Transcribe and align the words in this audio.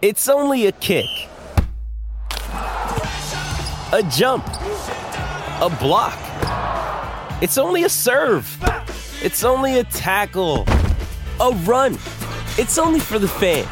It's 0.00 0.28
only 0.28 0.66
a 0.66 0.72
kick. 0.72 1.06
A 2.52 4.08
jump. 4.12 4.46
A 4.46 5.76
block. 5.80 6.16
It's 7.42 7.58
only 7.58 7.82
a 7.82 7.88
serve. 7.88 8.46
It's 9.24 9.42
only 9.42 9.80
a 9.80 9.84
tackle. 9.84 10.66
A 11.40 11.50
run. 11.64 11.94
It's 12.58 12.78
only 12.78 13.00
for 13.00 13.18
the 13.18 13.26
fans. 13.26 13.66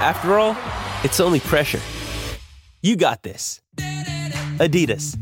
After 0.00 0.38
all, 0.38 0.56
it's 1.04 1.20
only 1.20 1.40
pressure. 1.40 1.80
You 2.80 2.96
got 2.96 3.22
this. 3.22 3.60
Adidas. 4.58 5.18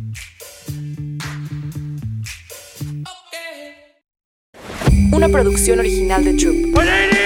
Una 5.13 5.29
producción 5.29 5.81
original 5.81 6.23
de 6.23 6.37
Troop. 6.37 7.26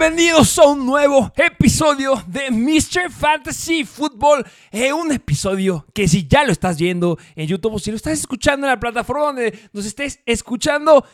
Bienvenidos 0.00 0.58
a 0.58 0.66
un 0.66 0.86
nuevo 0.86 1.30
episodio 1.36 2.14
de 2.26 2.50
Mr. 2.50 3.10
Fantasy 3.10 3.84
Football. 3.84 4.46
Eh, 4.72 4.94
un 4.94 5.12
episodio 5.12 5.84
que 5.92 6.08
si 6.08 6.26
ya 6.26 6.42
lo 6.42 6.52
estás 6.52 6.78
viendo 6.78 7.18
en 7.36 7.46
YouTube 7.46 7.74
o 7.74 7.78
si 7.78 7.90
lo 7.90 7.98
estás 7.98 8.14
escuchando 8.14 8.66
en 8.66 8.70
la 8.70 8.80
plataforma 8.80 9.26
donde 9.26 9.58
nos 9.74 9.84
estés 9.84 10.20
escuchando, 10.24 11.04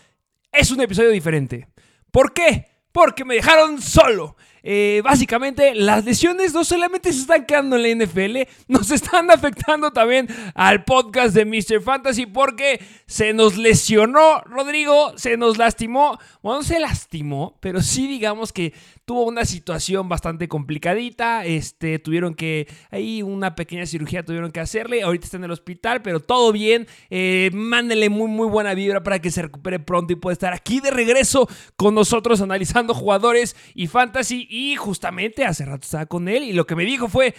es 0.52 0.70
un 0.70 0.80
episodio 0.82 1.10
diferente. 1.10 1.66
¿Por 2.12 2.32
qué? 2.32 2.68
Porque 2.92 3.24
me 3.24 3.34
dejaron 3.34 3.82
solo. 3.82 4.36
Eh, 4.68 5.00
básicamente, 5.04 5.76
las 5.76 6.04
lesiones 6.04 6.52
no 6.52 6.64
solamente 6.64 7.12
se 7.12 7.20
están 7.20 7.46
quedando 7.46 7.76
en 7.76 7.82
la 7.82 8.04
NFL, 8.04 8.38
nos 8.66 8.90
están 8.90 9.30
afectando 9.30 9.92
también 9.92 10.26
al 10.56 10.82
podcast 10.82 11.36
de 11.36 11.44
Mr. 11.44 11.80
Fantasy 11.80 12.26
porque 12.26 12.84
se 13.06 13.32
nos 13.32 13.56
lesionó 13.56 14.40
Rodrigo, 14.40 15.16
se 15.16 15.36
nos 15.36 15.56
lastimó. 15.56 16.18
Bueno, 16.42 16.58
no 16.58 16.64
se 16.64 16.80
lastimó, 16.80 17.56
pero 17.60 17.80
sí 17.80 18.08
digamos 18.08 18.52
que 18.52 18.72
tuvo 19.06 19.24
una 19.24 19.44
situación 19.44 20.08
bastante 20.08 20.48
complicadita. 20.48 21.46
Este, 21.46 21.98
tuvieron 21.98 22.34
que, 22.34 22.68
ahí 22.90 23.22
una 23.22 23.54
pequeña 23.54 23.86
cirugía 23.86 24.24
tuvieron 24.24 24.52
que 24.52 24.60
hacerle. 24.60 25.02
Ahorita 25.02 25.24
está 25.24 25.36
en 25.38 25.44
el 25.44 25.52
hospital, 25.52 26.02
pero 26.02 26.20
todo 26.20 26.52
bien. 26.52 26.86
Eh, 27.08 27.50
mándenle 27.54 28.10
muy, 28.10 28.28
muy 28.28 28.48
buena 28.48 28.74
vibra 28.74 29.02
para 29.02 29.20
que 29.20 29.30
se 29.30 29.42
recupere 29.42 29.78
pronto 29.78 30.12
y 30.12 30.16
pueda 30.16 30.32
estar 30.32 30.52
aquí 30.52 30.80
de 30.80 30.90
regreso 30.90 31.48
con 31.76 31.94
nosotros 31.94 32.42
analizando 32.42 32.92
jugadores 32.94 33.56
y 33.74 33.86
fantasy. 33.86 34.46
Y 34.50 34.74
justamente 34.76 35.44
hace 35.44 35.64
rato 35.64 35.84
estaba 35.84 36.06
con 36.06 36.28
él 36.28 36.42
y 36.42 36.52
lo 36.52 36.66
que 36.66 36.76
me 36.76 36.84
dijo 36.84 37.08
fue... 37.08 37.34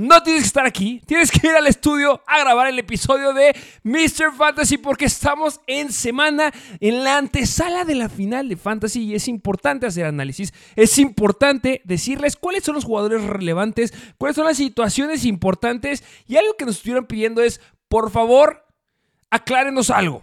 No 0.00 0.22
tienes 0.22 0.44
que 0.44 0.46
estar 0.46 0.64
aquí, 0.64 1.02
tienes 1.04 1.30
que 1.30 1.46
ir 1.46 1.54
al 1.54 1.66
estudio 1.66 2.22
a 2.26 2.38
grabar 2.40 2.68
el 2.68 2.78
episodio 2.78 3.34
de 3.34 3.54
Mr. 3.82 4.32
Fantasy 4.34 4.78
porque 4.78 5.04
estamos 5.04 5.60
en 5.66 5.92
semana 5.92 6.54
en 6.80 7.04
la 7.04 7.18
antesala 7.18 7.84
de 7.84 7.94
la 7.96 8.08
final 8.08 8.48
de 8.48 8.56
Fantasy 8.56 9.02
y 9.02 9.14
es 9.14 9.28
importante 9.28 9.86
hacer 9.86 10.06
análisis, 10.06 10.54
es 10.74 10.96
importante 10.96 11.82
decirles 11.84 12.36
cuáles 12.36 12.64
son 12.64 12.76
los 12.76 12.86
jugadores 12.86 13.22
relevantes, 13.24 13.92
cuáles 14.16 14.36
son 14.36 14.46
las 14.46 14.56
situaciones 14.56 15.26
importantes 15.26 16.02
y 16.26 16.36
algo 16.36 16.56
que 16.56 16.64
nos 16.64 16.76
estuvieron 16.76 17.04
pidiendo 17.04 17.42
es, 17.42 17.60
por 17.88 18.10
favor, 18.10 18.64
aclárenos 19.28 19.90
algo. 19.90 20.22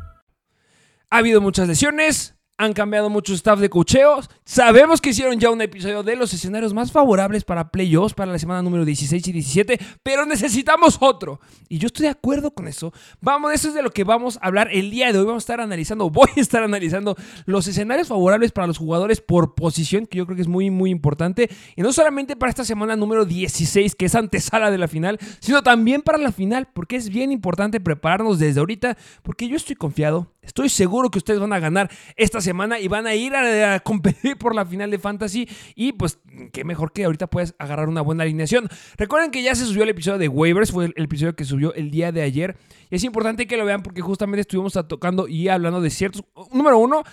Ha 1.13 1.17
habido 1.17 1.41
muchas 1.41 1.67
lesiones, 1.67 2.35
han 2.61 2.73
cambiado 2.73 3.09
muchos 3.09 3.37
staff 3.37 3.59
de 3.59 3.69
cocheos. 3.69 4.29
Sabemos 4.45 5.01
que 5.01 5.09
hicieron 5.09 5.39
ya 5.39 5.49
un 5.49 5.61
episodio 5.61 6.03
de 6.03 6.15
los 6.15 6.31
escenarios 6.31 6.75
más 6.75 6.91
favorables 6.91 7.43
para 7.43 7.71
playoffs 7.71 8.13
para 8.13 8.31
la 8.31 8.37
semana 8.37 8.61
número 8.61 8.85
16 8.85 9.27
y 9.27 9.31
17, 9.31 9.79
pero 10.03 10.27
necesitamos 10.27 10.97
otro. 11.01 11.39
Y 11.69 11.79
yo 11.79 11.87
estoy 11.87 12.03
de 12.03 12.11
acuerdo 12.11 12.51
con 12.51 12.67
eso. 12.67 12.93
Vamos, 13.19 13.51
eso 13.51 13.69
es 13.69 13.73
de 13.73 13.81
lo 13.81 13.89
que 13.89 14.03
vamos 14.03 14.37
a 14.37 14.45
hablar 14.45 14.69
el 14.71 14.91
día 14.91 15.11
de 15.11 15.17
hoy. 15.17 15.25
Vamos 15.25 15.41
a 15.41 15.45
estar 15.45 15.59
analizando, 15.59 16.11
voy 16.11 16.29
a 16.37 16.39
estar 16.39 16.61
analizando 16.61 17.17
los 17.45 17.67
escenarios 17.67 18.07
favorables 18.09 18.51
para 18.51 18.67
los 18.67 18.77
jugadores 18.77 19.21
por 19.21 19.55
posición, 19.55 20.05
que 20.05 20.19
yo 20.19 20.27
creo 20.27 20.35
que 20.35 20.43
es 20.43 20.47
muy, 20.47 20.69
muy 20.69 20.91
importante. 20.91 21.49
Y 21.75 21.81
no 21.81 21.91
solamente 21.91 22.35
para 22.35 22.51
esta 22.51 22.63
semana 22.63 22.95
número 22.95 23.25
16, 23.25 23.95
que 23.95 24.05
es 24.05 24.13
antesala 24.13 24.69
de 24.69 24.77
la 24.77 24.87
final, 24.87 25.17
sino 25.39 25.63
también 25.63 26.03
para 26.03 26.19
la 26.19 26.31
final, 26.31 26.67
porque 26.71 26.95
es 26.95 27.09
bien 27.09 27.31
importante 27.31 27.79
prepararnos 27.79 28.37
desde 28.37 28.59
ahorita, 28.59 28.97
porque 29.23 29.47
yo 29.47 29.55
estoy 29.55 29.75
confiado, 29.75 30.31
estoy 30.41 30.69
seguro 30.69 31.09
que 31.09 31.17
ustedes 31.17 31.39
van 31.39 31.53
a 31.53 31.59
ganar 31.59 31.89
esta 32.15 32.41
semana 32.41 32.79
y 32.79 32.87
van 32.87 33.07
a 33.07 33.15
ir 33.15 33.35
a, 33.35 33.75
a, 33.75 33.79
competir 33.79 34.37
por 34.37 34.55
la 34.55 34.65
final 34.65 34.91
de 34.91 34.99
Fantasy. 34.99 35.47
Y 35.75 35.93
pues, 35.93 36.19
qué 36.51 36.63
mejor 36.63 36.91
que 36.91 37.05
ahorita 37.05 37.27
puedes 37.27 37.55
agarrar 37.59 37.89
una 37.89 38.01
buena 38.01 38.23
alineación. 38.23 38.67
Recuerden 38.97 39.31
que 39.31 39.43
ya 39.43 39.55
se 39.55 39.65
subió 39.65 39.83
el 39.83 39.89
episodio 39.89 40.17
de 40.17 40.27
waivers, 40.27 40.71
fue 40.71 40.85
el, 40.85 40.93
el 40.95 41.05
episodio 41.05 41.35
que 41.35 41.45
subió 41.45 41.73
el 41.73 41.91
día 41.91 42.11
de 42.11 42.21
ayer. 42.21 42.57
Y 42.89 42.95
es 42.95 43.03
importante 43.03 43.47
que 43.47 43.57
lo 43.57 43.65
vean 43.65 43.83
porque 43.83 44.01
justamente 44.01 44.41
estuvimos 44.41 44.73
tocando 44.87 45.27
y 45.27 45.47
hablando 45.47 45.81
de 45.81 45.89
ciertos. 45.89 46.23
Número 46.51 46.77
uno, 46.77 47.03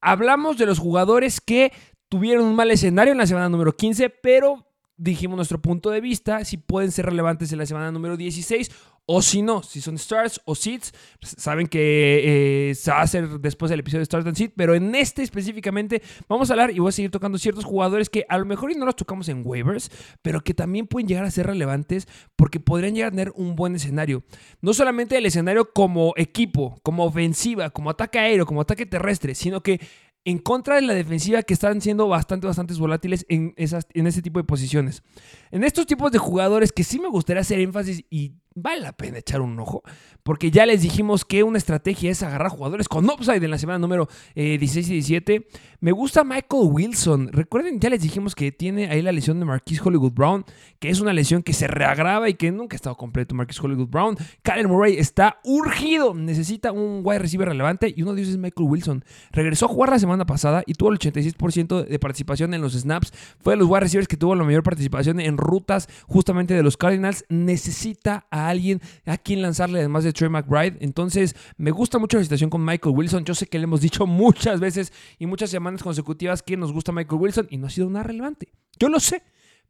hablamos 0.00 0.58
de 0.58 0.66
los 0.66 0.78
jugadores 0.78 1.40
que 1.40 1.72
tuvieron 2.08 2.44
un 2.44 2.56
mal 2.56 2.70
escenario 2.70 3.12
en 3.12 3.18
la 3.18 3.26
semana 3.26 3.48
número 3.48 3.76
15, 3.76 4.10
pero 4.10 4.67
dijimos 4.98 5.36
nuestro 5.36 5.62
punto 5.62 5.90
de 5.90 6.00
vista, 6.00 6.44
si 6.44 6.58
pueden 6.58 6.90
ser 6.90 7.06
relevantes 7.06 7.50
en 7.52 7.58
la 7.58 7.66
semana 7.66 7.90
número 7.90 8.16
16 8.16 8.70
o 9.10 9.22
si 9.22 9.40
no, 9.40 9.62
si 9.62 9.80
son 9.80 9.96
starts 9.96 10.38
o 10.44 10.54
seeds, 10.54 10.92
saben 11.22 11.66
que 11.66 12.70
eh, 12.70 12.74
se 12.74 12.90
va 12.90 12.98
a 12.98 13.02
hacer 13.02 13.40
después 13.40 13.70
del 13.70 13.80
episodio 13.80 14.00
de 14.00 14.04
Start 14.04 14.26
and 14.26 14.36
Seed, 14.36 14.50
pero 14.54 14.74
en 14.74 14.94
este 14.94 15.22
específicamente 15.22 16.02
vamos 16.28 16.50
a 16.50 16.52
hablar 16.52 16.72
y 16.72 16.78
voy 16.78 16.90
a 16.90 16.92
seguir 16.92 17.10
tocando 17.10 17.38
ciertos 17.38 17.64
jugadores 17.64 18.10
que 18.10 18.26
a 18.28 18.36
lo 18.36 18.44
mejor 18.44 18.76
no 18.76 18.84
los 18.84 18.96
tocamos 18.96 19.30
en 19.30 19.40
waivers, 19.46 19.90
pero 20.20 20.42
que 20.42 20.52
también 20.52 20.86
pueden 20.86 21.08
llegar 21.08 21.24
a 21.24 21.30
ser 21.30 21.46
relevantes 21.46 22.06
porque 22.36 22.60
podrían 22.60 22.94
llegar 22.94 23.08
a 23.08 23.12
tener 23.12 23.32
un 23.34 23.56
buen 23.56 23.76
escenario. 23.76 24.24
No 24.60 24.74
solamente 24.74 25.16
el 25.16 25.24
escenario 25.24 25.72
como 25.72 26.12
equipo, 26.16 26.78
como 26.82 27.06
ofensiva, 27.06 27.70
como 27.70 27.88
ataque 27.88 28.18
aéreo, 28.18 28.44
como 28.44 28.60
ataque 28.60 28.84
terrestre, 28.84 29.34
sino 29.34 29.62
que 29.62 29.80
en 30.24 30.38
contra 30.38 30.76
de 30.76 30.82
la 30.82 30.94
defensiva 30.94 31.42
que 31.42 31.54
están 31.54 31.80
siendo 31.80 32.08
bastante, 32.08 32.46
bastante 32.46 32.74
volátiles 32.74 33.24
en, 33.28 33.54
esas, 33.56 33.86
en 33.94 34.06
ese 34.06 34.22
tipo 34.22 34.38
de 34.38 34.44
posiciones. 34.44 35.02
En 35.50 35.64
estos 35.64 35.86
tipos 35.86 36.12
de 36.12 36.18
jugadores 36.18 36.72
que 36.72 36.84
sí 36.84 36.98
me 36.98 37.08
gustaría 37.08 37.40
hacer 37.40 37.60
énfasis 37.60 38.04
y 38.10 38.34
vale 38.62 38.80
la 38.80 38.92
pena 38.92 39.18
echar 39.18 39.40
un 39.40 39.58
ojo, 39.58 39.82
porque 40.22 40.50
ya 40.50 40.66
les 40.66 40.82
dijimos 40.82 41.24
que 41.24 41.42
una 41.42 41.58
estrategia 41.58 42.10
es 42.10 42.22
agarrar 42.22 42.50
jugadores 42.50 42.88
con 42.88 43.08
upside 43.08 43.44
en 43.44 43.50
la 43.50 43.58
semana 43.58 43.78
número 43.78 44.08
eh, 44.34 44.58
16 44.58 44.88
y 44.88 44.92
17. 44.94 45.48
Me 45.80 45.92
gusta 45.92 46.24
Michael 46.24 46.64
Wilson. 46.70 47.28
Recuerden, 47.32 47.78
ya 47.78 47.88
les 47.88 48.02
dijimos 48.02 48.34
que 48.34 48.50
tiene 48.50 48.90
ahí 48.90 49.00
la 49.00 49.12
lesión 49.12 49.38
de 49.38 49.46
Marquis 49.46 49.80
Hollywood 49.80 50.12
Brown, 50.12 50.44
que 50.80 50.90
es 50.90 51.00
una 51.00 51.12
lesión 51.12 51.42
que 51.42 51.52
se 51.52 51.68
reagrava 51.68 52.28
y 52.28 52.34
que 52.34 52.50
nunca 52.50 52.74
ha 52.74 52.78
estado 52.78 52.96
completo 52.96 53.34
Marquis 53.34 53.60
Hollywood 53.60 53.88
Brown. 53.88 54.16
Kyler 54.42 54.66
Murray 54.66 54.98
está 54.98 55.38
urgido, 55.44 56.14
necesita 56.14 56.72
un 56.72 57.02
wide 57.04 57.20
receiver 57.20 57.48
relevante 57.48 57.94
y 57.96 58.02
uno 58.02 58.14
de 58.14 58.22
ellos 58.22 58.32
es 58.32 58.38
Michael 58.38 58.68
Wilson. 58.68 59.04
Regresó 59.30 59.66
a 59.66 59.68
jugar 59.68 59.90
la 59.90 59.98
semana 59.98 60.26
pasada 60.26 60.64
y 60.66 60.74
tuvo 60.74 60.90
el 60.90 60.98
86% 60.98 61.86
de 61.86 61.98
participación 61.98 62.54
en 62.54 62.60
los 62.60 62.72
snaps. 62.72 63.12
Fue 63.38 63.52
de 63.52 63.58
los 63.58 63.68
wide 63.68 63.80
receivers 63.80 64.08
que 64.08 64.16
tuvo 64.16 64.34
la 64.34 64.44
mayor 64.44 64.64
participación 64.64 65.20
en 65.20 65.36
rutas 65.36 65.88
justamente 66.06 66.54
de 66.54 66.62
los 66.62 66.76
Cardinals. 66.76 67.24
Necesita 67.28 68.26
a 68.30 68.47
alguien 68.50 68.80
a 69.06 69.18
quien 69.18 69.42
lanzarle 69.42 69.78
además 69.78 70.04
de 70.04 70.12
Trey 70.12 70.28
McBride. 70.28 70.76
Entonces, 70.80 71.34
me 71.56 71.70
gusta 71.70 71.98
mucho 71.98 72.16
la 72.16 72.24
situación 72.24 72.50
con 72.50 72.64
Michael 72.64 72.94
Wilson. 72.94 73.24
Yo 73.24 73.34
sé 73.34 73.46
que 73.46 73.58
le 73.58 73.64
hemos 73.64 73.80
dicho 73.80 74.06
muchas 74.06 74.60
veces 74.60 74.92
y 75.18 75.26
muchas 75.26 75.50
semanas 75.50 75.82
consecutivas 75.82 76.42
que 76.42 76.56
nos 76.56 76.72
gusta 76.72 76.92
Michael 76.92 77.20
Wilson 77.20 77.46
y 77.50 77.58
no 77.58 77.66
ha 77.66 77.70
sido 77.70 77.88
nada 77.90 78.04
relevante. 78.04 78.52
Yo 78.78 78.88
lo 78.88 79.00
sé. 79.00 79.22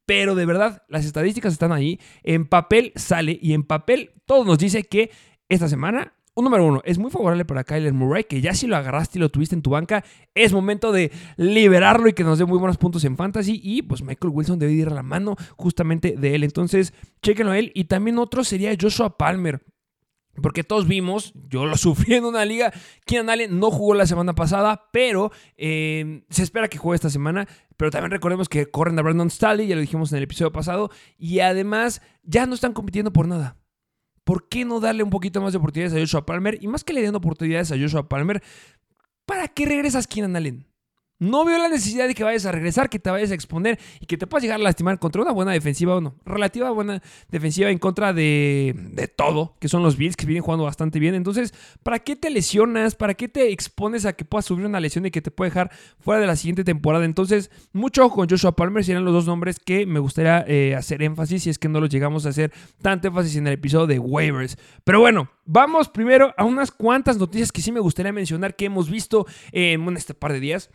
Pero 0.07 0.35
de 0.35 0.47
verdad, 0.47 0.85
las 0.89 1.05
estadísticas 1.05 1.53
están 1.53 1.71
ahí. 1.71 2.01
En 2.23 2.47
papel 2.47 2.93
sale 2.97 3.39
y 3.43 3.53
en 3.53 3.63
papel 3.63 4.13
todo 4.25 4.45
nos 4.45 4.59
dice 4.59 4.85
que 4.85 5.11
esta 5.51 5.69
semana 5.69 6.15
un 6.39 6.45
número 6.45 6.65
uno, 6.65 6.81
es 6.85 6.99
muy 6.99 7.11
favorable 7.11 7.45
para 7.45 7.65
Kyler 7.65 7.93
Murray, 7.93 8.23
que 8.23 8.41
ya 8.41 8.55
si 8.55 8.69
lo 8.69 8.77
agarraste 8.77 9.19
y 9.19 9.21
lo 9.21 9.29
tuviste 9.29 9.57
en 9.57 9.63
tu 9.63 9.71
banca, 9.71 10.05
es 10.37 10.53
momento 10.53 10.93
de 10.93 11.11
liberarlo 11.37 12.09
y 12.09 12.13
que 12.13 12.23
nos 12.23 12.39
dé 12.39 12.45
muy 12.45 12.59
buenos 12.59 12.77
puntos 12.77 13.03
en 13.03 13.17
fantasy. 13.17 13.61
Y 13.61 13.83
pues 13.83 14.03
Michael 14.03 14.33
Wilson 14.33 14.57
debe 14.57 14.73
ir 14.73 14.87
a 14.87 14.95
la 14.95 15.03
mano 15.03 15.35
justamente 15.57 16.15
de 16.17 16.37
él. 16.37 16.45
Entonces, 16.45 16.95
chéquenlo 17.23 17.51
a 17.51 17.59
él. 17.59 17.73
Y 17.75 17.85
también 17.85 18.19
otro 18.19 18.45
sería 18.45 18.73
Joshua 18.81 19.19
Palmer. 19.19 19.65
Porque 20.41 20.63
todos 20.63 20.87
vimos, 20.87 21.33
yo 21.49 21.67
lo 21.67 21.77
sufrí 21.77 22.15
en 22.15 22.25
una 22.25 22.45
liga, 22.45 22.73
Keenan 23.05 23.31
Allen 23.31 23.59
no 23.59 23.73
jugó 23.73 23.95
la 23.95 24.07
semana 24.07 24.37
pasada, 24.37 24.85
pero 24.93 25.33
eh, 25.57 26.23
se 26.31 26.45
espera 26.45 26.69
que 26.69 26.79
juegue 26.79 26.95
esta 26.95 27.11
semana. 27.11 27.49
Pero 27.77 27.91
también 27.91 28.13
recordemos 28.13 28.49
que 28.49 28.71
corren 28.71 28.97
a 29.01 29.03
Brandon 29.03 29.29
Staley, 29.29 29.67
ya 29.67 29.75
lo 29.75 29.81
dijimos 29.81 30.13
en 30.13 30.19
el 30.19 30.25
episodio 30.25 30.53
pasado, 30.53 30.93
y 31.19 31.41
además 31.41 32.01
ya 32.23 32.47
no 32.47 32.55
están 32.55 32.75
compitiendo 32.75 33.13
por 33.13 33.27
nada. 33.27 33.57
¿Por 34.29 34.47
qué 34.47 34.67
no 34.67 34.79
darle 34.79 35.03
un 35.03 35.09
poquito 35.09 35.41
más 35.41 35.55
de 35.55 35.59
oportunidades 35.59 35.97
a 35.97 36.01
Joshua 36.01 36.27
Palmer? 36.27 36.59
Y 36.61 36.69
más 36.69 36.85
que 36.85 36.93
le 36.93 37.01
den 37.01 37.15
oportunidades 37.15 37.73
a 37.73 37.79
Joshua 37.79 38.11
Palmer, 38.11 38.43
¿para 39.25 39.49
qué 39.49 39.65
regresas 39.65 40.07
Keenan 40.07 40.37
Allen? 40.37 40.67
No 41.21 41.45
veo 41.45 41.59
la 41.59 41.69
necesidad 41.69 42.07
de 42.07 42.15
que 42.15 42.23
vayas 42.23 42.47
a 42.47 42.53
regresar, 42.53 42.89
que 42.89 43.01
te 43.01 43.11
vayas 43.11 43.33
a 43.33 43.35
exponer 43.35 43.79
y 44.01 44.07
que 44.07 44.17
te 44.17 44.29
puedas 44.29 44.43
llegar 44.43 44.61
a 44.61 44.63
lastimar 44.63 45.01
contra 45.01 45.21
una 45.23 45.33
buena 45.33 45.51
defensiva 45.51 45.97
o 45.97 46.01
no. 46.01 46.15
Relativa 46.25 46.71
buena 46.71 47.03
defensiva 47.29 47.71
en 47.71 47.79
contra 47.79 48.13
de, 48.13 49.13
todo, 49.17 49.57
que 49.59 49.69
son 49.69 49.83
los 49.83 49.97
Bills, 49.97 50.15
que 50.15 50.27
vienen 50.27 50.45
jugando 50.45 50.65
bastante 50.65 51.01
bien. 51.01 51.17
Entonces, 51.17 51.53
¿para 51.83 51.99
qué 51.99 52.15
te 52.15 52.31
lesionas? 52.31 52.95
¿Para 52.95 53.15
qué 53.15 53.29
te 53.29 53.51
expones 53.51 54.07
a 54.07 54.13
que 54.13 54.25
puedas 54.25 54.45
sufrir 54.45 54.67
una 54.67 54.79
lesión 54.79 55.07
y 55.07 55.11
que 55.11 55.21
te 55.21 55.33
puede 55.33 55.51
dejar 55.51 55.73
fuera 55.99 56.21
de 56.21 56.29
la 56.29 56.37
siguiente 56.37 56.63
temporada? 56.63 57.05
Entonces, 57.05 57.51
mucho 57.73 58.05
ojo 58.05 58.17
con 58.17 58.29
Joshua 58.29 58.53
Palmer, 58.53 58.85
serían 58.85 59.05
los 59.05 59.13
dos 59.13 59.27
nombres 59.27 59.59
que 59.59 59.87
me 59.87 59.99
gustaría 59.99 60.45
eh, 60.47 60.77
hacer 60.77 61.03
énfasis, 61.03 61.43
si 61.43 61.51
es 61.51 61.59
que 61.59 61.69
no 61.69 61.81
los 61.81 61.91
llegamos 61.91 62.27
a 62.27 62.29
hacer 62.29 62.53
tanto 62.81 63.09
énfasis 63.09 63.35
en 63.37 63.49
el 63.49 63.55
episodio 63.55 63.89
de 63.89 63.99
waivers. 63.99 64.57
Pero 64.85 65.01
bueno, 65.01 65.29
vamos 65.45 65.89
primero 65.89 66.33
a 66.37 66.45
unas 66.45 66.71
cuantas 66.71 67.19
noticias 67.19 67.51
que 67.51 67.61
sí 67.61 67.73
me 67.73 67.81
gustaría 67.81 68.13
mencionar 68.13 68.55
que 68.55 68.67
hemos 68.67 68.89
visto 68.89 69.27
en 69.51 69.97
este 69.97 70.15
par 70.15 70.33
de 70.33 70.39
días. 70.39 70.71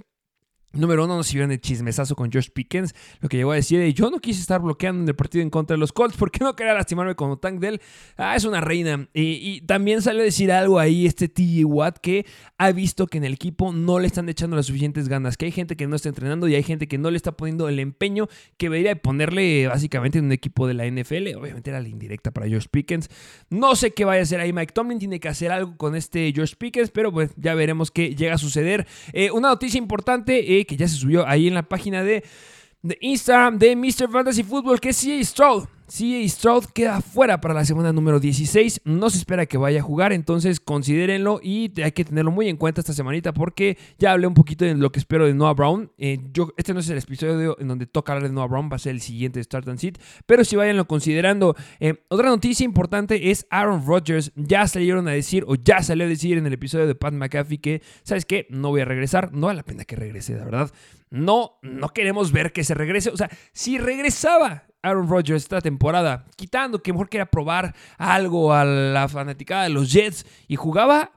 Número 0.75 1.05
uno, 1.05 1.17
nos 1.17 1.31
vieron 1.31 1.51
el 1.51 1.61
chismesazo 1.61 2.15
con 2.15 2.31
Josh 2.31 2.49
Pickens, 2.51 2.95
lo 3.21 3.29
que 3.29 3.37
llegó 3.37 3.51
a 3.51 3.55
decir, 3.55 3.79
yo 3.93 4.09
no 4.09 4.17
quise 4.17 4.41
estar 4.41 4.59
bloqueando 4.59 5.03
en 5.03 5.07
el 5.07 5.15
partido 5.15 5.43
en 5.43 5.51
contra 5.51 5.75
de 5.75 5.79
los 5.79 5.93
Colts, 5.93 6.17
porque 6.17 6.39
no 6.39 6.55
quería 6.55 6.73
lastimarme 6.73 7.13
como 7.13 7.37
Tank 7.37 7.59
Dell? 7.59 7.79
Ah, 8.17 8.35
es 8.35 8.43
una 8.43 8.59
reina. 8.59 9.07
Y, 9.13 9.61
también 9.67 10.01
salió 10.01 10.21
a 10.21 10.25
decir 10.25 10.51
algo 10.51 10.79
ahí 10.79 11.05
este 11.05 11.29
TJ 11.29 11.65
Watt, 11.65 11.99
que 11.99 12.25
ha 12.57 12.71
visto 12.71 13.05
que 13.05 13.19
en 13.19 13.23
el 13.23 13.33
equipo 13.33 13.71
no 13.71 13.99
le 13.99 14.07
están 14.07 14.27
echando 14.29 14.55
las 14.55 14.65
suficientes 14.65 15.09
ganas, 15.09 15.37
que 15.37 15.45
hay 15.45 15.51
gente 15.51 15.75
que 15.75 15.85
no 15.85 15.95
está 15.95 16.09
entrenando 16.09 16.47
y 16.47 16.55
hay 16.55 16.63
gente 16.63 16.87
que 16.87 16.97
no 16.97 17.11
le 17.11 17.17
está 17.17 17.33
poniendo 17.33 17.69
el 17.69 17.77
empeño 17.77 18.27
que 18.57 18.65
debería 18.65 18.95
ponerle 18.95 19.67
básicamente 19.67 20.17
en 20.17 20.25
un 20.25 20.31
equipo 20.31 20.65
de 20.65 20.73
la 20.73 20.87
NFL. 20.87 21.35
Obviamente 21.37 21.69
era 21.69 21.81
la 21.81 21.87
indirecta 21.87 22.31
para 22.31 22.49
Josh 22.49 22.65
Pickens. 22.71 23.11
No 23.51 23.75
sé 23.75 23.91
qué 23.91 24.05
vaya 24.05 24.21
a 24.21 24.23
hacer 24.23 24.39
ahí 24.39 24.51
Mike 24.51 24.73
Tomlin, 24.73 24.97
tiene 24.97 25.19
que 25.19 25.27
hacer 25.27 25.51
algo 25.51 25.77
con 25.77 25.95
este 25.95 26.33
Josh 26.35 26.55
Pickens, 26.57 26.89
pero 26.89 27.11
pues 27.11 27.29
ya 27.35 27.53
veremos 27.53 27.91
qué 27.91 28.15
llega 28.15 28.33
a 28.33 28.39
suceder. 28.39 28.87
eh, 29.13 29.29
una 29.29 29.49
noticia 29.49 29.77
importante, 29.77 30.59
eh, 30.59 30.62
que 30.65 30.77
ya 30.77 30.88
se 30.88 30.95
subió 30.95 31.27
ahí 31.27 31.48
en 31.48 31.54
la 31.54 31.63
página 31.63 32.04
de, 32.04 32.24
de 32.81 32.98
Instagram 33.01 33.57
de 33.57 33.75
Mr. 33.75 34.10
Fantasy 34.12 34.44
Football, 34.44 34.80
que 34.80 34.89
es 34.89 35.01
CJ. 35.01 35.68
CJ 35.88 36.27
Stroud 36.30 36.65
queda 36.74 37.01
fuera 37.01 37.41
para 37.41 37.53
la 37.53 37.65
semana 37.65 37.91
número 37.91 38.19
16. 38.19 38.81
No 38.85 39.09
se 39.09 39.18
espera 39.18 39.45
que 39.45 39.57
vaya 39.57 39.80
a 39.80 39.83
jugar, 39.83 40.13
entonces 40.13 40.59
considérenlo 40.59 41.39
y 41.44 41.71
hay 41.81 41.91
que 41.91 42.06
tenerlo 42.06 42.31
muy 42.31 42.50
en 42.50 42.57
cuenta 42.57 42.81
esta 42.81 42.94
semanita 42.94 43.33
porque 43.33 43.77
ya 44.00 44.12
hablé 44.12 44.27
un 44.27 44.33
poquito 44.33 44.65
de 44.65 44.75
lo 44.75 44.91
que 44.91 45.00
espero 45.00 45.25
de 45.25 45.33
Noah 45.33 45.53
Brown. 45.53 45.91
Eh, 45.97 46.19
yo, 46.33 46.53
este 46.57 46.74
no 46.74 46.80
es 46.80 46.89
el 46.89 46.97
episodio 46.97 47.57
en 47.59 47.68
donde 47.68 47.85
toca 47.85 48.13
hablar 48.13 48.30
de 48.30 48.33
Noah 48.33 48.47
Brown, 48.47 48.69
va 48.71 48.77
a 48.77 48.80
ser 48.80 48.94
el 48.94 49.01
siguiente 49.01 49.44
Start 49.44 49.68
and 49.68 49.80
Sit, 49.80 49.97
pero 50.25 50.44
si 50.44 50.56
váyanlo 50.56 50.88
considerando. 50.88 51.56
Eh, 51.80 51.95
otra 52.09 52.30
noticia 52.30 52.63
importante 52.63 53.31
es 53.31 53.45
Aaron 53.50 53.85
Rodgers. 53.85 54.31
Ya 54.35 54.68
salieron 54.68 55.07
a 55.07 55.12
decir, 55.12 55.44
o 55.47 55.56
ya 55.56 55.81
salió 55.81 56.06
a 56.06 56.09
decir 56.09 56.38
en 56.38 56.45
el 56.45 56.53
episodio 56.53 56.88
de 56.88 56.95
Pat 56.95 57.13
McAfee 57.13 57.59
que, 57.59 57.81
¿sabes 58.03 58.25
qué? 58.25 58.47
No 58.50 58.69
voy 58.69 58.81
a 58.81 58.85
regresar. 58.85 59.33
No 59.33 59.47
vale 59.47 59.57
la 59.57 59.63
pena 59.63 59.85
que 59.85 59.95
regrese, 59.95 60.35
de 60.35 60.44
verdad. 60.44 60.71
No, 61.09 61.59
no 61.62 61.89
queremos 61.89 62.31
ver 62.31 62.51
que 62.51 62.63
se 62.63 62.74
regrese. 62.74 63.09
O 63.09 63.18
sea, 63.18 63.30
si 63.51 63.77
regresaba 63.77 64.63
Aaron 64.83 65.07
Rodgers 65.07 65.44
esta 65.44 65.62
temporada, 65.62 66.25
quitando 66.35 66.83
que 66.83 66.91
mejor 66.91 67.09
quería 67.09 67.25
probar 67.25 67.74
algo 67.97 68.53
a 68.53 68.65
la 68.65 69.07
fanaticada 69.07 69.63
de 69.63 69.69
los 69.69 69.91
Jets 69.91 70.25
y 70.47 70.57
jugaba, 70.57 71.12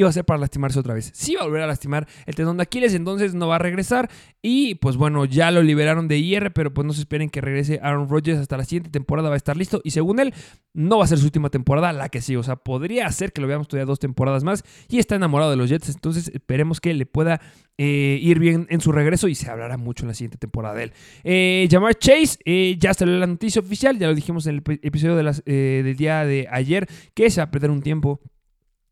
iba 0.00 0.08
a 0.08 0.12
ser 0.12 0.24
para 0.24 0.38
lastimarse 0.38 0.78
otra 0.78 0.94
vez. 0.94 1.10
Sí 1.14 1.34
va 1.34 1.42
a 1.42 1.44
volver 1.44 1.62
a 1.62 1.66
lastimar 1.66 2.06
el 2.26 2.34
tendón 2.34 2.56
de 2.56 2.62
Aquiles, 2.62 2.94
entonces 2.94 3.34
no 3.34 3.48
va 3.48 3.56
a 3.56 3.58
regresar. 3.58 4.10
Y 4.42 4.76
pues 4.76 4.96
bueno, 4.96 5.24
ya 5.24 5.50
lo 5.50 5.62
liberaron 5.62 6.08
de 6.08 6.18
IR, 6.18 6.52
pero 6.52 6.72
pues 6.72 6.86
no 6.86 6.92
se 6.92 7.00
esperen 7.00 7.30
que 7.30 7.40
regrese 7.40 7.80
Aaron 7.82 8.08
Rodgers 8.08 8.38
hasta 8.38 8.56
la 8.56 8.64
siguiente 8.64 8.90
temporada, 8.90 9.28
va 9.28 9.34
a 9.34 9.36
estar 9.36 9.56
listo. 9.56 9.80
Y 9.84 9.90
según 9.90 10.20
él, 10.20 10.34
no 10.72 10.98
va 10.98 11.04
a 11.04 11.06
ser 11.06 11.18
su 11.18 11.24
última 11.24 11.50
temporada, 11.50 11.92
la 11.92 12.08
que 12.08 12.20
sí. 12.20 12.36
O 12.36 12.42
sea, 12.42 12.56
podría 12.56 13.10
ser 13.12 13.32
que 13.32 13.40
lo 13.40 13.46
veamos 13.46 13.68
todavía 13.68 13.86
dos 13.86 13.98
temporadas 13.98 14.44
más. 14.44 14.64
Y 14.88 14.98
está 14.98 15.16
enamorado 15.16 15.50
de 15.50 15.56
los 15.56 15.68
Jets, 15.68 15.88
entonces 15.90 16.28
esperemos 16.28 16.80
que 16.80 16.94
le 16.94 17.06
pueda 17.06 17.40
eh, 17.78 18.18
ir 18.20 18.38
bien 18.38 18.66
en 18.70 18.80
su 18.80 18.92
regreso 18.92 19.28
y 19.28 19.34
se 19.34 19.50
hablará 19.50 19.76
mucho 19.76 20.04
en 20.04 20.08
la 20.08 20.14
siguiente 20.14 20.38
temporada 20.38 20.74
de 20.74 20.84
él. 20.84 20.92
Eh, 21.24 21.68
Chase, 21.98 22.38
eh, 22.44 22.76
ya 22.78 22.94
salió 22.94 23.16
la 23.18 23.26
noticia 23.26 23.60
oficial, 23.60 23.98
ya 23.98 24.06
lo 24.06 24.14
dijimos 24.14 24.46
en 24.46 24.56
el 24.56 24.80
episodio 24.82 25.16
de 25.16 25.42
eh, 25.46 25.82
del 25.84 25.96
día 25.96 26.24
de 26.24 26.46
ayer, 26.50 26.88
que 27.14 27.30
se 27.30 27.40
va 27.40 27.44
a 27.44 27.50
perder 27.50 27.70
un 27.70 27.82
tiempo. 27.82 28.20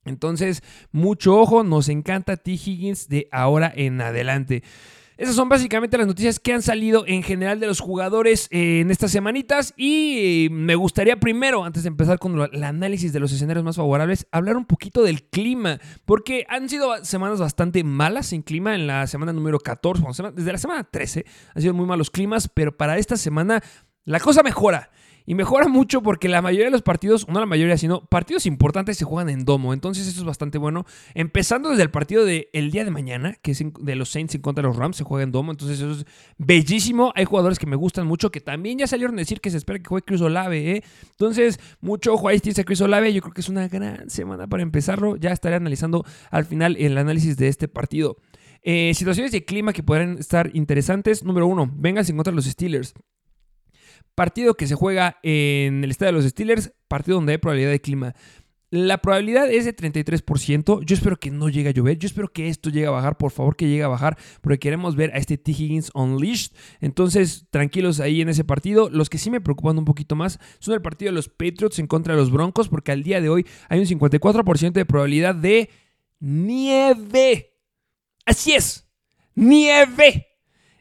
Entonces, 0.05 0.63
mucho 0.93 1.37
ojo, 1.39 1.65
nos 1.65 1.89
encanta 1.89 2.37
T. 2.37 2.53
Higgins 2.53 3.09
de 3.09 3.29
ahora 3.31 3.73
en 3.75 4.01
adelante. 4.01 4.63
Esas 5.19 5.35
son 5.35 5.49
básicamente 5.49 5.99
las 5.99 6.07
noticias 6.07 6.39
que 6.39 6.53
han 6.53 6.63
salido 6.63 7.03
en 7.09 7.25
general 7.25 7.59
de 7.59 7.67
los 7.67 7.81
jugadores 7.81 8.47
eh, 8.53 8.79
en 8.79 8.93
estas 8.93 9.11
semanitas 9.11 9.75
y 9.77 10.45
eh, 10.47 10.49
me 10.53 10.77
gustaría 10.77 11.19
primero, 11.19 11.65
antes 11.65 11.83
de 11.83 11.89
empezar 11.89 12.21
con 12.21 12.41
el 12.41 12.63
análisis 12.63 13.13
de 13.13 13.19
los 13.19 13.33
escenarios 13.33 13.65
más 13.65 13.75
favorables, 13.75 14.29
hablar 14.31 14.57
un 14.57 14.65
poquito 14.65 15.03
del 15.03 15.25
clima, 15.25 15.81
porque 16.05 16.47
han 16.49 16.69
sido 16.69 17.05
semanas 17.05 17.41
bastante 17.41 17.83
malas 17.83 18.33
en 18.33 18.43
clima 18.43 18.77
en 18.77 18.87
la 18.87 19.09
semana 19.09 19.33
número 19.33 19.59
14, 19.59 20.01
bueno, 20.03 20.15
sema- 20.15 20.31
desde 20.31 20.53
la 20.53 20.59
semana 20.59 20.85
13 20.85 21.25
han 21.53 21.63
sido 21.63 21.75
muy 21.75 21.85
malos 21.87 22.11
climas, 22.13 22.47
pero 22.47 22.77
para 22.77 22.97
esta 22.97 23.17
semana 23.17 23.61
la 24.05 24.21
cosa 24.21 24.45
mejora. 24.45 24.89
Y 25.29 25.35
mejora 25.35 25.69
mucho 25.69 26.03
porque 26.03 26.27
la 26.27 26.41
mayoría 26.41 26.65
de 26.65 26.71
los 26.71 26.81
partidos, 26.81 27.29
no 27.29 27.39
la 27.39 27.45
mayoría, 27.45 27.77
sino 27.77 28.01
partidos 28.01 28.47
importantes 28.47 28.97
se 28.97 29.05
juegan 29.05 29.29
en 29.29 29.45
domo. 29.45 29.75
Entonces 29.75 30.09
eso 30.09 30.21
es 30.21 30.25
bastante 30.25 30.57
bueno. 30.57 30.87
Empezando 31.13 31.69
desde 31.69 31.83
el 31.83 31.91
partido 31.91 32.25
del 32.25 32.71
día 32.71 32.83
de 32.83 32.91
mañana, 32.91 33.37
que 33.43 33.51
es 33.51 33.63
de 33.79 33.95
los 33.95 34.09
Saints 34.09 34.35
en 34.37 34.41
contra 34.41 34.63
de 34.63 34.69
los 34.69 34.79
Rams, 34.79 34.97
se 34.97 35.05
juega 35.05 35.25
en 35.25 35.31
domo. 35.31 35.51
Entonces 35.51 35.81
eso 35.81 35.91
es 35.91 36.07
bellísimo. 36.39 37.13
Hay 37.15 37.27
jugadores 37.27 37.59
que 37.59 37.67
me 37.67 37.77
gustan 37.77 38.07
mucho, 38.07 38.31
que 38.31 38.41
también 38.41 38.79
ya 38.79 38.87
salieron 38.87 39.17
a 39.17 39.21
decir 39.21 39.43
que 39.43 39.51
se 39.51 39.59
espera 39.59 39.79
que 39.81 39.85
juegue 39.87 40.07
Chris 40.07 40.23
Olave. 40.23 40.77
¿eh? 40.77 40.85
Entonces, 41.11 41.61
mucho 41.83 42.15
ojo 42.15 42.29
ahí 42.29 42.41
Chris 42.41 42.81
Olave. 42.81 43.13
Yo 43.13 43.21
creo 43.21 43.35
que 43.35 43.43
es 43.43 43.51
una 43.51 43.69
gran 43.69 44.09
semana 44.09 44.47
para 44.47 44.63
empezarlo. 44.63 45.17
Ya 45.17 45.33
estaré 45.33 45.57
analizando 45.57 46.07
al 46.31 46.47
final 46.47 46.75
el 46.79 46.97
análisis 46.97 47.37
de 47.37 47.49
este 47.49 47.69
partido. 47.69 48.17
Eh, 48.63 48.95
situaciones 48.95 49.33
de 49.33 49.45
clima 49.45 49.75
que 49.75 49.83
podrán 49.83 50.17
estar 50.17 50.51
interesantes. 50.55 51.23
Número 51.23 51.47
uno, 51.47 51.71
vengas 51.77 52.09
en 52.09 52.17
contra 52.17 52.31
de 52.31 52.37
los 52.37 52.47
Steelers. 52.47 52.95
Partido 54.19 54.55
que 54.55 54.67
se 54.67 54.75
juega 54.75 55.21
en 55.23 55.85
el 55.85 55.93
estadio 55.93 56.09
de 56.09 56.19
los 56.19 56.29
Steelers, 56.29 56.73
partido 56.89 57.19
donde 57.19 57.35
hay 57.35 57.39
probabilidad 57.39 57.71
de 57.71 57.81
clima. 57.81 58.17
La 58.69 58.99
probabilidad 58.99 59.49
es 59.49 59.65
de 59.65 59.77
33%. 59.77 60.83
Yo 60.85 60.97
espero 60.97 61.21
que 61.21 61.31
no 61.31 61.49
llegue 61.49 61.69
a 61.69 61.73
llover. 61.73 61.99
Yo 61.99 62.09
espero 62.09 62.27
que 62.27 62.49
esto 62.49 62.69
llegue 62.69 62.89
a 62.89 62.91
bajar. 62.91 63.17
Por 63.17 63.31
favor, 63.31 63.55
que 63.55 63.69
llegue 63.69 63.85
a 63.85 63.87
bajar. 63.87 64.19
Porque 64.41 64.59
queremos 64.59 64.97
ver 64.97 65.13
a 65.15 65.19
este 65.19 65.39
T. 65.39 65.53
Higgins 65.53 65.93
Unleashed. 65.95 66.51
Entonces, 66.81 67.47
tranquilos 67.51 68.01
ahí 68.01 68.21
en 68.21 68.29
ese 68.29 68.43
partido. 68.43 68.91
Los 68.91 69.09
que 69.09 69.19
sí 69.19 69.31
me 69.31 69.41
preocupan 69.41 69.79
un 69.79 69.85
poquito 69.85 70.17
más 70.17 70.41
son 70.59 70.75
el 70.75 70.83
partido 70.83 71.13
de 71.13 71.15
los 71.15 71.29
Patriots 71.29 71.79
en 71.79 71.87
contra 71.87 72.15
de 72.15 72.21
los 72.21 72.33
Broncos. 72.33 72.69
Porque 72.69 72.91
al 72.91 73.05
día 73.05 73.21
de 73.21 73.29
hoy 73.29 73.47
hay 73.69 73.79
un 73.79 73.87
54% 73.87 74.73
de 74.73 74.85
probabilidad 74.85 75.37
de 75.37 75.71
nieve. 76.19 77.53
Así 78.27 78.53
es. 78.53 78.85
Nieve. 79.37 80.28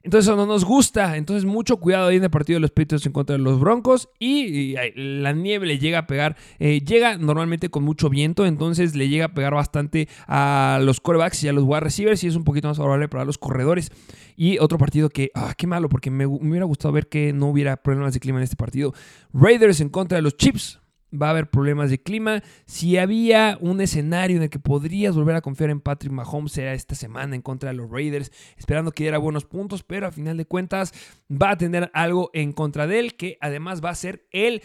Entonces 0.04 0.28
eso 0.28 0.36
no 0.36 0.46
nos 0.46 0.64
gusta. 0.64 1.18
Entonces 1.18 1.46
mucho 1.46 1.78
cuidado 1.78 2.08
ahí 2.08 2.18
en 2.18 2.24
el 2.24 2.30
partido 2.30 2.58
de 2.58 2.62
los 2.62 2.72
Patriots 2.72 3.06
en 3.06 3.12
contra 3.12 3.36
de 3.38 3.44
los 3.44 3.60
Broncos. 3.60 4.10
Y, 4.20 4.76
la 4.96 5.34
nieve 5.34 5.66
le 5.66 5.80
llega 5.80 6.00
a 6.00 6.08
pegar. 6.08 6.38
eh, 6.60 6.82
llega 6.82 7.18
normalmente 7.18 7.70
con 7.70 7.84
mucho 7.84 8.10
viento. 8.10 8.46
Entonces 8.46 8.96
le 8.96 9.10
llega 9.10 9.26
a 9.26 9.34
pegar 9.34 9.54
bastante 9.54 10.08
a 10.28 10.80
los 10.82 11.02
corebacks 11.02 11.44
y 11.44 11.48
a 11.48 11.54
los 11.54 11.64
wide 11.64 11.82
receivers. 11.82 12.24
Y 12.24 12.28
es 12.28 12.36
un 12.36 12.44
poquito 12.44 12.68
más 12.68 12.78
favorable 12.78 13.10
para 13.10 13.26
los 13.26 13.38
corredores. 13.38 13.92
Y 14.36 14.60
otro 14.60 14.78
partido 14.78 15.10
que, 15.10 15.32
ah, 15.34 15.54
qué 15.58 15.68
malo, 15.68 15.90
porque 15.90 16.12
me, 16.12 16.28
me 16.28 16.50
hubiera 16.50 16.66
gustado 16.66 16.92
ver 16.92 17.08
que 17.08 17.34
no 17.34 17.48
hubiera 17.48 17.78
problemas 17.78 18.14
de 18.14 18.20
clima 18.20 18.40
en 18.40 18.44
este 18.44 18.56
partido. 18.56 18.94
Raiders 19.34 19.82
en 19.82 19.90
contra 19.90 20.18
de 20.18 20.22
los 20.22 20.38
Chips 20.38 20.80
va 21.14 21.28
a 21.28 21.30
haber 21.32 21.50
problemas 21.50 21.90
de 21.90 22.02
clima. 22.02 22.44
Si 22.66 22.98
había 22.98 23.58
un 23.62 23.82
escenario 23.82 24.38
en 24.38 24.44
el 24.44 24.50
que 24.50 24.60
podrías 24.60 25.16
volver 25.16 25.36
a 25.36 25.42
confiar 25.42 25.70
en 25.70 25.82
Patrick 25.82 26.12
Mahomes, 26.12 26.58
era 26.58 26.74
esta 26.74 26.96
semana 26.96 27.36
en 27.36 27.42
contra 27.42 27.70
de 27.70 27.76
los 27.76 27.90
Raiders, 27.90 28.32
esperando 28.58 28.92
que 28.92 29.04
diera 29.04 29.18
buenos 29.18 29.46
puntos, 29.46 29.84
pero 29.84 30.08
a 30.08 30.12
final 30.12 30.38
de 30.38 30.46
cuentas 30.46 30.94
va 31.32 31.52
a 31.52 31.58
tener 31.58 31.90
algo 31.94 32.30
en 32.34 32.54
contra 32.54 32.88
de 32.88 33.00
él, 33.00 33.16
que 33.16 33.38
además 33.42 33.84
va 33.84 33.90
a 33.90 33.96
ser 33.96 34.28
el 34.32 34.62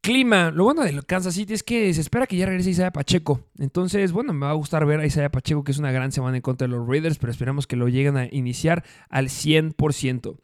clima. 0.00 0.52
Lo 0.52 0.64
bueno 0.64 0.82
de 0.82 1.02
Kansas 1.02 1.34
City 1.34 1.54
es 1.54 1.62
que 1.62 1.92
se 1.92 2.00
espera 2.00 2.26
que 2.26 2.36
ya 2.36 2.46
regrese 2.46 2.70
Isaiah 2.70 2.92
Pacheco. 2.92 3.40
Entonces, 3.58 4.12
bueno, 4.12 4.32
me 4.32 4.46
va 4.46 4.52
a 4.52 4.54
gustar 4.54 4.86
ver 4.86 5.00
a 5.00 5.06
Isaiah 5.06 5.30
Pacheco, 5.30 5.64
que 5.64 5.72
es 5.72 5.78
una 5.78 5.90
gran 5.90 6.12
semana 6.12 6.36
en 6.36 6.42
contra 6.42 6.68
de 6.68 6.74
los 6.74 6.86
Raiders, 6.86 7.18
pero 7.18 7.32
esperamos 7.32 7.66
que 7.66 7.76
lo 7.76 7.88
lleguen 7.88 8.16
a 8.16 8.28
iniciar 8.30 8.84
al 9.08 9.28
100%. 9.28 10.36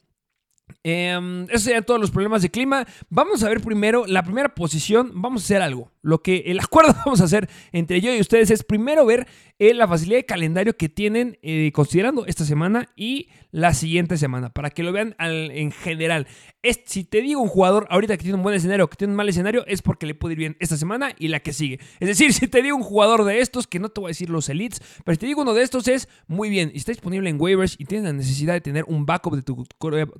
Eh, 0.84 1.46
esos 1.48 1.62
serían 1.62 1.84
todos 1.84 2.00
los 2.00 2.10
problemas 2.10 2.42
de 2.42 2.50
clima. 2.50 2.86
Vamos 3.08 3.42
a 3.42 3.48
ver 3.48 3.60
primero 3.60 4.06
la 4.06 4.22
primera 4.22 4.54
posición. 4.54 5.12
Vamos 5.14 5.42
a 5.42 5.44
hacer 5.44 5.62
algo. 5.62 5.90
Lo 6.02 6.22
que 6.22 6.44
el 6.46 6.60
acuerdo 6.60 6.94
vamos 7.04 7.20
a 7.20 7.24
hacer 7.24 7.48
entre 7.72 8.00
yo 8.00 8.14
y 8.14 8.20
ustedes 8.20 8.50
es 8.50 8.64
primero 8.64 9.06
ver 9.06 9.26
eh, 9.58 9.74
la 9.74 9.86
facilidad 9.86 10.18
de 10.18 10.26
calendario 10.26 10.76
que 10.76 10.88
tienen 10.88 11.38
eh, 11.42 11.70
considerando 11.72 12.26
esta 12.26 12.44
semana 12.44 12.88
y 12.96 13.28
la 13.52 13.74
siguiente 13.74 14.16
semana. 14.16 14.50
Para 14.52 14.70
que 14.70 14.82
lo 14.82 14.92
vean 14.92 15.14
en 15.18 15.70
general. 15.70 16.26
Es, 16.62 16.80
si 16.86 17.04
te 17.04 17.20
digo 17.20 17.40
un 17.40 17.48
jugador 17.48 17.86
ahorita 17.90 18.16
que 18.16 18.22
tiene 18.22 18.36
un 18.36 18.42
buen 18.42 18.54
escenario 18.54 18.84
o 18.84 18.88
que 18.88 18.96
tiene 18.96 19.12
un 19.12 19.16
mal 19.16 19.28
escenario, 19.28 19.64
es 19.66 19.82
porque 19.82 20.06
le 20.06 20.14
puede 20.14 20.32
ir 20.32 20.38
bien 20.38 20.56
esta 20.60 20.76
semana 20.76 21.14
y 21.18 21.28
la 21.28 21.40
que 21.40 21.52
sigue. 21.52 21.78
Es 22.00 22.08
decir, 22.08 22.32
si 22.34 22.48
te 22.48 22.62
digo 22.62 22.76
un 22.76 22.82
jugador 22.82 23.24
de 23.24 23.40
estos, 23.40 23.66
que 23.66 23.78
no 23.78 23.88
te 23.88 24.00
voy 24.00 24.08
a 24.08 24.12
decir 24.12 24.30
los 24.30 24.48
elites, 24.48 24.80
pero 25.04 25.14
si 25.14 25.20
te 25.20 25.26
digo 25.26 25.42
uno 25.42 25.54
de 25.54 25.62
estos 25.62 25.86
es 25.88 26.08
muy 26.26 26.50
bien. 26.50 26.70
Y 26.74 26.78
está 26.78 26.92
disponible 26.92 27.30
en 27.30 27.40
waivers 27.40 27.76
y 27.78 27.84
tienes 27.84 28.06
la 28.06 28.12
necesidad 28.12 28.54
de 28.54 28.60
tener 28.60 28.84
un 28.88 29.06
backup 29.06 29.36
de 29.36 29.42
tu, 29.42 29.64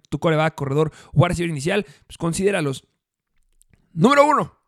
tu 0.08 0.18
coreback, 0.18 0.41
corredor 0.50 0.92
o 1.14 1.26
receiver 1.26 1.50
inicial, 1.50 1.86
pues 2.06 2.18
considéralos. 2.18 2.84
Número 3.92 4.26
uno. 4.26 4.58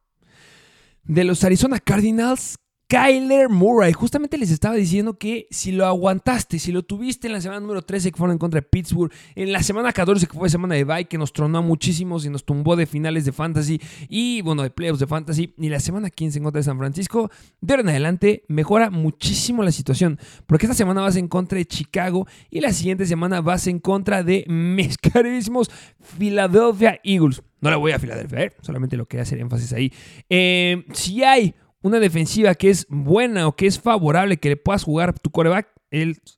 De 1.02 1.24
los 1.24 1.44
Arizona 1.44 1.80
Cardinals, 1.80 2.56
Kyler 2.86 3.48
Murray. 3.48 3.92
Justamente 3.92 4.36
les 4.36 4.50
estaba 4.50 4.74
diciendo 4.74 5.18
que 5.18 5.46
si 5.50 5.72
lo 5.72 5.86
aguantaste, 5.86 6.58
si 6.58 6.70
lo 6.70 6.82
tuviste 6.82 7.26
en 7.26 7.32
la 7.32 7.40
semana 7.40 7.60
número 7.60 7.82
13 7.82 8.12
que 8.12 8.18
fueron 8.18 8.34
en 8.34 8.38
contra 8.38 8.60
de 8.60 8.66
Pittsburgh, 8.66 9.10
en 9.34 9.52
la 9.52 9.62
semana 9.62 9.92
14 9.92 10.26
que 10.26 10.36
fue 10.36 10.50
semana 10.50 10.74
de 10.74 10.84
bye, 10.84 11.06
que 11.06 11.16
nos 11.16 11.32
tronó 11.32 11.58
a 11.58 11.60
muchísimos 11.62 12.26
y 12.26 12.30
nos 12.30 12.44
tumbó 12.44 12.76
de 12.76 12.86
finales 12.86 13.24
de 13.24 13.32
fantasy 13.32 13.80
y 14.08 14.42
bueno, 14.42 14.62
de 14.62 14.70
playoffs 14.70 15.00
de 15.00 15.06
fantasy, 15.06 15.54
y 15.56 15.68
la 15.68 15.80
semana 15.80 16.10
15 16.10 16.38
en 16.38 16.44
contra 16.44 16.58
de 16.60 16.64
San 16.64 16.78
Francisco, 16.78 17.30
de 17.60 17.72
ahora 17.72 17.82
en 17.82 17.88
adelante 17.88 18.44
mejora 18.48 18.90
muchísimo 18.90 19.62
la 19.62 19.72
situación, 19.72 20.18
porque 20.46 20.66
esta 20.66 20.74
semana 20.74 21.00
vas 21.00 21.16
en 21.16 21.28
contra 21.28 21.58
de 21.58 21.66
Chicago 21.66 22.26
y 22.50 22.60
la 22.60 22.72
siguiente 22.72 23.06
semana 23.06 23.40
vas 23.40 23.66
en 23.66 23.78
contra 23.78 24.22
de 24.22 24.44
mis 24.46 24.98
carísimos 25.12 25.70
Philadelphia 26.18 27.00
Eagles. 27.02 27.42
No 27.60 27.70
la 27.70 27.76
voy 27.76 27.92
a 27.92 27.98
Filadelfia, 27.98 28.42
¿eh? 28.42 28.52
solamente 28.60 28.94
lo 28.94 29.06
quería 29.06 29.22
hacer 29.22 29.38
énfasis 29.38 29.72
ahí. 29.72 29.90
Eh, 30.28 30.84
si 30.92 31.24
hay 31.24 31.54
una 31.84 32.00
defensiva 32.00 32.54
que 32.54 32.70
es 32.70 32.86
buena 32.88 33.46
o 33.46 33.54
que 33.54 33.66
es 33.66 33.78
favorable 33.78 34.38
que 34.38 34.48
le 34.48 34.56
puedas 34.56 34.84
jugar 34.84 35.18
tu 35.18 35.30
coreback, 35.30 35.68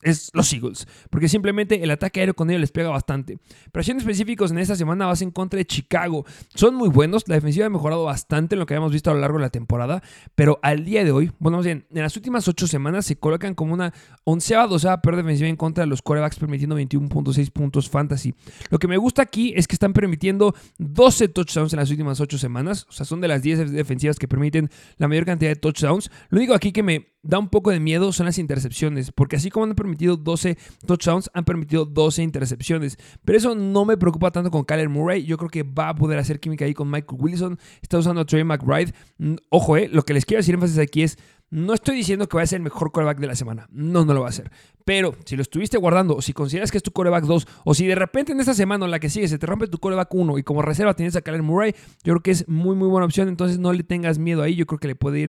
es 0.03 0.31
los 0.35 0.53
Eagles. 0.53 0.87
Porque 1.11 1.29
simplemente 1.29 1.83
el 1.83 1.91
ataque 1.91 2.21
aéreo 2.21 2.35
con 2.35 2.51
ellos 2.51 2.61
les 2.61 2.73
pega 2.73 2.91
bastante. 2.91 3.39
Pero 3.73 3.83
siendo 3.83 4.01
específicos, 4.01 4.51
en 4.51 4.59
esta 4.59 4.77
semana 4.77 5.07
vas 5.07 5.23
en 5.23 5.31
contra 5.31 5.59
de 5.59 5.65
Chicago. 5.65 6.25
Son 6.55 6.75
muy 6.75 6.89
buenos. 6.89 7.25
La 7.27 7.35
defensiva 7.37 7.67
ha 7.67 7.71
mejorado 7.71 8.05
bastante 8.05 8.55
en 8.55 8.61
lo 8.61 8.67
que 8.67 8.75
habíamos 8.75 8.93
visto 8.93 9.11
a 9.11 9.15
lo 9.15 9.21
largo 9.21 9.39
de 9.39 9.45
la 9.45 9.51
temporada. 9.51 10.03
Pero 10.35 10.59
al 10.63 10.85
día 10.85 11.05
de 11.05 11.13
hoy, 11.13 11.33
bueno, 11.39 11.59
más 11.59 11.67
bien, 11.67 11.87
en 11.91 12.03
las 12.03 12.17
últimas 12.17 12.47
ocho 12.49 12.67
semanas 12.67 13.07
se 13.07 13.17
colocan 13.17 13.55
como 13.55 13.75
una 13.75 13.93
onceava, 14.25 14.67
doceava 14.67 15.01
peor 15.01 15.17
defensiva 15.17 15.49
en 15.49 15.57
contra 15.57 15.85
de 15.85 15.89
los 15.89 16.03
corebacks, 16.03 16.39
permitiendo 16.39 16.79
21.6 16.79 17.51
puntos 17.51 17.89
fantasy. 17.89 18.35
Lo 18.71 18.79
que 18.79 18.89
me 18.89 18.97
gusta 18.97 19.23
aquí 19.23 19.53
es 19.57 19.67
que 19.67 19.75
están 19.75 19.93
permitiendo 19.93 20.55
12 20.79 21.29
touchdowns 21.29 21.73
en 21.73 21.79
las 21.79 21.91
últimas 21.91 22.21
ocho 22.21 22.39
semanas. 22.39 22.87
O 22.89 22.93
sea, 22.93 23.07
son 23.07 23.21
de 23.21 23.29
las 23.29 23.43
10 23.43 23.73
defensivas 23.73 24.19
que 24.19 24.29
permiten 24.29 24.71
la 24.97 25.09
mayor 25.09 25.25
cantidad 25.25 25.51
de 25.51 25.57
touchdowns. 25.57 26.11
Lo 26.29 26.39
único 26.39 26.55
aquí 26.55 26.73
que 26.73 26.83
me 26.83 27.16
da 27.27 27.39
un 27.39 27.49
poco 27.49 27.71
de 27.71 27.81
miedo 27.81 28.13
son 28.13 28.27
las 28.27 28.39
intercepciones, 28.39 29.13
porque 29.13 29.37
así 29.37 29.51
como 29.51 29.65
han 29.65 29.75
permitido 29.75 30.17
12 30.17 30.57
touchdowns, 30.87 31.31
han 31.35 31.45
permitido 31.45 31.85
12 31.85 32.23
intercepciones. 32.23 32.99
Pero 33.25 33.39
eso 33.39 33.55
no 33.55 33.85
me 33.85 33.97
preocupa 33.97 34.31
tanto 34.31 34.51
con 34.51 34.65
Kyler 34.65 34.89
Murray. 34.89 35.25
Yo 35.25 35.37
creo 35.37 35.51
que 35.51 35.63
va 35.63 35.91
a 35.91 35.95
poder 35.95 36.19
hacer 36.19 36.41
química 36.41 36.65
ahí 36.65 36.75
con 36.75 36.91
Michael 36.91 37.21
Wilson. 37.21 37.59
Está 37.83 37.99
usando 37.99 38.23
a 38.23 38.25
Trey 38.25 38.45
McBride. 38.45 38.93
Mm, 39.19 39.35
Ojo, 39.51 39.77
eh, 39.77 39.89
lo 39.93 40.03
que 40.03 40.15
les 40.15 40.25
quiero 40.25 40.41
decir 40.41 40.55
énfasis 40.55 40.79
aquí 40.79 41.03
es, 41.03 41.19
no 41.51 41.75
estoy 41.75 41.97
diciendo 41.97 42.29
que 42.29 42.37
vaya 42.37 42.45
a 42.45 42.49
ser 42.49 42.57
el 42.59 42.65
mejor 42.65 42.91
coreback 42.91 43.19
de 43.19 43.27
la 43.29 43.37
semana. 43.37 43.69
No, 43.71 44.05
no 44.05 44.15
lo 44.15 44.23
va 44.23 44.29
a 44.29 44.33
ser. 44.33 44.51
Pero 44.85 45.15
si 45.25 45.37
lo 45.37 45.43
estuviste 45.43 45.79
guardando, 45.79 46.17
o 46.17 46.23
si 46.23 46.33
consideras 46.33 46.71
que 46.71 46.79
es 46.79 46.83
tu 46.83 46.91
coreback 46.91 47.25
2, 47.25 47.47
o 47.65 47.75
si 47.75 47.87
de 47.87 47.95
repente 47.95 48.33
en 48.33 48.41
esta 48.41 48.55
semana 48.55 48.85
o 48.85 48.89
la 48.89 48.99
que 48.99 49.11
sigue 49.11 49.29
se 49.29 49.39
te 49.39 49.47
rompe 49.47 49.69
tu 49.69 49.79
coreback 49.79 50.13
1 50.13 50.39
y 50.39 50.43
como 50.43 50.63
reserva 50.63 50.95
tienes 50.95 51.15
a 51.17 51.23
Kyler 51.23 51.43
Murray, 51.43 51.75
yo 52.03 52.15
creo 52.15 52.21
que 52.21 52.33
es 52.33 52.49
muy, 52.49 52.75
muy 52.75 52.89
buena 52.89 53.07
opción. 53.07 53.29
Entonces 53.29 53.59
no 53.59 53.73
le 53.73 53.85
tengas 53.85 54.19
miedo 54.19 54.43
ahí. 54.43 54.57
Yo 54.57 54.67
creo 54.67 54.79
que 54.79 54.89
le 54.89 54.97
puede 54.97 55.21
ir 55.21 55.29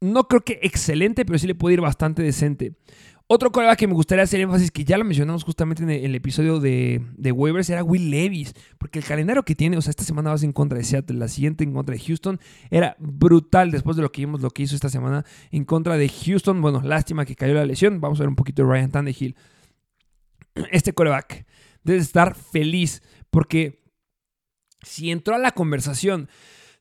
No 0.00 0.28
creo 0.28 0.42
que 0.42 0.58
excelente, 0.62 1.24
pero 1.24 1.38
sí 1.38 1.46
le 1.46 1.54
puede 1.54 1.74
ir 1.74 1.80
bastante 1.80 2.22
decente. 2.22 2.74
Otro 3.28 3.50
coreback 3.50 3.80
que 3.80 3.88
me 3.88 3.94
gustaría 3.94 4.22
hacer 4.22 4.40
énfasis, 4.40 4.70
que 4.70 4.84
ya 4.84 4.96
lo 4.96 5.04
mencionamos 5.04 5.42
justamente 5.42 5.82
en 5.82 5.90
el, 5.90 6.14
episodio 6.14 6.60
de, 6.60 7.04
de 7.16 7.32
waivers, 7.32 7.68
era 7.68 7.82
Will 7.82 8.08
Levis. 8.08 8.54
Porque 8.78 9.00
el 9.00 9.04
calendario 9.04 9.44
que 9.44 9.56
tiene, 9.56 9.76
o 9.76 9.82
sea, 9.82 9.90
esta 9.90 10.04
semana 10.04 10.30
vas 10.30 10.44
en 10.44 10.52
contra 10.52 10.78
de 10.78 10.84
Seattle, 10.84 11.18
la 11.18 11.26
siguiente 11.26 11.64
en 11.64 11.72
contra 11.72 11.96
de 11.96 12.00
Houston, 12.00 12.38
era 12.70 12.94
brutal 13.00 13.72
después 13.72 13.96
de 13.96 14.02
lo 14.02 14.12
que 14.12 14.22
vimos, 14.22 14.42
lo 14.42 14.50
que 14.50 14.62
hizo 14.62 14.76
esta 14.76 14.90
semana 14.90 15.24
en 15.50 15.64
contra 15.64 15.96
de 15.96 16.08
Houston. 16.08 16.62
Bueno, 16.62 16.80
lástima 16.82 17.24
que 17.24 17.34
cayó 17.34 17.54
la 17.54 17.66
lesión. 17.66 18.00
Vamos 18.00 18.20
a 18.20 18.22
ver 18.22 18.28
un 18.28 18.36
poquito 18.36 18.62
de 18.62 18.68
Ryan 18.68 18.92
Tannehill. 18.92 19.36
Este 20.70 20.92
coreback 20.92 21.46
debe 21.82 21.98
estar 21.98 22.36
feliz 22.36 23.02
porque 23.30 23.82
si 24.82 25.10
entró 25.10 25.34
a 25.34 25.38
la 25.38 25.50
conversación 25.50 26.28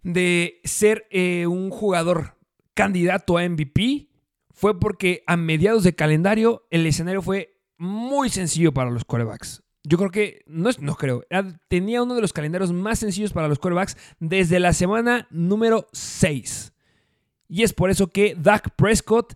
de 0.03 0.61
ser 0.63 1.07
eh, 1.09 1.47
un 1.47 1.71
jugador 1.71 2.34
candidato 2.75 3.37
a 3.37 3.49
MVP 3.49 4.09
fue 4.51 4.79
porque 4.79 5.23
a 5.25 5.35
mediados 5.35 5.83
de 5.83 5.95
calendario 5.95 6.67
el 6.69 6.85
escenario 6.85 7.23
fue 7.23 7.57
muy 7.77 8.29
sencillo 8.29 8.73
para 8.73 8.91
los 8.91 9.03
corebacks. 9.03 9.63
Yo 9.83 9.97
creo 9.97 10.11
que, 10.11 10.43
no, 10.47 10.69
no 10.79 10.95
creo, 10.95 11.23
tenía 11.67 12.01
uno 12.01 12.15
de 12.15 12.21
los 12.21 12.33
calendarios 12.33 12.71
más 12.71 12.99
sencillos 12.99 13.33
para 13.33 13.47
los 13.47 13.59
corebacks 13.59 13.97
desde 14.19 14.59
la 14.59 14.73
semana 14.73 15.27
número 15.29 15.87
6. 15.93 16.73
Y 17.47 17.63
es 17.63 17.73
por 17.73 17.89
eso 17.89 18.07
que 18.07 18.35
Dak 18.35 18.75
Prescott 18.75 19.33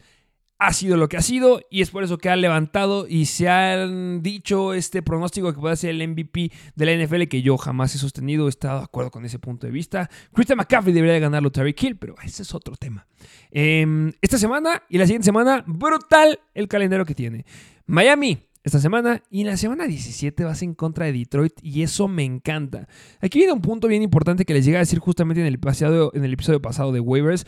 ha 0.60 0.74
sido 0.74 0.98
lo 0.98 1.08
que 1.08 1.16
ha 1.16 1.22
sido 1.22 1.62
y 1.72 1.82
es 1.82 1.90
por 1.90 2.04
eso 2.04 2.18
que 2.18 2.30
ha 2.30 2.36
levantado 2.36 3.08
y 3.08 3.26
se 3.26 3.48
han 3.48 4.22
dicho 4.22 4.74
este 4.74 5.02
pronóstico 5.02 5.54
que 5.54 5.60
puede 5.60 5.78
ser 5.78 5.92
el 5.92 6.06
MVP 6.06 6.52
de 6.76 6.86
la 6.86 7.06
NFL 7.06 7.24
que 7.24 7.42
yo 7.42 7.58
jamás 7.58 7.96
he 7.96 7.98
sostenido, 7.98 8.48
he 8.48 8.50
estado 8.50 8.80
de 8.80 8.84
acuerdo 8.84 9.10
con 9.10 9.24
ese 9.24 9.40
punto 9.40 9.68
de 9.68 9.72
vista. 9.72 10.10
Christian 10.34 10.58
McCaffrey 10.58 10.94
debería 10.94 11.14
de 11.14 11.22
ganarlo 11.22 11.50
Terry 11.50 11.74
Kill, 11.74 11.96
pero 11.96 12.16
ese 12.22 12.44
es 12.44 12.54
otro 12.54 12.76
tema. 12.76 13.08
Eh, 13.52 14.12
esta 14.22 14.38
semana 14.38 14.84
y 14.90 14.98
la 14.98 15.06
siguiente 15.06 15.26
semana, 15.26 15.64
brutal 15.66 16.40
el 16.54 16.68
calendario 16.68 17.06
que 17.06 17.16
tiene. 17.16 17.46
Miami. 17.86 18.38
Esta 18.62 18.80
semana 18.80 19.24
y 19.32 19.42
en 19.42 19.48
la 19.48 19.56
semana 19.56 19.88
17 19.88 20.44
vas 20.44 20.62
en 20.64 20.76
contra 20.76 21.06
de 21.06 21.14
Detroit 21.14 21.54
y 21.64 21.82
eso 21.82 22.10
me 22.10 22.26
encanta. 22.26 22.90
Aquí 23.22 23.40
viene 23.40 23.54
un 23.54 23.62
punto 23.62 23.88
bien 23.88 24.04
importante 24.04 24.44
que 24.44 24.54
les 24.54 24.66
llega 24.66 24.80
a 24.80 24.82
decir 24.82 25.00
justamente 25.00 25.40
en 25.40 25.48
el, 25.48 25.60
pasado, 25.60 26.12
en 26.14 26.26
el 26.26 26.34
episodio 26.34 26.62
pasado 26.62 26.92
de 26.92 27.00
waivers 27.00 27.46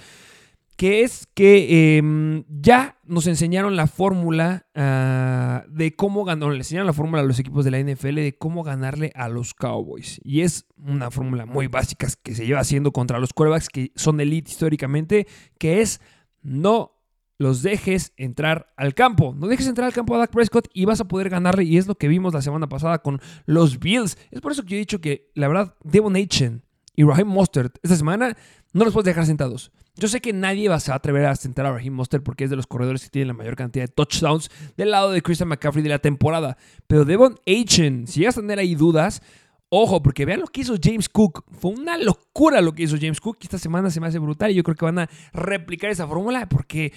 que 0.82 1.04
es 1.04 1.28
que 1.36 2.00
eh, 2.00 2.44
ya 2.50 2.98
nos 3.06 3.28
enseñaron 3.28 3.76
la 3.76 3.86
fórmula 3.86 4.66
ah, 4.74 5.64
de 5.70 5.96
cómo 5.96 6.26
ganar, 6.26 6.50
le 6.50 6.58
enseñaron 6.58 6.88
la 6.88 6.94
fórmula 6.94 7.22
a 7.22 7.24
los 7.24 7.38
equipos 7.38 7.64
de 7.66 7.70
la 7.70 7.78
NFL 7.80 8.16
de 8.16 8.36
cómo 8.36 8.64
ganarle 8.64 9.12
a 9.14 9.30
los 9.30 9.54
Cowboys. 9.54 10.20
Y 10.24 10.42
es 10.42 10.66
una 10.78 11.12
fórmula 11.12 11.46
muy 11.46 11.68
básica 11.68 12.08
que 12.24 12.34
se 12.34 12.48
lleva 12.48 12.62
haciendo 12.62 12.92
contra 12.92 13.20
los 13.20 13.32
quarterbacks 13.32 13.70
que 13.70 13.92
son 13.96 14.20
elite 14.22 14.50
históricamente, 14.50 15.28
que 15.60 15.82
es 15.82 16.02
no 16.42 16.94
los 17.38 17.62
dejes 17.62 18.14
entrar 18.18 18.74
al 18.76 18.96
campo. 18.96 19.36
No 19.38 19.46
dejes 19.46 19.68
entrar 19.68 19.86
al 19.86 19.94
campo 19.94 20.16
a 20.16 20.18
Dak 20.18 20.32
Prescott 20.32 20.68
y 20.74 20.86
vas 20.86 21.00
a 21.00 21.08
poder 21.08 21.30
ganarle. 21.30 21.64
Y 21.64 21.78
es 21.78 21.86
lo 21.86 21.94
que 21.94 22.08
vimos 22.08 22.34
la 22.34 22.42
semana 22.42 22.68
pasada 22.68 23.04
con 23.04 23.22
los 23.46 23.78
Bills. 23.78 24.18
Es 24.32 24.42
por 24.42 24.52
eso 24.52 24.64
que 24.64 24.70
yo 24.70 24.76
he 24.78 24.80
dicho 24.80 25.00
que, 25.00 25.30
la 25.36 25.48
verdad, 25.48 25.76
Devon 25.84 26.16
Achen 26.16 26.64
y 26.96 27.04
Raheem 27.04 27.28
Mostert 27.28 27.78
esta 27.84 27.96
semana 27.96 28.36
no 28.74 28.84
los 28.86 28.94
puedes 28.94 29.06
dejar 29.06 29.26
sentados. 29.26 29.72
Yo 29.96 30.08
sé 30.08 30.22
que 30.22 30.32
nadie 30.34 30.70
va 30.70 30.76
a 30.76 30.94
atrever 30.96 31.26
a 31.26 31.36
sentar 31.36 31.66
a 31.66 31.72
Raheem 31.74 31.94
Mostert 31.94 32.24
porque 32.24 32.46
es 32.46 32.50
de 32.50 32.56
los 32.56 32.68
corredores 32.68 33.04
que 33.04 33.10
tienen 33.10 33.28
la 33.30 33.34
mayor 33.34 33.56
cantidad 33.56 33.84
de 33.86 33.94
touchdowns 33.94 34.50
del 34.78 34.92
lado 34.92 35.12
de 35.12 35.22
Christian 35.22 35.50
McCaffrey 35.50 35.84
de 35.84 35.90
la 35.90 36.00
temporada. 36.00 36.58
Pero 36.88 37.04
Devon 37.06 37.38
Achen, 37.46 38.08
si 38.08 38.20
llegas 38.22 38.38
a 38.38 38.42
tener 38.42 38.60
ahí 38.60 38.76
dudas, 38.76 39.22
ojo, 39.70 40.02
porque 40.02 40.26
vean 40.26 40.40
lo 40.40 40.48
que 40.48 40.62
hizo 40.62 40.76
James 40.82 41.10
Cook. 41.10 41.44
Fue 41.60 41.72
una 41.72 41.98
locura 41.98 42.62
lo 42.62 42.74
que 42.74 42.84
hizo 42.84 42.96
James 43.00 43.20
Cook. 43.20 43.38
Esta 43.42 43.58
semana 43.58 43.90
se 43.90 44.00
me 44.00 44.08
hace 44.08 44.20
brutal 44.20 44.52
y 44.52 44.56
yo 44.56 44.64
creo 44.64 44.76
que 44.76 44.86
van 44.86 45.00
a 45.00 45.10
replicar 45.34 45.90
esa 45.92 46.08
fórmula 46.08 46.48
porque 46.48 46.94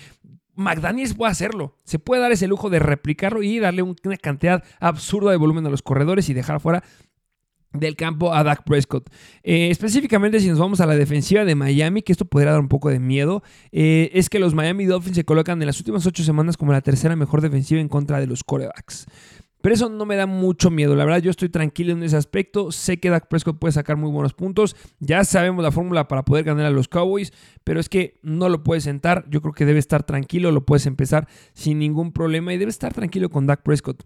McDaniels 0.55 1.15
puede 1.15 1.33
hacerlo. 1.33 1.77
Se 1.85 1.99
puede 1.99 2.23
dar 2.23 2.31
ese 2.33 2.47
lujo 2.47 2.71
de 2.71 2.79
replicarlo 2.79 3.43
y 3.43 3.59
darle 3.59 3.83
un- 3.83 3.97
una 4.05 4.17
cantidad 4.17 4.63
absurda 4.79 5.33
de 5.33 5.37
volumen 5.37 5.67
a 5.67 5.71
los 5.71 5.83
corredores 5.83 6.29
y 6.29 6.35
dejar 6.35 6.61
fuera 6.61 6.85
del 7.75 7.97
campo 7.97 8.33
a 8.33 8.43
Dak 8.43 8.65
Prescott. 8.65 9.11
Eh, 9.43 9.69
específicamente 9.71 10.41
si 10.41 10.49
nos 10.49 10.59
vamos 10.59 10.81
a 10.81 10.87
la 10.87 10.97
defensiva 10.97 11.45
de 11.45 11.55
Miami, 11.55 12.03
que 12.03 12.13
esto 12.13 12.25
podría 12.25 12.53
dar 12.53 12.61
un 12.61 12.69
poco 12.69 12.89
de 12.89 13.01
miedo, 13.01 13.43
eh, 13.73 14.11
es 14.15 14.31
que 14.31 14.39
los 14.39 14.55
Miami 14.55 14.87
Dolphins 14.87 15.17
se 15.17 15.25
colocan 15.25 15.61
en 15.61 15.67
las 15.67 15.79
últimas 15.79 16.07
ocho 16.07 16.25
semanas 16.25 16.57
como 16.57 16.73
la 16.73 16.81
tercera 16.81 17.17
mejor 17.17 17.41
defensiva 17.41 17.81
en 17.81 17.89
contra 17.89 18.21
de 18.21 18.27
los 18.27 18.45
corebacks. 18.45 19.07
Pero 19.65 19.77
eso 19.77 19.89
no 19.89 20.05
me 20.05 20.17
da 20.17 20.27
mucho 20.27 20.71
miedo. 20.71 20.95
La 20.95 21.07
verdad, 21.07 21.23
yo 21.23 21.31
estoy 21.31 21.49
tranquilo 21.49 21.93
en 21.93 22.03
ese 22.03 22.19
aspecto. 22.19 22.71
Sé 22.71 23.01
que 23.01 23.09
Dak 23.09 23.29
Prescott 23.29 23.59
puede 23.59 23.73
sacar 23.73 23.97
muy 23.97 24.11
buenos 24.11 24.35
puntos. 24.35 24.77
Ya 25.01 25.25
sabemos 25.25 25.65
la 25.65 25.73
fórmula 25.73 26.07
para 26.07 26.23
poder 26.23 26.45
ganar 26.45 26.67
a 26.67 26.71
los 26.71 26.87
Cowboys. 26.87 27.33
Pero 27.65 27.81
es 27.81 27.89
que 27.89 28.21
no 28.23 28.51
lo 28.51 28.63
puedes 28.63 28.85
sentar. 28.85 29.25
Yo 29.31 29.41
creo 29.41 29.55
que 29.55 29.65
debe 29.65 29.79
estar 29.79 30.03
tranquilo. 30.03 30.53
Lo 30.53 30.67
puedes 30.67 30.85
empezar 30.85 31.29
sin 31.55 31.79
ningún 31.79 32.13
problema. 32.13 32.53
Y 32.53 32.59
debe 32.59 32.69
estar 32.69 32.93
tranquilo 32.93 33.31
con 33.31 33.47
Dak 33.47 33.63
Prescott. 33.63 34.05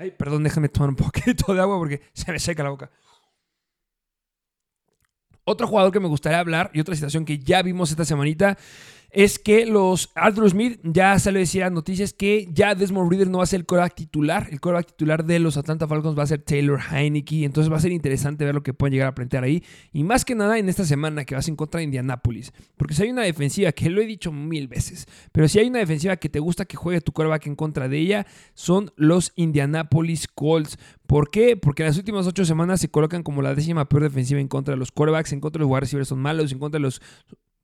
Ay, 0.00 0.12
perdón, 0.12 0.42
déjame 0.42 0.70
tomar 0.70 0.88
un 0.88 0.96
poquito 0.96 1.52
de 1.52 1.60
agua 1.60 1.76
porque 1.76 2.00
se 2.14 2.32
me 2.32 2.38
seca 2.38 2.62
la 2.62 2.70
boca. 2.70 2.90
Otro 5.44 5.66
jugador 5.66 5.92
que 5.92 6.00
me 6.00 6.08
gustaría 6.08 6.38
hablar 6.38 6.70
y 6.72 6.80
otra 6.80 6.94
situación 6.94 7.26
que 7.26 7.38
ya 7.38 7.60
vimos 7.60 7.90
esta 7.90 8.06
semanita 8.06 8.56
es 9.10 9.38
que 9.38 9.66
los 9.66 10.10
Arthur 10.14 10.50
Smith 10.50 10.80
ya 10.84 11.18
salió 11.18 11.38
a 11.38 11.40
decir 11.40 11.64
a 11.64 11.70
noticias 11.70 12.12
que 12.12 12.48
ya 12.52 12.74
Desmond 12.74 13.10
Reader 13.10 13.28
no 13.28 13.38
va 13.38 13.44
a 13.44 13.46
ser 13.46 13.60
el 13.60 13.66
coreback 13.66 13.94
titular. 13.94 14.48
El 14.50 14.60
coreback 14.60 14.86
titular 14.86 15.24
de 15.24 15.38
los 15.38 15.56
Atlanta 15.56 15.88
Falcons 15.88 16.18
va 16.18 16.22
a 16.22 16.26
ser 16.26 16.42
Taylor 16.42 16.80
Heineke. 16.80 17.44
Entonces 17.44 17.72
va 17.72 17.76
a 17.76 17.80
ser 17.80 17.92
interesante 17.92 18.44
ver 18.44 18.54
lo 18.54 18.62
que 18.62 18.72
pueden 18.74 18.92
llegar 18.92 19.08
a 19.08 19.14
plantear 19.14 19.44
ahí. 19.44 19.64
Y 19.92 20.04
más 20.04 20.24
que 20.24 20.34
nada 20.34 20.58
en 20.58 20.68
esta 20.68 20.84
semana 20.84 21.24
que 21.24 21.34
vas 21.34 21.48
en 21.48 21.56
contra 21.56 21.78
de 21.78 21.84
Indianapolis. 21.84 22.52
Porque 22.76 22.94
si 22.94 23.02
hay 23.02 23.10
una 23.10 23.22
defensiva, 23.22 23.72
que 23.72 23.90
lo 23.90 24.00
he 24.00 24.06
dicho 24.06 24.32
mil 24.32 24.68
veces, 24.68 25.06
pero 25.32 25.48
si 25.48 25.58
hay 25.58 25.68
una 25.68 25.80
defensiva 25.80 26.16
que 26.16 26.28
te 26.28 26.38
gusta 26.38 26.64
que 26.64 26.76
juegue 26.76 27.00
tu 27.00 27.12
coreback 27.12 27.46
en 27.46 27.56
contra 27.56 27.88
de 27.88 27.98
ella, 27.98 28.26
son 28.54 28.92
los 28.96 29.32
Indianapolis 29.36 30.28
Colts. 30.28 30.78
¿Por 31.06 31.30
qué? 31.30 31.56
Porque 31.56 31.82
en 31.82 31.88
las 31.88 31.98
últimas 31.98 32.26
ocho 32.26 32.44
semanas 32.44 32.80
se 32.80 32.88
colocan 32.88 33.24
como 33.24 33.42
la 33.42 33.54
décima 33.54 33.88
peor 33.88 34.04
defensiva 34.04 34.40
en 34.40 34.46
contra 34.46 34.74
de 34.74 34.78
los 34.78 34.92
corebacks, 34.92 35.32
en 35.32 35.40
contra 35.40 35.58
de 35.58 35.64
los 35.64 35.70
wide 35.70 35.80
receivers 35.80 36.08
son 36.08 36.20
malos, 36.20 36.52
en 36.52 36.60
contra 36.60 36.78
de 36.78 36.82
los 36.82 37.02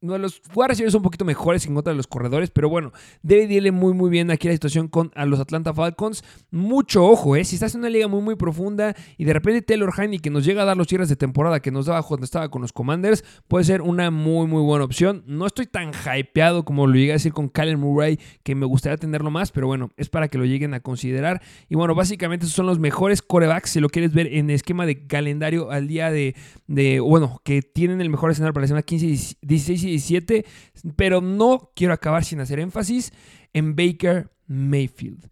no, 0.07 0.19
los 0.19 0.43
wide 0.55 0.69
receivers 0.69 0.93
son 0.93 1.01
un 1.01 1.05
poquito 1.05 1.25
mejores 1.25 1.67
en 1.67 1.75
contra 1.75 1.93
de 1.93 1.97
los 1.97 2.07
corredores, 2.07 2.51
pero 2.51 2.69
bueno, 2.69 2.93
debe 3.23 3.53
irle 3.53 3.73
muy 3.73 3.95
muy 3.95 4.11
bien 4.11 4.31
aquí 4.31 4.49
la 4.49 4.55
situación 4.55 4.89
con 4.89 5.11
a 5.15 5.27
los 5.27 5.41
Atlanta 5.41 5.75
Falcons. 5.75 6.25
Mucho 6.51 7.05
ojo, 7.05 7.37
¿eh? 7.37 7.45
Si 7.45 7.57
estás 7.57 7.75
en 7.75 7.81
una 7.81 7.91
liga 7.91 8.09
muy 8.09 8.23
muy 8.23 8.37
profunda 8.37 8.95
y 9.19 9.25
de 9.25 9.33
repente 9.33 9.63
Taylor 9.63 9.93
Heine 9.99 10.19
que 10.19 10.31
nos 10.31 10.45
llega 10.45 10.63
a 10.63 10.65
dar 10.65 10.77
los 10.77 10.87
cierres 10.87 11.09
de 11.09 11.17
temporada 11.17 11.61
que 11.61 11.71
nos 11.71 11.87
daba 11.87 12.03
cuando 12.03 12.25
estaba 12.25 12.49
con 12.51 12.63
los 12.63 12.73
Commanders, 12.73 13.25
puede 13.49 13.65
ser 13.65 13.83
una 13.83 14.11
muy 14.11 14.47
muy 14.47 14.63
buena 14.63 14.85
opción. 14.85 15.25
No 15.27 15.47
estoy 15.47 15.67
tan 15.67 15.91
hypeado 15.91 16.65
como 16.65 16.87
lo 16.87 16.95
llegué 16.95 17.13
a 17.13 17.15
decir 17.15 17.33
con 17.33 17.49
Kyler 17.49 17.77
Murray, 17.77 18.19
que 18.43 18.55
me 18.55 18.67
gustaría 18.67 18.97
tenerlo 18.97 19.31
más, 19.31 19.53
pero 19.53 19.67
bueno, 19.67 19.91
es 19.97 20.09
para 20.09 20.29
que 20.29 20.39
lo 20.39 20.45
lleguen 20.45 20.75
a 20.75 20.81
considerar. 20.81 21.43
Y 21.69 21.75
bueno, 21.75 21.95
básicamente 21.95 22.47
esos 22.47 22.57
son 22.57 22.67
los 22.67 22.79
mejores 22.79 23.23
corebacks, 23.23 23.71
si 23.71 23.81
lo 23.81 23.89
quieres 23.89 24.13
ver 24.13 24.29
en 24.33 24.51
esquema 24.51 24.87
de 24.87 25.07
calendario 25.07 25.71
al 25.71 25.89
día 25.89 26.11
de, 26.11 26.35
de 26.67 27.01
bueno, 27.01 27.41
que 27.45 27.63
tienen 27.63 28.01
el 28.01 28.11
mejor 28.11 28.31
escenario 28.31 28.53
para 28.53 28.63
la 28.63 28.69
semana 28.69 28.83
15, 28.83 29.37
16 29.41 29.85
y 29.85 29.96
17, 29.97 30.45
pero 30.97 31.21
no 31.21 31.73
quiero 31.75 31.93
acabar 31.93 32.25
sin 32.25 32.41
hacer 32.41 32.61
énfasis 32.61 33.13
en 33.53 33.77
Baker 33.77 34.31
Mayfield. 34.47 35.29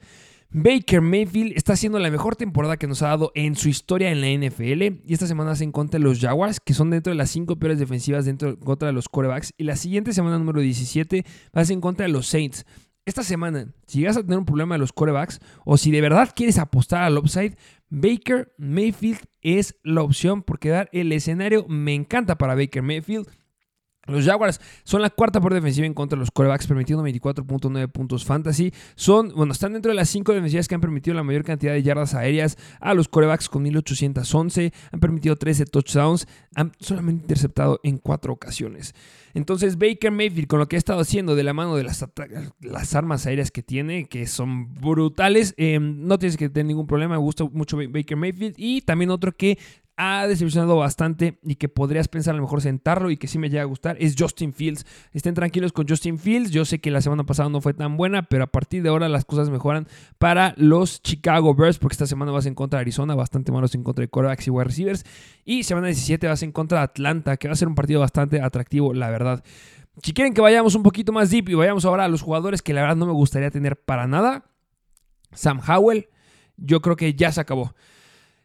Baker 0.57 1.01
Mayfield 1.01 1.53
está 1.57 1.73
haciendo 1.73 1.99
la 1.99 2.13
mejor 2.13 2.37
temporada 2.37 2.77
que 2.77 2.87
nos 2.87 3.03
ha 3.03 3.09
dado 3.09 3.33
en 3.35 3.57
su 3.57 3.69
historia 3.69 4.13
en 4.13 4.21
la 4.21 4.29
NFL 4.29 4.83
y 5.05 5.13
esta 5.13 5.27
semana 5.27 5.57
se 5.57 5.65
encuentra 5.65 5.99
los 5.99 6.21
Jaguars, 6.21 6.61
que 6.61 6.75
son 6.75 6.91
dentro 6.91 7.11
de 7.11 7.17
las 7.17 7.31
cinco 7.31 7.57
peores 7.57 7.81
defensivas 7.81 8.25
dentro 8.25 8.57
contra 8.61 8.93
los 8.93 9.09
quarterbacks 9.09 9.53
y 9.59 9.65
la 9.65 9.75
siguiente 9.75 10.13
semana 10.13 10.39
número 10.39 10.61
17 10.61 11.25
vas 11.53 11.71
en 11.71 11.81
contra 11.81 12.07
de 12.07 12.13
los 12.13 12.29
Saints. 12.29 12.65
Esta 13.05 13.25
semana, 13.25 13.67
si 13.89 13.99
llegas 13.99 14.17
a 14.17 14.23
tener 14.23 14.39
un 14.39 14.45
problema 14.45 14.77
de 14.77 14.79
los 14.79 14.93
quarterbacks 14.93 15.41
o 15.65 15.77
si 15.77 15.91
de 15.91 16.01
verdad 16.01 16.31
quieres 16.37 16.59
apostar 16.59 17.03
al 17.03 17.19
upside, 17.19 17.57
Baker 17.91 18.55
Mayfield 18.57 19.23
es 19.43 19.75
la 19.83 20.03
opción 20.03 20.45
porque 20.45 20.69
dar 20.69 20.89
el 20.93 21.11
escenario 21.11 21.67
me 21.69 21.95
encanta 21.95 22.39
para 22.39 22.55
Baker 22.55 22.83
Mayfield. 22.83 23.29
Los 24.07 24.25
Jaguars 24.25 24.61
son 24.85 25.03
la 25.03 25.11
cuarta 25.11 25.41
por 25.41 25.55
defensiva 25.55 25.87
en 25.87 25.95
contra 25.95 26.17
de 26.17 26.21
los 26.21 26.31
corebacks, 26.31 26.67
permitiendo 26.67 27.05
24.9 27.05 27.91
puntos 27.91 28.25
fantasy. 28.25 28.73
Son, 28.97 29.33
bueno, 29.35 29.53
están 29.53 29.73
dentro 29.73 29.91
de 29.91 29.97
las 29.97 30.09
cinco 30.09 30.33
defensivas 30.33 30.69
que 30.69 30.75
han 30.75 30.81
permitido 30.81 31.15
la 31.15 31.23
mayor 31.23 31.45
cantidad 31.45 31.73
de 31.73 31.83
yardas 31.83 32.15
aéreas 32.15 32.59
a 32.81 32.95
los 32.95 33.09
corebacks 33.09 33.49
con 33.49 33.63
1811. 33.63 34.73
Han 34.93 35.01
permitido 35.01 35.37
13 35.37 35.67
touchdowns. 35.67 36.27
Han 36.55 36.73
solamente 36.79 37.23
interceptado 37.23 37.81
en 37.83 37.99
cuatro 37.99 38.33
ocasiones. 38.33 38.95
Entonces, 39.35 39.79
Baker 39.79 40.13
Mayfield, 40.13 40.47
con 40.47 40.61
lo 40.61 40.69
que 40.69 40.77
ha 40.77 40.79
estado 40.79 41.01
haciendo 41.01 41.35
de 41.35 41.43
la 41.43 41.53
mano 41.53 41.75
de 41.75 41.83
las, 41.83 42.95
armas 42.95 43.27
aéreas 43.27 43.51
que 43.51 43.65
tiene, 43.65 44.05
que 44.05 44.29
son 44.29 44.73
brutales, 44.75 45.55
eh, 45.57 45.81
no 45.81 46.19
tienes 46.19 46.37
que 46.37 46.49
tener 46.49 46.67
ningún 46.67 46.87
problema. 46.87 47.15
Me 47.15 47.21
gusta 47.21 47.45
mucho 47.45 47.77
Baker 47.77 48.17
Mayfield. 48.17 48.55
Y 48.57 48.83
también 48.83 49.11
otro 49.11 49.33
que 49.33 49.59
ha 49.97 50.27
decepcionado 50.27 50.77
bastante 50.77 51.39
y 51.43 51.55
que 51.55 51.69
podrías 51.69 52.09
pensar 52.09 52.35
a 52.35 52.37
lo 52.37 52.43
mejor 52.43 52.61
sentarlo 52.61 53.11
y 53.11 53.17
que 53.17 53.29
sí 53.29 53.39
me 53.39 53.49
llega 53.49 53.63
a 53.63 53.67
gustar 53.67 53.97
es 54.01 54.17
Justin 54.19 54.53
Fields. 54.53 54.85
Estén 55.13 55.35
tranquilos 55.35 55.73
con 55.73 55.87
Justin 55.89 56.19
Fields. 56.19 56.51
Yo 56.51 56.65
sé 56.65 56.81
que 56.81 56.91
la 56.91 57.01
semana 57.01 57.25
pasada 57.25 57.49
no 57.49 57.61
fue 57.61 57.75
tan 57.75 57.97
buena, 57.97 58.23
pero 58.23 58.45
a 58.45 58.47
partir 58.49 58.83
de 58.83 58.89
ahora 58.89 59.09
las 59.09 59.25
cosas 59.25 59.51
mejoran 59.51 59.87
para 60.19 60.55
los 60.57 61.01
Chicago 61.03 61.55
Bears 61.55 61.79
porque 61.79 61.95
esta 61.95 62.07
semana 62.07 62.33
vas 62.33 62.47
en 62.47 62.55
contra 62.55 62.79
de 62.79 62.83
Arizona, 62.83 63.15
bastante 63.15 63.53
malos 63.53 63.75
en 63.75 63.85
contra 63.85 64.03
de 64.03 64.09
quarterbacks 64.09 64.47
y 64.49 64.51
wide 64.51 64.65
receivers. 64.65 65.05
Y 65.45 65.63
semana 65.63 65.87
17 65.87 66.27
vas 66.27 66.43
en 66.43 66.51
contra 66.51 66.79
de 66.79 66.85
Atlanta, 66.85 67.37
que 67.37 67.47
va 67.47 67.53
a 67.53 67.57
ser 67.57 67.69
un 67.69 67.77
partido 67.77 68.01
bastante 68.01 68.41
atractivo, 68.41 68.95
la 68.95 69.11
verdad. 69.11 69.45
Si 70.03 70.13
quieren 70.13 70.35
que 70.35 70.41
vayamos 70.41 70.75
un 70.75 70.83
poquito 70.83 71.13
más 71.13 71.31
deep 71.31 71.51
y 71.51 71.55
vayamos 71.55 71.85
ahora 71.85 72.05
a 72.05 72.09
los 72.09 72.21
jugadores 72.21 72.63
que 72.63 72.75
la 72.75 72.81
verdad 72.81 72.97
no 72.97 73.07
me 73.07 73.13
gustaría 73.13 73.51
tener 73.51 73.77
para 73.77 74.09
nada, 74.09 74.47
Sam 75.33 75.61
Howell, 75.67 76.09
yo 76.57 76.81
creo 76.81 76.97
que 76.97 77.15
ya 77.15 77.31
se 77.31 77.41
acabó. 77.41 77.75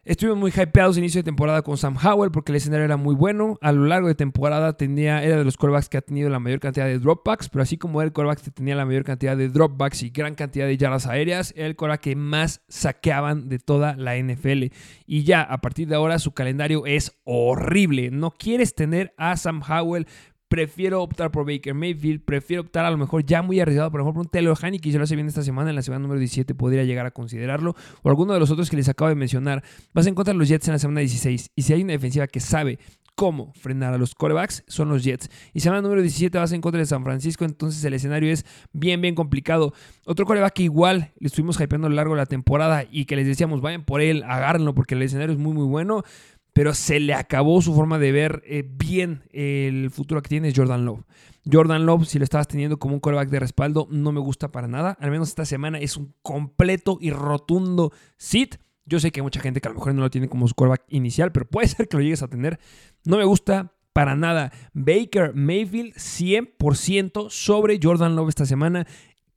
Estuvimos 0.10 0.40
muy 0.40 0.50
hypeados 0.50 0.98
inicio 0.98 1.20
de 1.20 1.24
temporada 1.24 1.62
con 1.62 1.78
Sam 1.78 1.96
Howell 1.96 2.32
porque 2.32 2.52
el 2.52 2.56
escenario 2.56 2.84
era 2.84 2.98
muy 2.98 3.14
bueno. 3.14 3.60
A 3.62 3.72
lo 3.72 3.86
largo 3.86 4.08
de 4.08 4.16
temporada 4.16 4.74
tenía, 4.74 5.24
era 5.24 5.38
de 5.38 5.44
los 5.44 5.56
quarterbacks 5.56 5.88
que 5.88 5.98
ha 6.00 6.02
tenido 6.02 6.32
la 6.32 6.40
mayor 6.40 6.60
cantidad 6.60 6.88
de 6.88 6.98
dropbacks, 6.98 7.48
pero 7.48 7.62
así 7.62 7.78
como 7.78 8.02
era 8.02 8.08
el 8.08 8.12
quarterback 8.12 8.44
que 8.44 8.50
tenía 8.50 8.74
la 8.74 8.88
mayor 8.88 9.04
cantidad 9.04 9.38
de 9.38 9.50
dropbacks 9.50 10.02
y 10.02 10.10
gran 10.10 10.34
cantidad 10.34 10.66
de 10.66 10.78
yardas 10.78 11.06
aéreas, 11.06 11.54
era 11.56 11.68
el 11.68 11.76
quarterback 11.76 12.02
que 12.02 12.16
más 12.16 12.64
saqueaban 12.70 13.50
de 13.50 13.60
toda 13.60 13.96
la 13.98 14.18
NFL. 14.18 14.74
Y 15.06 15.26
ya, 15.26 15.44
a 15.44 15.62
partir 15.62 15.88
de 15.88 15.94
ahora, 15.94 16.18
su 16.18 16.32
calendario 16.32 16.88
es 16.88 17.16
horrible. 17.24 18.10
No 18.10 18.32
quieres 18.32 18.74
tener 18.74 19.14
a 19.16 19.38
Sam 19.38 19.62
Howell 19.62 20.08
prefiero 20.50 21.02
optar 21.04 21.32
por 21.32 21.46
Baker 21.46 21.74
Mayfield, 21.74 22.22
prefiero 22.26 22.64
optar 22.64 22.84
a 22.84 22.92
lo 22.92 22.98
mejor 22.98 23.24
ya 23.24 23.42
muy 23.42 23.60
arriesgado, 23.60 23.92
por 23.92 24.02
ejemplo, 24.02 24.22
un 24.22 24.28
Taylor 24.28 24.58
Haney 24.60 24.80
que 24.80 24.92
ya 24.92 24.98
lo 24.98 25.04
hace 25.04 25.16
bien 25.16 25.28
esta 25.28 25.44
semana, 25.44 25.70
en 25.70 25.76
la 25.76 25.84
semana 25.84 26.02
número 26.02 26.20
17 26.20 26.56
podría 26.56 26.84
llegar 26.84 27.06
a 27.06 27.12
considerarlo, 27.12 27.76
o 28.02 28.10
alguno 28.10 28.34
de 28.34 28.40
los 28.40 28.52
otros 28.52 28.70
que 28.70 28.76
les 28.76 28.90
acabo 28.90 29.10
de 29.10 29.16
mencionar. 29.16 29.64
Vas 29.94 30.08
a 30.08 30.10
encontrar 30.10 30.36
los 30.36 30.50
Jets 30.50 30.68
en 30.68 30.74
la 30.74 30.80
semana 30.80 31.00
16, 31.02 31.52
y 31.56 31.62
si 31.62 31.74
hay 31.74 31.84
una 31.84 31.94
defensiva 31.94 32.28
que 32.28 32.40
sabe 32.40 32.80
cómo 33.20 33.52
frenar 33.54 33.94
a 33.94 33.98
los 33.98 34.16
corebacks 34.16 34.64
son 34.68 34.88
los 34.88 35.04
Jets. 35.04 35.30
Y 35.54 35.60
semana 35.60 35.82
número 35.82 36.02
17 36.02 36.38
vas 36.38 36.54
en 36.54 36.62
contra 36.62 36.80
de 36.80 36.86
San 36.86 37.04
Francisco, 37.04 37.44
entonces 37.44 37.84
el 37.84 37.94
escenario 37.94 38.32
es 38.32 38.46
bien, 38.72 39.02
bien 39.02 39.14
complicado. 39.14 39.74
Otro 40.06 40.26
coreback 40.26 40.54
que 40.54 40.64
igual 40.64 41.12
le 41.20 41.28
estuvimos 41.28 41.60
hypeando 41.60 41.88
a 41.88 41.90
lo 41.90 41.98
largo 41.98 42.14
de 42.14 42.22
la 42.22 42.26
temporada 42.26 42.86
y 42.90 43.06
que 43.06 43.18
les 43.18 43.28
decíamos, 43.28 43.60
vayan 43.60 43.84
por 43.84 44.02
él, 44.02 44.24
agárrenlo 44.24 44.74
porque 44.74 44.96
el 44.96 45.02
escenario 45.02 45.34
es 45.34 45.40
muy, 45.40 45.54
muy 45.54 45.66
bueno 45.66 46.04
pero 46.54 46.74
se 46.74 47.00
le 47.00 47.14
acabó 47.14 47.62
su 47.62 47.74
forma 47.74 48.00
de 48.00 48.12
ver 48.12 48.42
eh, 48.46 48.64
bien 48.68 49.24
el 49.32 49.90
futuro 49.92 50.22
que 50.22 50.30
tiene 50.30 50.54
Jordan 50.56 50.86
Love. 50.86 51.04
Jordan 51.52 51.86
Love, 51.86 52.06
si 52.06 52.20
lo 52.20 52.24
estabas 52.24 52.48
teniendo 52.48 52.78
como 52.78 52.96
un 52.96 53.00
coreback 53.00 53.30
de 53.30 53.40
respaldo, 53.40 53.88
no 53.90 54.12
me 54.12 54.20
gusta 54.20 54.52
para 54.52 54.68
nada. 54.68 54.98
Al 55.00 55.12
menos 55.12 55.30
esta 55.30 55.46
semana 55.46 55.80
es 55.80 55.98
un 55.98 56.14
completo 56.22 56.98
y 57.00 57.12
rotundo 57.12 57.92
sit. 58.18 58.56
Yo 58.86 59.00
sé 59.00 59.12
que 59.12 59.20
hay 59.20 59.24
mucha 59.24 59.40
gente 59.40 59.62
que 59.62 59.68
a 59.68 59.72
lo 59.72 59.78
mejor 59.78 59.94
no 59.94 60.02
lo 60.02 60.10
tiene 60.10 60.30
como 60.30 60.48
su 60.48 60.56
coreback 60.56 60.84
inicial, 60.90 61.32
pero 61.32 61.48
puede 61.48 61.68
ser 61.68 61.88
que 61.88 61.98
lo 61.98 62.04
llegues 62.04 62.24
a 62.24 62.28
tener. 62.28 62.60
No 63.06 63.18
me 63.18 63.24
gusta 63.24 63.74
para 63.94 64.16
nada. 64.16 64.52
Baker 64.74 65.34
Mayfield 65.34 65.94
100% 65.96 67.30
sobre 67.30 67.80
Jordan 67.82 68.16
Love 68.16 68.30
esta 68.30 68.46
semana. 68.46 68.88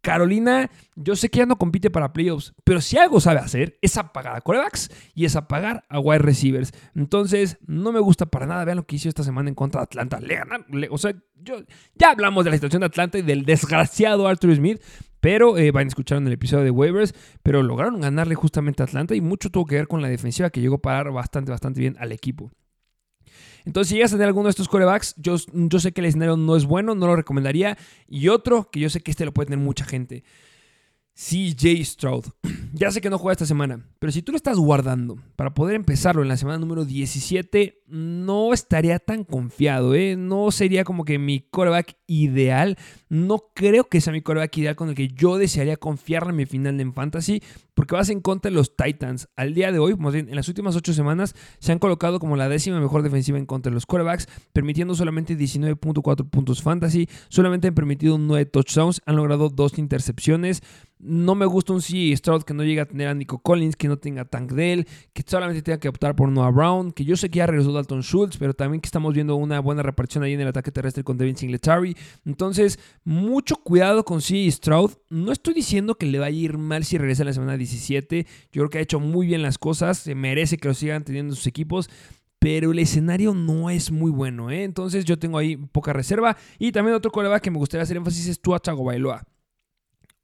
Carolina, 0.03 0.69
yo 0.97 1.15
sé 1.15 1.31
que 1.31 1.39
ya 1.39 1.47
no 1.47 1.57
compite 1.57 1.89
para 1.89 2.13
playoffs, 2.13 2.53
pero 2.65 2.81
si 2.81 2.99
algo 2.99 3.21
sabe 3.21 3.39
hacer 3.39 3.79
es 3.81 3.97
apagar 3.97 4.37
a 4.37 4.41
corebacks 4.41 4.91
y 5.15 5.25
es 5.25 5.37
apagar 5.37 5.85
a 5.89 6.01
wide 6.01 6.19
receivers. 6.19 6.73
Entonces, 6.95 7.59
no 7.67 7.93
me 7.93 8.01
gusta 8.01 8.27
para 8.27 8.47
nada. 8.47 8.65
Vean 8.65 8.79
lo 8.79 8.87
que 8.87 8.97
hizo 8.97 9.09
esta 9.09 9.23
semana 9.23 9.49
en 9.49 9.55
contra 9.55 9.81
de 9.81 9.85
Atlanta. 9.85 10.21
Le 10.21 10.89
o 10.91 10.99
sea, 10.99 11.15
yo, 11.37 11.63
ya 11.95 12.11
hablamos 12.11 12.45
de 12.45 12.51
la 12.51 12.57
situación 12.57 12.81
de 12.81 12.87
Atlanta 12.87 13.19
y 13.19 13.23
del 13.23 13.45
desgraciado 13.45 14.27
Arthur 14.27 14.57
Smith, 14.57 14.83
pero 15.21 15.57
eh, 15.57 15.71
van 15.71 15.87
a 15.87 15.89
escuchar 15.89 16.19
en 16.19 16.27
el 16.27 16.33
episodio 16.33 16.65
de 16.65 16.71
waivers, 16.71 17.15
pero 17.45 17.63
lograron 17.63 18.01
ganarle 18.01 18.35
justamente 18.35 18.83
a 18.83 18.87
Atlanta 18.87 19.15
y 19.15 19.21
mucho 19.21 19.51
tuvo 19.51 19.67
que 19.67 19.77
ver 19.77 19.87
con 19.87 20.03
la 20.03 20.09
defensiva 20.09 20.51
que 20.51 20.61
llegó 20.61 20.77
a 20.77 20.83
parar 20.83 21.13
bastante, 21.13 21.53
bastante 21.53 21.81
bien 21.81 21.97
al 22.01 22.11
equipo. 22.11 22.51
Entonces, 23.65 23.91
si 23.91 23.95
llegas 23.97 24.13
a 24.13 24.17
tener 24.17 24.29
alguno 24.29 24.47
de 24.47 24.51
estos 24.51 24.69
corebacks, 24.69 25.15
yo, 25.17 25.37
yo 25.53 25.79
sé 25.79 25.93
que 25.93 26.01
el 26.01 26.07
escenario 26.07 26.37
no 26.37 26.57
es 26.57 26.65
bueno, 26.65 26.95
no 26.95 27.07
lo 27.07 27.17
recomendaría. 27.17 27.79
Y 28.09 28.29
otro, 28.29 28.69
que 28.71 28.81
yo 28.81 28.91
sé 28.91 29.01
que 29.01 29.11
este 29.11 29.25
lo 29.25 29.33
puede 29.33 29.47
tener 29.47 29.65
mucha 29.65 29.85
gente. 29.85 30.25
CJ 31.15 31.85
Stroud. 31.85 32.25
Ya 32.75 32.91
sé 32.91 33.03
que 33.03 33.11
no 33.11 33.19
juega 33.19 33.33
esta 33.33 33.45
semana, 33.45 33.87
pero 33.99 34.13
si 34.13 34.23
tú 34.23 34.33
lo 34.33 34.37
estás 34.37 34.57
guardando 34.57 35.19
para 35.37 35.53
poder 35.53 35.77
empezarlo 35.77 36.23
en 36.23 36.29
la 36.29 36.39
semana 36.39 36.59
número 36.59 36.87
17, 36.87 37.83
no 37.87 38.55
estaría 38.55 38.99
tan 38.99 39.25
confiado, 39.25 39.95
¿eh? 39.95 40.17
No 40.17 40.51
sería 40.51 40.83
como 40.83 41.05
que 41.05 41.19
mi 41.19 41.41
coreback 41.41 41.99
ideal. 42.07 42.79
No 43.11 43.51
creo 43.55 43.85
que 43.85 44.01
sea 44.01 44.15
mi 44.15 44.23
coreback 44.23 44.57
ideal 44.57 44.75
con 44.75 44.89
el 44.89 44.95
que 44.95 45.09
yo 45.09 45.37
desearía 45.37 45.77
confiar 45.77 46.27
en 46.27 46.37
mi 46.37 46.47
final 46.47 46.81
en 46.81 46.95
Fantasy, 46.95 47.43
porque 47.75 47.95
vas 47.95 48.09
en 48.09 48.23
contra 48.23 48.51
de 48.51 48.57
los 48.57 48.75
Titans. 48.75 49.29
Al 49.37 49.53
día 49.53 49.71
de 49.71 49.79
hoy, 49.79 49.93
en 49.93 50.35
las 50.35 50.49
últimas 50.49 50.75
ocho 50.75 50.95
semanas, 50.95 51.35
se 51.59 51.73
han 51.73 51.79
colocado 51.79 52.21
como 52.21 52.37
la 52.37 52.49
décima 52.49 52.81
mejor 52.81 53.03
defensiva 53.03 53.37
en 53.37 53.45
contra 53.45 53.69
de 53.69 53.75
los 53.75 53.85
corebacks, 53.85 54.29
permitiendo 54.55 54.95
solamente 54.95 55.37
19.4 55.37 56.31
puntos 56.31 56.63
Fantasy, 56.63 57.07
solamente 57.29 57.69
han 57.69 57.75
permitido 57.75 58.17
9 58.17 58.47
touchdowns, 58.47 59.03
han 59.05 59.17
logrado 59.17 59.51
dos 59.51 59.77
intercepciones. 59.79 60.63
No 61.05 61.35
me 61.35 61.47
gusta 61.47 61.73
un 61.73 61.83
C. 61.83 62.17
Stroud 62.17 62.45
que 62.45 62.55
no 62.55 62.63
llegue 62.63 62.81
a 62.81 62.87
tener 62.87 63.09
a 63.09 63.15
Nico 63.15 63.41
Collins, 63.41 63.75
que 63.75 63.89
no 63.89 63.99
tenga 63.99 64.25
Tank 64.25 64.53
Dell, 64.53 64.87
que 65.13 65.25
solamente 65.27 65.61
tenga 65.61 65.81
que 65.81 65.89
optar 65.89 66.15
por 66.15 66.29
Noah 66.29 66.53
Brown, 66.53 66.93
que 66.93 67.05
yo 67.05 67.17
sé 67.17 67.29
que 67.29 67.39
ya 67.39 67.47
regresó 67.47 67.73
Dalton 67.73 68.03
Schultz, 68.03 68.37
pero 68.37 68.55
también 68.55 68.81
que 68.81 68.87
estamos 68.87 69.13
viendo 69.13 69.35
una 69.35 69.59
buena 69.59 69.83
repartición 69.83 70.23
ahí 70.23 70.35
en 70.35 70.43
el 70.43 70.47
ataque 70.47 70.71
terrestre 70.71 71.03
con 71.03 71.19
Devin 71.19 71.37
Singletary. 71.37 71.97
Entonces, 72.25 72.79
mucho 73.03 73.57
cuidado 73.57 74.05
con 74.05 74.23
C. 74.23 74.49
Stroud. 74.49 74.93
No 75.11 75.33
estoy 75.33 75.55
diciendo 75.55 75.97
que 75.97 76.07
le 76.07 76.21
vaya 76.21 76.37
a 76.37 76.41
ir 76.41 76.57
mal 76.57 76.85
si 76.85 76.99
regresa 76.99 77.23
en 77.23 77.27
la 77.27 77.33
semana 77.33 77.57
17. 77.57 78.25
Yo 78.53 78.63
creo 78.63 78.71
que 78.71 78.79
ha 78.79 78.83
hecho 78.83 79.01
muy 79.01 79.27
bien 79.27 79.43
las 79.43 79.59
cosas, 79.59 79.99
se 79.99 80.15
merece 80.15 80.57
que 80.57 80.69
lo 80.69 80.75
sigan 80.75 81.03
teniendo 81.03 81.35
sus 81.35 81.49
equipos 81.49 81.91
pero 82.39 82.73
el 82.73 82.81
escenario 82.81 83.35
no 83.35 83.71
es 83.71 83.93
muy 83.93 84.11
bueno, 84.11 84.51
¿eh? 84.51 84.65
Entonces 84.65 85.05
yo 85.05 85.17
tengo 85.17 85.39
ahí 85.39 85.57
poca 85.57 85.93
reserva. 85.93 86.37
Y 86.59 86.73
también 86.73 86.97
otro 86.97 87.13
coreback 87.13 87.41
que 87.41 87.53
me 87.53 87.59
gustaría 87.59 87.85
hacer 87.85 87.97
énfasis 87.97 88.27
es 88.27 88.41
Tua 88.41 88.59
Tagovailoa. 88.59 89.23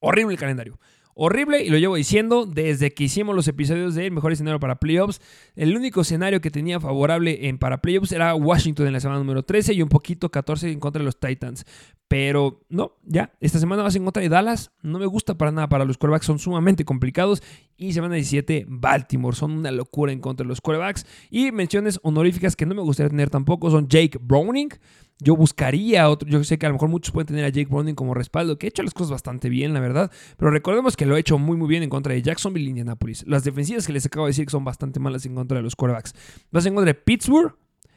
Horrible 0.01 0.35
el 0.35 0.41
calendario. 0.41 0.79
Horrible, 1.21 1.65
y 1.65 1.69
lo 1.69 1.79
llevo 1.79 1.97
diciendo 1.97 2.47
desde 2.47 2.95
que 2.95 3.03
hicimos 3.03 3.35
los 3.35 3.49
episodios 3.49 3.97
de 3.97 4.09
Mejor 4.09 4.31
Escenario 4.31 4.61
para 4.61 4.79
Playoffs. 4.79 5.21
El 5.57 5.77
único 5.77 6.03
escenario 6.03 6.41
que 6.41 6.53
tenía 6.53 6.79
favorable 6.79 7.49
en 7.49 7.59
para 7.59 7.83
Playoffs 7.83 8.13
era 8.13 8.37
Washington 8.37 8.87
en 8.87 8.93
la 8.93 9.01
semana 9.01 9.19
número 9.19 9.43
13 9.43 9.75
y 9.75 9.83
un 9.83 9.89
poquito 9.89 10.31
14 10.31 10.71
en 10.71 10.79
contra 10.79 11.01
de 11.01 11.07
los 11.07 11.19
Titans. 11.19 11.67
Pero 12.07 12.61
no, 12.69 12.93
ya, 13.03 13.33
esta 13.41 13.59
semana 13.59 13.83
vas 13.83 13.97
en 13.97 14.05
contra 14.05 14.23
de 14.23 14.29
Dallas. 14.29 14.71
No 14.81 15.01
me 15.01 15.07
gusta 15.07 15.37
para 15.37 15.51
nada 15.51 15.69
para 15.69 15.85
los 15.85 15.99
quarterbacks, 15.99 16.27
son 16.27 16.39
sumamente 16.39 16.85
complicados. 16.85 17.43
Y 17.77 17.95
semana 17.95 18.15
17, 18.15 18.67
Baltimore, 18.69 19.35
son 19.35 19.51
una 19.51 19.73
locura 19.73 20.13
en 20.13 20.21
contra 20.21 20.45
de 20.45 20.49
los 20.49 20.61
quarterbacks. 20.61 21.05
Y 21.31 21.51
menciones 21.51 21.99
honoríficas 22.05 22.55
que 22.55 22.65
no 22.65 22.77
me 22.77 22.83
gustaría 22.83 23.11
tener 23.11 23.29
tampoco 23.29 23.73
son 23.73 23.89
Jake 23.89 24.21
Browning. 24.23 24.69
Yo 25.21 25.35
buscaría 25.35 26.09
otro, 26.09 26.29
yo 26.29 26.45
sé 26.45 26.59
que 26.59 26.67
a 26.67 26.69
lo 26.69 26.75
mejor 26.75 26.89
muchos 26.89 27.13
pueden 27.13 27.27
tener 27.27 27.45
a 27.45 27.49
Jake 27.49 27.69
Browning 27.69 27.97
como 27.97 28.15
respaldo, 28.15 28.57
que 28.57 28.67
ha 28.67 28.69
hecho 28.69 28.85
las 28.85 28.95
cosas 28.95 29.11
bastante 29.11 29.49
bien, 29.49 29.75
la 29.75 29.81
verdad, 29.81 30.13
pero 30.37 30.53
recordemos 30.53 30.97
que 30.97 31.07
lo 31.07 31.17
ha 31.17 31.19
hecho 31.19 31.39
muy 31.39 31.57
muy 31.57 31.69
bien 31.69 31.83
en 31.83 31.91
contra 31.91 32.13
de 32.13 32.23
Jacksonville 32.23 32.67
y 32.67 32.69
Indianapolis. 32.69 33.25
Las 33.27 33.43
defensivas 33.43 33.87
que 33.87 33.93
les 33.93 34.07
acabo 34.07 34.27
de 34.27 34.31
decir 34.31 34.49
son 34.49 34.65
bastante 34.65 35.01
malas 35.01 35.27
en 35.27 35.35
contra 35.35 35.57
de 35.57 35.63
los 35.63 35.75
quarterbacks. 35.75 36.15
Vas 36.53 36.67
en 36.67 36.75
contra 36.75 36.93
de 36.93 36.95
Pittsburgh 36.95 37.57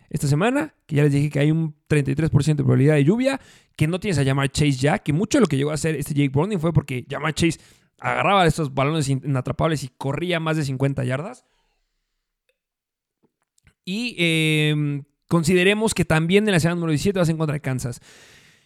esta 0.09 0.27
semana, 0.27 0.73
que 0.87 0.95
ya 0.95 1.03
les 1.03 1.11
dije 1.11 1.29
que 1.29 1.39
hay 1.39 1.51
un 1.51 1.75
33% 1.87 2.55
de 2.55 2.55
probabilidad 2.55 2.95
de 2.95 3.03
lluvia, 3.03 3.39
que 3.77 3.87
no 3.87 3.99
tienes 3.99 4.17
a 4.17 4.23
llamar 4.23 4.49
Chase 4.49 4.71
ya, 4.71 4.99
que 4.99 5.13
mucho 5.13 5.37
de 5.37 5.41
lo 5.41 5.47
que 5.47 5.57
llegó 5.57 5.71
a 5.71 5.75
hacer 5.75 5.95
este 5.95 6.13
Jake 6.13 6.29
Browning 6.29 6.59
fue 6.59 6.73
porque 6.73 7.05
llamar 7.07 7.33
Chase 7.35 7.59
agarraba 7.99 8.47
estos 8.47 8.73
balones 8.73 9.07
inatrapables 9.09 9.83
y 9.83 9.89
corría 9.89 10.39
más 10.39 10.57
de 10.57 10.65
50 10.65 11.03
yardas. 11.03 11.45
Y 13.85 14.15
eh, 14.17 15.03
Consideremos 15.31 15.93
que 15.93 16.03
también 16.03 16.45
en 16.45 16.51
la 16.51 16.59
semana 16.59 16.75
número 16.75 16.91
17 16.91 17.17
vas 17.17 17.29
a 17.29 17.31
encontrar 17.31 17.61
Kansas. 17.61 18.01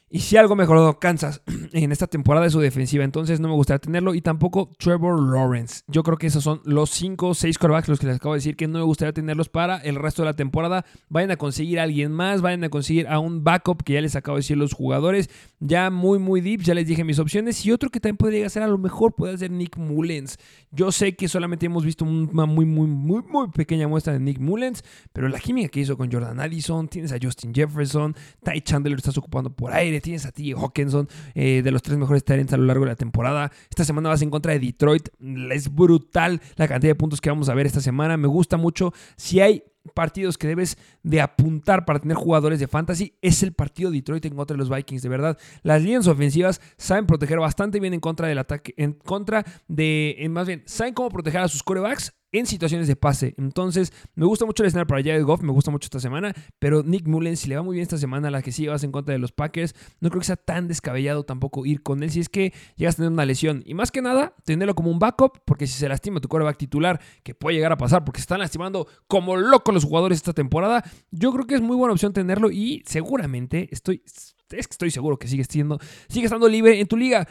Y 0.08 0.20
si 0.20 0.38
algo 0.38 0.56
mejoró 0.56 1.00
Kansas 1.00 1.41
en 1.74 1.91
esta 1.91 2.06
temporada 2.06 2.46
de 2.46 2.52
su 2.52 2.60
defensiva, 2.60 3.04
entonces 3.04 3.39
no 3.39 3.48
me 3.48 3.56
gustaría 3.56 3.80
tenerlo. 3.80 4.13
Y 4.13 4.22
tampoco 4.22 4.72
Trevor 4.78 5.20
Lawrence. 5.20 5.82
Yo 5.88 6.04
creo 6.04 6.18
que 6.18 6.28
esos 6.28 6.44
son 6.44 6.62
los 6.63 6.91
5 6.91 7.30
o 7.30 7.34
6 7.34 7.58
quarterbacks 7.58 7.88
los 7.89 8.00
que 8.00 8.08
les 8.08 8.18
acabo 8.18 8.36
de 8.36 8.38
decir 8.38 8.56
que 8.56 8.68
no 8.68 8.80
me 8.80 8.86
gustaría 8.86 9.13
tenerlos 9.13 9.50
para 9.50 9.78
el 9.78 9.96
resto 9.96 10.22
de 10.22 10.28
la 10.28 10.34
temporada. 10.36 10.86
Vayan 11.10 11.32
a 11.32 11.38
conseguir 11.38 11.80
a 11.80 11.84
alguien 11.84 12.12
más, 12.12 12.41
vayan 12.41 12.63
a 12.63 12.70
conseguir 12.70 13.08
a 13.08 13.20
un 13.20 13.44
backup 13.44 13.84
que 13.84 13.94
ya 13.94 14.02
les 14.02 14.15
acabo 14.15 14.38
de 14.38 14.41
decir 14.41 14.58
los 14.58 14.74
jugadores. 14.74 15.30
Ya 15.60 15.89
muy, 15.89 16.20
muy 16.20 16.39
deep, 16.39 16.62
ya 16.62 16.76
les 16.76 16.88
dije 16.88 17.04
mis 17.04 17.18
opciones. 17.18 17.65
Y 17.65 17.72
otro 17.72 17.89
que 17.89 18.00
también 18.00 18.18
podría 18.18 18.48
ser, 18.50 18.62
a 18.62 18.68
lo 18.68 18.78
mejor 18.78 19.15
puede 19.15 19.38
ser 19.39 19.50
Nick 19.50 19.76
Mullens. 19.78 20.38
Yo 20.72 20.91
sé 20.91 21.15
que 21.15 21.28
solamente 21.28 21.65
hemos 21.65 21.84
visto 21.84 22.06
una 22.06 22.46
muy, 22.46 22.65
muy, 22.65 22.88
muy, 22.88 23.24
muy 23.24 23.48
pequeña 23.50 23.88
muestra 23.88 24.13
de 24.13 24.20
Nick 24.20 24.39
Mullens, 24.39 24.84
pero 25.13 25.30
la 25.30 25.39
química 25.39 25.70
que 25.70 25.80
hizo 25.80 25.98
con 25.98 26.12
Jordan 26.12 26.39
Addison, 26.39 26.88
tienes 26.88 27.12
a 27.12 27.18
Justin 27.22 27.54
Jefferson, 27.54 28.15
Ty 28.44 28.62
Chandler 28.62 28.98
estás 28.98 29.18
ocupando 29.18 29.50
por 29.50 29.74
aire 29.74 29.94
tienes 30.01 30.25
a 30.25 30.31
ti 30.31 30.53
Hawkinson, 30.53 31.08
eh, 31.34 31.62
de 31.63 31.71
los 31.71 31.81
tres 31.81 31.97
mejores 31.97 32.23
talents 32.23 32.53
a 32.53 32.58
lo 32.58 32.65
largo 32.65 32.86
de 32.86 32.91
la 32.91 32.95
temporada. 32.95 33.51
Esta 33.69 33.86
semana 33.86 34.10
vas 34.10 34.21
en 34.21 34.29
contra 34.29 34.53
de 34.53 34.60
Detroit. 34.60 35.10
Es 35.51 35.73
brutal 35.73 36.41
la 36.55 36.67
cantidad 36.67 36.91
de 36.91 36.95
puntos 36.95 37.21
que 37.21 37.29
vamos 37.29 37.49
a 37.49 37.53
ver 37.53 37.65
esta 37.65 37.81
semana. 37.81 38.17
Me 38.17 38.27
gusta 38.27 38.58
mucho. 38.58 38.93
Si 39.17 39.39
hay 39.39 39.63
partidos 39.93 40.38
que 40.38 40.47
debes 40.47 40.77
de 41.03 41.21
apuntar 41.21 41.86
para 41.86 41.99
tener 41.99 42.17
jugadores 42.17 42.60
de 42.60 42.67
fantasy 42.67 43.13
es 43.21 43.43
el 43.43 43.53
partido 43.53 43.91
de 43.91 43.97
Detroit 43.97 44.25
en 44.25 44.36
contra 44.36 44.55
de 44.55 44.60
los 44.60 44.69
Vikings, 44.69 45.01
de 45.01 45.10
verdad. 45.10 45.38
Las 45.63 45.81
líneas 45.81 46.08
ofensivas 46.08 46.62
saben 46.77 47.05
proteger 47.05 47.39
bastante 47.39 47.79
bien 47.79 47.93
en 47.93 47.99
contra 47.99 48.27
del 48.27 48.39
ataque, 48.39 48.73
en 48.77 48.93
contra 48.93 49.45
de, 49.67 50.25
más 50.29 50.47
bien, 50.47 50.63
saben 50.65 50.93
cómo 50.93 51.10
proteger 51.10 51.41
a 51.41 51.47
sus 51.47 51.63
corebacks 51.63 52.13
en 52.38 52.45
situaciones 52.45 52.88
de 52.88 52.95
pase. 52.95 53.34
Entonces, 53.38 53.93
me 54.15 54.26
gusta 54.26 54.45
mucho 54.45 54.63
el 54.63 54.67
escenario 54.67 54.88
para 54.88 55.02
Jared 55.02 55.24
Goff, 55.24 55.41
me 55.41 55.52
gusta 55.52 55.71
mucho 55.71 55.86
esta 55.86 56.00
semana, 56.00 56.34
pero 56.60 56.84
Nick 56.84 57.08
Mullen, 57.08 57.38
si 57.38 57.50
le 57.50 57.56
va 57.56 57.63
muy 57.63 57.76
bien 57.76 57.84
esta 57.84 57.98
semana, 57.98 58.32
la 58.32 58.41
que 58.41 58.52
sí 58.52 58.67
vas 58.67 58.84
en 58.84 58.91
contra 58.91 59.13
de 59.13 59.19
los 59.19 59.32
Packers, 59.32 59.76
no 60.00 60.10
creo 60.10 60.19
que 60.19 60.28
sea 60.28 60.36
tan 60.36 60.67
descabellado 60.67 61.24
tampoco 61.24 61.65
ir 61.65 61.84
con 61.84 62.04
él 62.04 62.12
si 62.12 62.19
es 62.19 62.30
que 62.30 62.54
llegas 62.76 62.95
a 62.95 62.98
tener 62.98 63.12
una 63.12 63.26
lesión. 63.26 63.63
Y 63.65 63.74
más 63.74 63.91
que 63.91 64.02
nada, 64.02 64.34
tenerlo 64.43 64.76
como 64.76 64.91
un 64.91 65.00
backup, 65.00 65.39
porque 65.45 65.67
si 65.67 65.74
se 65.74 65.89
lastima 65.89 66.19
tu 66.19 66.28
coreback 66.28 66.58
titular, 66.58 67.00
que 67.24 67.36
puede 67.36 67.56
llegar 67.56 67.71
a 67.71 67.78
pasar, 67.78 68.04
porque 68.04 68.19
se 68.19 68.24
están 68.24 68.39
lastimando 68.39 68.88
como 69.08 69.36
locos 69.36 69.74
los 69.74 69.84
jugadores 69.84 70.17
esta 70.17 70.34
temporada, 70.34 70.84
yo 71.12 71.32
creo 71.32 71.45
que 71.45 71.56
es 71.56 71.62
muy 71.62 71.76
buena 71.76 71.93
opción 71.93 72.13
tenerlo 72.13 72.52
y 72.52 72.84
seguramente 72.86 73.69
estoy, 73.71 74.02
es 74.06 74.67
que 74.67 74.71
estoy 74.71 74.91
seguro 74.91 75.17
que 75.17 75.28
sigue 75.28 75.43
siendo, 75.43 75.80
sigue 76.08 76.26
estando 76.26 76.48
libre 76.48 76.80
en 76.80 76.88
tu 76.88 76.98
liga. 76.98 77.28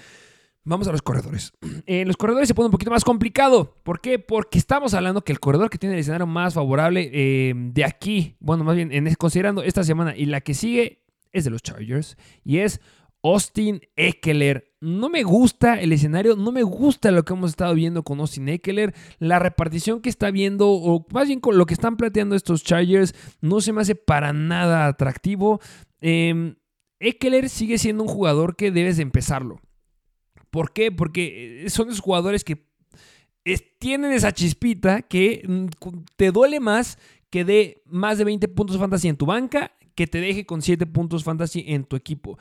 Vamos 0.64 0.88
a 0.88 0.92
los 0.92 1.02
corredores. 1.02 1.52
En 1.86 2.08
los 2.08 2.16
corredores 2.16 2.48
se 2.48 2.54
pone 2.54 2.66
un 2.66 2.72
poquito 2.72 2.90
más 2.90 3.04
complicado. 3.04 3.76
¿Por 3.82 4.00
qué? 4.00 4.18
Porque 4.18 4.58
estamos 4.58 4.94
hablando 4.94 5.22
que 5.22 5.32
el 5.32 5.40
corredor 5.40 5.68
que 5.68 5.78
tiene 5.78 5.94
el 5.94 6.00
escenario 6.00 6.26
más 6.26 6.54
favorable 6.54 7.10
eh, 7.12 7.52
de 7.54 7.84
aquí, 7.84 8.36
bueno, 8.40 8.64
más 8.64 8.74
bien 8.74 8.90
en, 8.90 9.12
considerando 9.16 9.62
esta 9.62 9.84
semana 9.84 10.16
y 10.16 10.24
la 10.26 10.40
que 10.40 10.54
sigue, 10.54 11.04
es 11.32 11.44
de 11.44 11.50
los 11.50 11.62
Chargers. 11.62 12.16
Y 12.42 12.58
es 12.58 12.80
Austin 13.22 13.82
Eckler. 13.96 14.72
No 14.80 15.10
me 15.10 15.22
gusta 15.22 15.80
el 15.80 15.92
escenario, 15.92 16.36
no 16.36 16.52
me 16.52 16.62
gusta 16.62 17.10
lo 17.10 17.24
que 17.24 17.34
hemos 17.34 17.50
estado 17.50 17.74
viendo 17.74 18.02
con 18.02 18.20
Austin 18.20 18.48
Eckler. 18.48 18.94
La 19.18 19.38
repartición 19.38 20.00
que 20.00 20.08
está 20.08 20.30
viendo, 20.30 20.70
o 20.70 21.06
más 21.10 21.28
bien 21.28 21.40
con 21.40 21.58
lo 21.58 21.66
que 21.66 21.74
están 21.74 21.96
planteando 21.96 22.34
estos 22.34 22.64
Chargers, 22.64 23.14
no 23.42 23.60
se 23.60 23.72
me 23.72 23.82
hace 23.82 23.94
para 23.94 24.32
nada 24.32 24.86
atractivo. 24.86 25.60
Eckler 26.00 27.48
sigue 27.50 27.76
siendo 27.78 28.04
un 28.04 28.08
jugador 28.08 28.56
que 28.56 28.70
debes 28.70 28.96
de 28.96 29.02
empezarlo. 29.02 29.60
¿Por 30.54 30.72
qué? 30.72 30.92
Porque 30.92 31.64
eh, 31.64 31.68
son 31.68 31.88
esos 31.88 31.98
jugadores 31.98 32.44
que 32.44 32.68
tienen 33.80 34.12
esa 34.12 34.30
chispita 34.30 35.02
que 35.02 35.42
mm, 35.48 35.66
te 36.14 36.30
duele 36.30 36.60
más 36.60 36.96
que 37.28 37.44
dé 37.44 37.82
más 37.86 38.18
de 38.18 38.24
20 38.24 38.46
puntos 38.46 38.78
fantasy 38.78 39.08
en 39.08 39.16
tu 39.16 39.26
banca 39.26 39.72
que 39.96 40.06
te 40.06 40.20
deje 40.20 40.46
con 40.46 40.62
7 40.62 40.86
puntos 40.86 41.24
fantasy 41.24 41.64
en 41.66 41.82
tu 41.82 41.96
equipo. 41.96 42.38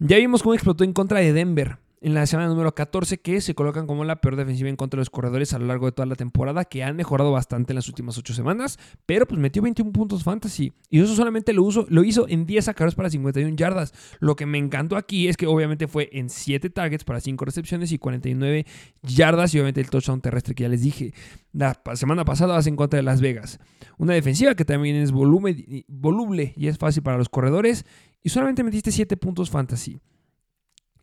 Ya 0.00 0.16
vimos 0.16 0.42
cómo 0.42 0.54
explotó 0.54 0.82
en 0.82 0.92
contra 0.92 1.20
de 1.20 1.32
Denver 1.32 1.78
en 2.00 2.14
la 2.14 2.26
semana 2.26 2.48
número 2.48 2.74
14 2.74 3.18
que 3.18 3.40
se 3.40 3.54
colocan 3.54 3.86
como 3.86 4.04
la 4.04 4.20
peor 4.20 4.36
defensiva 4.36 4.68
en 4.68 4.76
contra 4.76 4.98
de 4.98 5.00
los 5.00 5.10
corredores 5.10 5.54
a 5.54 5.58
lo 5.58 5.66
largo 5.66 5.86
de 5.86 5.92
toda 5.92 6.06
la 6.06 6.14
temporada, 6.14 6.64
que 6.64 6.84
han 6.84 6.94
mejorado 6.96 7.32
bastante 7.32 7.72
en 7.72 7.76
las 7.76 7.88
últimas 7.88 8.18
8 8.18 8.34
semanas, 8.34 8.78
pero 9.06 9.26
pues 9.26 9.40
metió 9.40 9.62
21 9.62 9.92
puntos 9.92 10.22
fantasy 10.22 10.72
y 10.90 11.00
eso 11.00 11.14
solamente 11.14 11.52
lo, 11.52 11.68
lo 11.88 12.04
hizo 12.04 12.28
en 12.28 12.46
10 12.46 12.66
sacados 12.66 12.94
para 12.94 13.08
51 13.08 13.56
yardas. 13.56 13.94
Lo 14.20 14.36
que 14.36 14.46
me 14.46 14.58
encantó 14.58 14.96
aquí 14.96 15.28
es 15.28 15.36
que 15.36 15.46
obviamente 15.46 15.88
fue 15.88 16.10
en 16.12 16.28
7 16.28 16.70
targets 16.70 17.04
para 17.04 17.20
5 17.20 17.44
recepciones 17.44 17.92
y 17.92 17.98
49 17.98 18.66
yardas 19.02 19.54
y 19.54 19.58
obviamente 19.58 19.80
el 19.80 19.90
touchdown 19.90 20.20
terrestre 20.20 20.54
que 20.54 20.64
ya 20.64 20.68
les 20.68 20.82
dije. 20.82 21.14
La 21.52 21.80
semana 21.94 22.24
pasada 22.24 22.54
vas 22.54 22.66
en 22.66 22.76
contra 22.76 22.98
de 22.98 23.02
Las 23.02 23.20
Vegas. 23.20 23.58
Una 23.96 24.12
defensiva 24.12 24.54
que 24.54 24.66
también 24.66 24.96
es 24.96 25.12
voluble 25.12 26.52
y 26.56 26.66
es 26.66 26.76
fácil 26.76 27.02
para 27.02 27.16
los 27.16 27.30
corredores 27.30 27.86
y 28.22 28.28
solamente 28.28 28.62
metiste 28.62 28.92
7 28.92 29.16
puntos 29.16 29.50
fantasy 29.50 30.00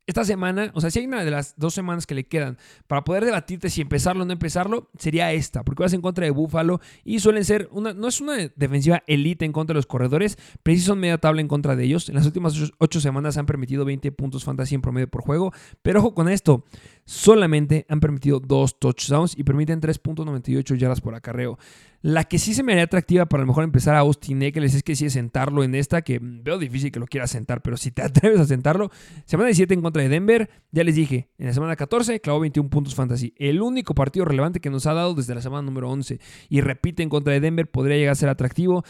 esta 0.06 0.26
semana, 0.26 0.72
o 0.74 0.82
sea, 0.82 0.92
si 0.92 1.00
hay 1.00 1.06
una 1.06 1.24
de 1.24 1.32
las 1.32 1.56
dos 1.58 1.74
semanas 1.74 2.06
que 2.06 2.14
le 2.14 2.26
quedan 2.26 2.58
para 2.88 3.04
poder 3.04 3.24
debatirte 3.24 3.70
si 3.70 3.82
empezarlo 3.82 4.24
o 4.24 4.26
no 4.26 4.34
empezarlo, 4.34 4.90
sería 4.98 5.32
esta, 5.32 5.64
porque 5.64 5.84
vas 5.84 5.94
en 5.94 6.02
contra 6.02 6.26
de 6.26 6.32
Buffalo 6.32 6.82
y 7.06 7.20
suelen 7.20 7.46
ser 7.46 7.70
una, 7.72 7.94
no 7.94 8.10
es 8.10 8.20
una 8.20 8.36
defensiva 8.56 9.04
elite 9.08 9.46
en 9.46 9.54
contra 9.54 9.74
de 9.74 9.78
los 9.78 9.86
corredores, 9.86 10.38
pero 10.62 10.78
sí 10.78 10.84
son 10.84 11.00
media 11.00 11.18
tabla 11.18 11.40
en 11.40 11.48
contra 11.48 11.76
de 11.76 11.86
ellos. 11.86 12.10
En 12.10 12.16
las 12.16 12.26
últimas 12.26 12.54
ocho 12.80 13.00
semanas 13.00 13.38
han 13.38 13.46
permitido 13.46 13.86
20 13.86 14.12
puntos 14.12 14.44
fantasy 14.44 14.76
en 14.76 14.82
promedio 14.82 15.08
por 15.08 15.22
juego, 15.22 15.54
pero 15.82 16.00
ojo 16.00 16.14
con 16.14 16.28
esto, 16.28 16.66
solamente 17.06 17.86
han 17.88 18.02
permitido 18.02 18.42
dos 18.42 18.80
touchdowns 18.80 19.38
y 19.38 19.44
permiten 19.44 19.80
3.98 19.80 20.76
yardas 20.76 21.00
por 21.00 21.16
acarreo. 21.16 21.58
La 22.04 22.26
que 22.26 22.38
sí 22.38 22.54
se 22.54 22.64
me 22.64 22.74
haría 22.74 22.84
atractiva 22.84 23.28
para 23.28 23.44
a 23.44 23.46
lo 23.46 23.48
mejor 23.48 23.64
empezar 23.64 23.96
a 23.96 24.00
Austin 24.00 24.42
Eckles 24.42 24.76
es 24.76 24.84
que 24.84 24.94
sí 24.94 25.06
es 25.06 25.14
sentarlo 25.14 25.64
en 25.64 25.74
esta, 25.74 26.02
que 26.02 26.20
veo 26.22 26.58
difícil 26.58 26.92
que 26.92 27.00
lo 27.00 27.08
quieras 27.08 27.32
sentar, 27.32 27.62
pero 27.62 27.78
si 27.78 27.92
te 27.92 28.02
atreves 28.04 28.42
a 28.42 28.46
sentarlo, 28.46 28.92
semana 29.24 29.48
17 29.48 29.74
en 29.74 29.82
contra 29.82 30.04
de 30.04 30.10
Denver, 30.10 30.50
ya 30.72 30.84
les 30.84 30.96
dije, 30.96 31.30
en 31.38 31.48
la 31.48 31.54
semana 31.54 31.78
14 31.78 32.20
clavó 32.20 32.42
21 32.42 32.70
puntos 32.70 32.94
fantasy. 32.94 33.34
El 33.38 33.62
único 33.62 33.96
partido 33.96 34.26
relevante 34.26 34.60
que 34.60 34.70
nos 34.70 34.86
ha 34.86 34.94
dado 34.94 35.14
desde 35.14 35.34
la 35.34 35.42
semana 35.42 35.62
número 35.62 35.90
11 35.90 36.20
y 36.50 36.60
repite 36.60 37.04
en 37.04 37.10
contra 37.10 37.32
de 37.32 37.40
Denver 37.40 37.72
podría 37.72 37.96
llegar 37.96 38.12
a 38.12 38.16
ser 38.16 38.28
atractivo 38.28 38.84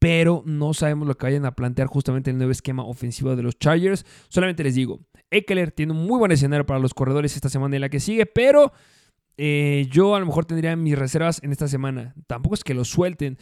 pero 0.00 0.42
no 0.44 0.74
sabemos 0.74 1.06
lo 1.06 1.16
que 1.16 1.26
vayan 1.26 1.46
a 1.46 1.54
plantear 1.54 1.86
justamente 1.86 2.30
el 2.30 2.38
nuevo 2.38 2.50
esquema 2.50 2.84
ofensivo 2.84 3.36
de 3.36 3.44
los 3.44 3.56
Chargers. 3.56 4.04
Solamente 4.28 4.64
les 4.64 4.74
digo, 4.74 4.98
Eckler 5.30 5.70
tiene 5.70 5.92
un 5.92 6.06
muy 6.06 6.18
buen 6.18 6.32
escenario 6.32 6.66
para 6.66 6.80
los 6.80 6.92
corredores 6.92 7.36
esta 7.36 7.48
semana 7.48 7.76
y 7.76 7.78
la 7.78 7.88
que 7.88 8.00
sigue, 8.00 8.26
pero 8.26 8.72
eh, 9.36 9.86
yo 9.90 10.14
a 10.14 10.20
lo 10.20 10.26
mejor 10.26 10.44
tendría 10.44 10.76
mis 10.76 10.98
reservas 10.98 11.40
en 11.42 11.52
esta 11.52 11.68
semana. 11.68 12.14
Tampoco 12.26 12.54
es 12.54 12.64
que 12.64 12.74
lo 12.74 12.84
suelten. 12.84 13.38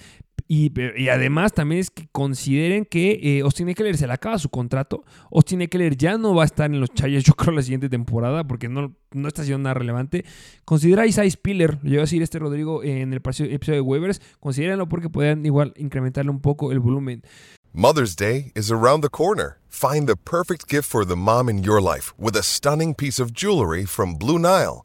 Y, 0.52 0.72
además 1.08 1.52
también 1.52 1.80
es 1.80 1.90
que 1.90 2.08
consideren 2.10 2.84
que 2.84 3.20
eh, 3.22 3.40
Austin 3.42 3.68
Eckler 3.68 3.96
se 3.96 4.08
le 4.08 4.12
acaba 4.12 4.36
su 4.36 4.48
contrato. 4.48 5.04
Austin 5.30 5.62
Eckler 5.62 5.96
ya 5.96 6.18
no 6.18 6.34
va 6.34 6.42
a 6.42 6.46
estar 6.46 6.68
en 6.68 6.80
los 6.80 6.92
Chargers, 6.92 7.24
yo 7.24 7.34
creo, 7.36 7.54
la 7.54 7.62
siguiente 7.62 7.88
temporada 7.88 8.42
porque 8.44 8.68
no, 8.68 8.96
no 9.12 9.28
está 9.28 9.44
siendo 9.44 9.62
nada 9.62 9.74
relevante. 9.74 10.24
Considera 10.64 11.04
a 11.04 11.30
Spiller, 11.30 11.78
lo 11.82 11.88
lleva 11.90 12.02
a 12.02 12.06
decir 12.06 12.20
este 12.22 12.40
Rodrigo 12.40 12.82
en 12.82 13.12
el 13.12 13.18
episodio 13.18 13.74
de 13.74 13.80
waivers. 13.80 14.20
Considérenlo 14.40 14.88
porque 14.88 15.08
pueden 15.08 15.46
igual 15.46 15.72
incrementarle 15.76 16.32
un 16.32 16.40
poco 16.40 16.72
el 16.72 16.80
volumen. 16.80 17.22
Mother's 17.72 18.16
Day 18.16 18.50
is 18.56 18.72
around 18.72 19.02
the 19.02 19.08
corner. 19.08 19.60
Find 19.68 20.08
the 20.08 20.16
perfect 20.16 20.68
gift 20.68 20.88
for 20.88 21.04
the 21.04 21.14
mom 21.14 21.48
in 21.48 21.62
your 21.62 21.80
life 21.80 22.12
with 22.18 22.34
a 22.34 22.42
stunning 22.42 22.96
piece 22.96 23.20
of 23.20 23.32
jewelry 23.32 23.86
from 23.86 24.16
Blue 24.16 24.40
Nile. 24.40 24.84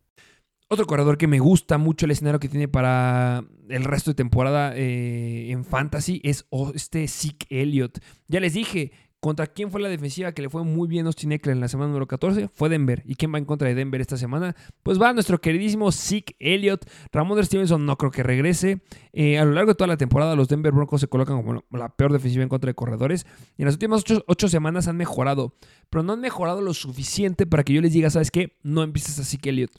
Otro 0.73 0.87
corredor 0.87 1.17
que 1.17 1.27
me 1.27 1.39
gusta 1.39 1.77
mucho 1.77 2.05
el 2.05 2.11
escenario 2.11 2.39
que 2.39 2.47
tiene 2.47 2.69
para 2.69 3.43
el 3.67 3.83
resto 3.83 4.11
de 4.11 4.15
temporada 4.15 4.71
eh, 4.73 5.51
en 5.51 5.65
Fantasy 5.65 6.21
es 6.23 6.45
este 6.73 7.09
Zeke 7.09 7.45
Elliott. 7.49 7.99
Ya 8.29 8.39
les 8.39 8.53
dije, 8.53 8.93
¿Contra 9.19 9.47
quién 9.47 9.69
fue 9.69 9.81
la 9.81 9.89
defensiva 9.89 10.31
que 10.31 10.41
le 10.41 10.49
fue 10.49 10.63
muy 10.63 10.87
bien 10.87 11.07
Austin 11.07 11.33
Eckler 11.33 11.53
en 11.53 11.59
la 11.59 11.67
semana 11.67 11.89
número 11.89 12.07
14? 12.07 12.47
Fue 12.47 12.69
Denver. 12.69 13.03
¿Y 13.05 13.15
quién 13.15 13.33
va 13.33 13.37
en 13.37 13.43
contra 13.43 13.67
de 13.67 13.75
Denver 13.75 13.99
esta 13.99 14.15
semana? 14.15 14.55
Pues 14.81 14.99
va 14.99 15.11
nuestro 15.11 15.41
queridísimo 15.41 15.91
Zeke 15.91 16.37
Elliott. 16.39 16.89
Ramón 17.11 17.43
Stevenson 17.43 17.85
no 17.85 17.97
creo 17.97 18.09
que 18.09 18.23
regrese. 18.23 18.81
Eh, 19.11 19.37
a 19.37 19.45
lo 19.45 19.51
largo 19.51 19.71
de 19.71 19.75
toda 19.75 19.89
la 19.89 19.97
temporada, 19.97 20.37
los 20.37 20.47
Denver 20.47 20.71
Broncos 20.71 21.01
se 21.01 21.07
colocan 21.09 21.35
como 21.43 21.65
la 21.69 21.89
peor 21.89 22.13
defensiva 22.13 22.43
en 22.43 22.49
contra 22.49 22.69
de 22.69 22.75
corredores. 22.75 23.27
Y 23.57 23.63
en 23.63 23.65
las 23.65 23.75
últimas 23.75 24.05
ocho, 24.25 24.47
semanas 24.47 24.87
han 24.87 24.95
mejorado. 24.95 25.53
Pero 25.89 26.01
no 26.01 26.13
han 26.13 26.21
mejorado 26.21 26.61
lo 26.61 26.73
suficiente 26.73 27.45
para 27.45 27.63
que 27.63 27.73
yo 27.73 27.81
les 27.81 27.91
diga, 27.91 28.09
¿sabes 28.09 28.31
qué? 28.31 28.57
No 28.63 28.83
empieces 28.83 29.19
a 29.19 29.25
Zeke 29.25 29.49
Elliott. 29.49 29.71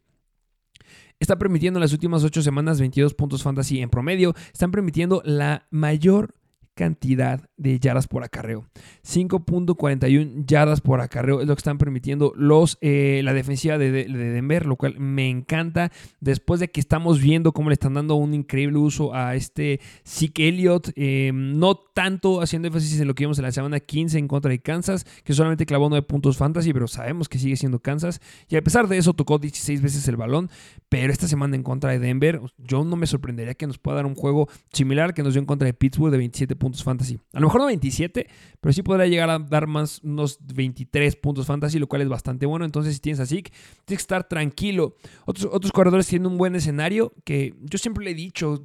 Está 1.22 1.38
permitiendo 1.38 1.78
en 1.78 1.82
las 1.82 1.92
últimas 1.92 2.24
ocho 2.24 2.42
semanas 2.42 2.80
22 2.80 3.14
puntos 3.14 3.44
fantasy 3.44 3.80
en 3.80 3.90
promedio. 3.90 4.34
Están 4.52 4.72
permitiendo 4.72 5.22
la 5.24 5.68
mayor 5.70 6.34
cantidad 6.74 7.48
de 7.56 7.78
yardas 7.78 8.08
por 8.08 8.24
acarreo. 8.24 8.66
5.41 9.06 10.44
yardas 10.46 10.80
por 10.80 11.00
acarreo 11.00 11.40
es 11.40 11.46
lo 11.46 11.54
que 11.54 11.60
están 11.60 11.78
permitiendo 11.78 12.32
los, 12.36 12.78
eh, 12.80 13.20
la 13.24 13.34
defensiva 13.34 13.78
de, 13.78 13.90
Denver, 13.90 14.66
lo 14.66 14.76
cual 14.76 14.98
me 14.98 15.28
encanta. 15.28 15.92
Después 16.20 16.60
de 16.60 16.68
que 16.68 16.80
estamos 16.80 17.20
viendo 17.20 17.52
cómo 17.52 17.70
le 17.70 17.74
están 17.74 17.94
dando 17.94 18.14
un 18.14 18.34
increíble 18.34 18.78
uso 18.78 19.14
a 19.14 19.34
este 19.34 19.80
Zeke 20.06 20.48
Elliott, 20.48 20.90
em, 20.96 21.58
no 21.58 21.74
tanto 21.74 22.40
haciendo 22.40 22.68
énfasis 22.68 23.00
en 23.00 23.08
lo 23.08 23.14
que 23.14 23.24
vimos 23.24 23.38
en 23.38 23.44
la 23.44 23.52
semana 23.52 23.80
15 23.80 24.18
en 24.18 24.28
contra 24.28 24.50
de 24.50 24.60
Kansas, 24.60 25.04
que 25.24 25.34
solamente 25.34 25.66
clavó 25.66 25.88
9 25.88 26.06
puntos 26.06 26.36
fantasy, 26.36 26.72
pero 26.72 26.88
sabemos 26.88 27.28
que 27.28 27.38
sigue 27.38 27.56
siendo 27.56 27.80
Kansas. 27.80 28.20
Y 28.48 28.56
a 28.56 28.62
pesar 28.62 28.88
de 28.88 28.96
eso, 28.96 29.12
tocó 29.12 29.38
16 29.38 29.82
veces 29.82 30.08
el 30.08 30.16
balón, 30.16 30.50
pero 30.88 31.12
esta 31.12 31.28
semana 31.28 31.56
en 31.56 31.62
contra 31.62 31.90
de 31.90 31.98
Denver, 31.98 32.40
yo 32.58 32.84
no 32.84 32.96
me 32.96 33.06
sorprendería 33.06 33.54
que 33.54 33.66
nos 33.66 33.78
pueda 33.78 33.96
dar 33.96 34.06
un 34.06 34.14
juego 34.14 34.48
similar 34.72 35.14
que 35.14 35.22
nos 35.22 35.34
dio 35.34 35.40
en 35.40 35.46
contra 35.46 35.66
de 35.66 35.74
Pittsburgh 35.74 36.10
de 36.10 36.18
27 36.18 36.56
puntos 36.62 36.84
fantasy. 36.84 37.18
A 37.32 37.40
lo 37.40 37.48
mejor 37.48 37.60
no 37.60 37.66
27, 37.66 38.28
pero 38.60 38.72
sí 38.72 38.84
podría 38.84 39.08
llegar 39.08 39.28
a 39.30 39.40
dar 39.40 39.66
más 39.66 40.00
unos 40.04 40.38
23 40.54 41.16
puntos 41.16 41.44
fantasy, 41.44 41.80
lo 41.80 41.88
cual 41.88 42.02
es 42.02 42.08
bastante 42.08 42.46
bueno. 42.46 42.64
Entonces, 42.64 42.94
si 42.94 43.00
tienes 43.00 43.18
a 43.18 43.26
Zeke, 43.26 43.50
tienes 43.84 43.98
que 43.98 44.04
estar 44.04 44.28
tranquilo. 44.28 44.94
Otros, 45.26 45.48
otros 45.52 45.72
corredores 45.72 46.06
tienen 46.06 46.26
un 46.26 46.38
buen 46.38 46.54
escenario 46.54 47.12
que 47.24 47.56
yo 47.62 47.78
siempre 47.78 48.04
le 48.04 48.12
he 48.12 48.14
dicho, 48.14 48.64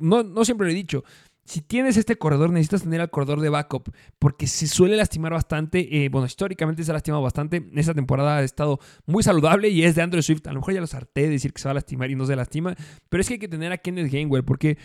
no, 0.00 0.22
no 0.22 0.44
siempre 0.44 0.66
le 0.66 0.74
he 0.74 0.76
dicho. 0.76 1.02
Si 1.46 1.62
tienes 1.62 1.96
este 1.96 2.16
corredor, 2.16 2.50
necesitas 2.50 2.82
tener 2.82 3.00
al 3.00 3.08
corredor 3.08 3.40
de 3.40 3.48
backup, 3.48 3.90
porque 4.18 4.46
se 4.46 4.66
suele 4.66 4.96
lastimar 4.96 5.32
bastante. 5.32 6.04
Eh, 6.04 6.10
bueno, 6.10 6.26
históricamente 6.26 6.84
se 6.84 6.90
ha 6.90 6.94
lastimado 6.94 7.22
bastante. 7.22 7.70
Esta 7.74 7.94
temporada 7.94 8.36
ha 8.36 8.42
estado 8.42 8.80
muy 9.06 9.22
saludable 9.22 9.70
y 9.70 9.82
es 9.82 9.94
de 9.94 10.02
Andrew 10.02 10.22
Swift. 10.22 10.46
A 10.46 10.52
lo 10.52 10.60
mejor 10.60 10.74
ya 10.74 10.80
lo 10.80 10.86
harté 10.92 11.22
de 11.22 11.30
decir 11.30 11.54
que 11.54 11.62
se 11.62 11.68
va 11.68 11.70
a 11.70 11.74
lastimar 11.74 12.10
y 12.10 12.16
no 12.16 12.26
se 12.26 12.36
lastima, 12.36 12.76
pero 13.08 13.22
es 13.22 13.28
que 13.28 13.34
hay 13.34 13.40
que 13.40 13.48
tener 13.48 13.72
a 13.72 13.78
Kenneth 13.78 14.12
Gainwell, 14.12 14.44
porque 14.44 14.76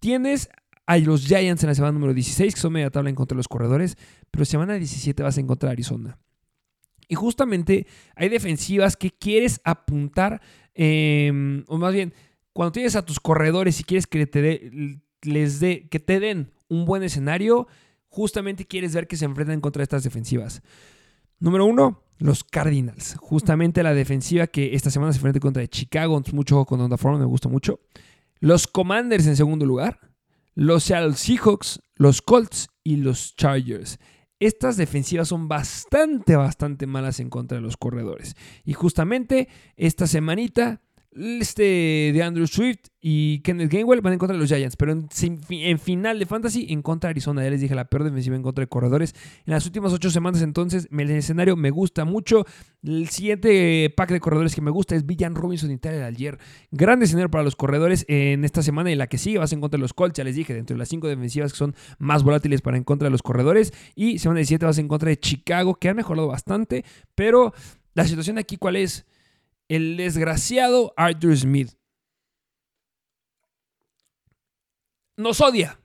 tienes 0.00 0.48
hay 0.86 1.04
los 1.04 1.26
Giants 1.26 1.62
en 1.62 1.68
la 1.68 1.74
semana 1.74 1.92
número 1.92 2.14
16, 2.14 2.54
que 2.54 2.60
son 2.60 2.72
media 2.72 2.90
tabla 2.90 3.10
en 3.10 3.16
contra 3.16 3.34
de 3.34 3.38
los 3.38 3.48
corredores, 3.48 3.96
pero 4.30 4.44
semana 4.44 4.74
17 4.74 5.22
vas 5.22 5.36
a 5.36 5.40
encontrar 5.40 5.72
Arizona. 5.72 6.18
Y 7.08 7.14
justamente 7.14 7.86
hay 8.16 8.28
defensivas 8.28 8.96
que 8.96 9.10
quieres 9.10 9.60
apuntar, 9.64 10.40
em, 10.74 11.64
o 11.68 11.78
más 11.78 11.92
bien, 11.92 12.14
cuando 12.52 12.72
tienes 12.72 12.96
a 12.96 13.04
tus 13.04 13.20
corredores 13.20 13.80
y 13.80 13.84
quieres 13.84 14.06
que 14.06 14.26
te, 14.26 15.00
les 15.22 15.60
dé, 15.60 15.88
que 15.88 16.00
te 16.00 16.20
den 16.20 16.52
un 16.68 16.84
buen 16.84 17.02
escenario, 17.02 17.68
justamente 18.08 18.66
quieres 18.66 18.94
ver 18.94 19.06
que 19.06 19.16
se 19.16 19.24
enfrentan 19.24 19.60
contra 19.60 19.82
estas 19.82 20.04
defensivas. 20.04 20.62
Número 21.38 21.66
uno, 21.66 22.02
los 22.18 22.44
Cardinals. 22.44 23.16
Justamente 23.18 23.82
la 23.82 23.94
defensiva 23.94 24.46
que 24.46 24.74
esta 24.74 24.90
semana 24.90 25.12
se 25.12 25.18
enfrenta 25.18 25.40
contra 25.40 25.66
Chicago. 25.66 26.22
Mucho 26.32 26.64
con 26.64 26.80
Onda 26.80 26.96
Forma, 26.96 27.18
me 27.18 27.24
gusta 27.24 27.48
mucho. 27.48 27.80
Los 28.38 28.66
Commanders 28.66 29.26
en 29.26 29.36
segundo 29.36 29.66
lugar 29.66 30.11
los 30.54 30.84
Seattle 30.84 31.14
Seahawks, 31.14 31.80
los 31.94 32.22
Colts 32.22 32.68
y 32.82 32.96
los 32.96 33.34
Chargers. 33.36 33.98
Estas 34.40 34.76
defensivas 34.76 35.28
son 35.28 35.46
bastante, 35.48 36.34
bastante 36.34 36.86
malas 36.86 37.20
en 37.20 37.30
contra 37.30 37.56
de 37.56 37.62
los 37.62 37.76
corredores. 37.76 38.34
Y 38.64 38.72
justamente 38.72 39.48
esta 39.76 40.06
semanita 40.06 40.82
este 41.14 42.10
de 42.14 42.22
Andrew 42.22 42.46
Swift 42.46 42.88
y 43.00 43.40
Kenneth 43.40 43.70
Gainwell 43.70 44.00
van 44.00 44.14
en 44.14 44.18
contra 44.18 44.34
de 44.34 44.40
los 44.40 44.48
Giants, 44.48 44.76
pero 44.76 44.92
en, 44.92 45.78
final 45.78 46.18
de 46.18 46.26
Fantasy 46.26 46.66
en 46.70 46.82
contra 46.82 47.08
de 47.08 47.12
Arizona. 47.12 47.42
Ya 47.42 47.50
les 47.50 47.60
dije 47.60 47.74
la 47.74 47.84
peor 47.86 48.04
defensiva 48.04 48.36
en 48.36 48.42
contra 48.42 48.62
de 48.62 48.68
corredores. 48.68 49.14
En 49.44 49.52
las 49.52 49.66
últimas 49.66 49.92
ocho 49.92 50.10
semanas, 50.10 50.40
entonces, 50.40 50.88
el 50.90 51.10
escenario 51.10 51.56
me 51.56 51.70
gusta 51.70 52.04
mucho. 52.04 52.46
El 52.82 53.08
siguiente 53.08 53.92
pack 53.96 54.10
de 54.10 54.20
corredores 54.20 54.54
que 54.54 54.60
me 54.60 54.70
gusta 54.70 54.94
es 54.94 55.04
Villan 55.04 55.34
Robinson 55.34 55.70
y 55.70 55.78
Tyler 55.78 56.04
Algier. 56.04 56.38
Gran 56.70 57.02
escenario 57.02 57.30
para 57.30 57.44
los 57.44 57.56
corredores 57.56 58.04
en 58.08 58.44
esta 58.44 58.62
semana 58.62 58.90
y 58.90 58.94
la 58.94 59.08
que 59.08 59.18
sigue 59.18 59.38
vas 59.38 59.52
en 59.52 59.60
contra 59.60 59.78
de 59.78 59.82
los 59.82 59.94
Colts. 59.94 60.16
Ya 60.16 60.24
les 60.24 60.36
dije, 60.36 60.54
dentro 60.54 60.74
de 60.74 60.78
las 60.78 60.88
cinco 60.88 61.08
defensivas 61.08 61.52
que 61.52 61.58
son 61.58 61.74
más 61.98 62.22
volátiles 62.22 62.62
para 62.62 62.76
en 62.76 62.84
contra 62.84 63.06
de 63.06 63.10
los 63.10 63.22
corredores. 63.22 63.72
Y 63.94 64.18
semana 64.18 64.38
17 64.38 64.64
vas 64.64 64.78
en 64.78 64.88
contra 64.88 65.08
de 65.08 65.18
Chicago, 65.18 65.74
que 65.74 65.88
han 65.88 65.96
mejorado 65.96 66.28
bastante, 66.28 66.84
pero 67.14 67.52
la 67.94 68.06
situación 68.06 68.38
aquí, 68.38 68.56
¿cuál 68.56 68.76
es? 68.76 69.04
El 69.76 69.96
desgraciado 69.96 70.92
Arthur 70.98 71.34
Smith. 71.34 71.70
Nos 75.16 75.40
odia. 75.40 75.80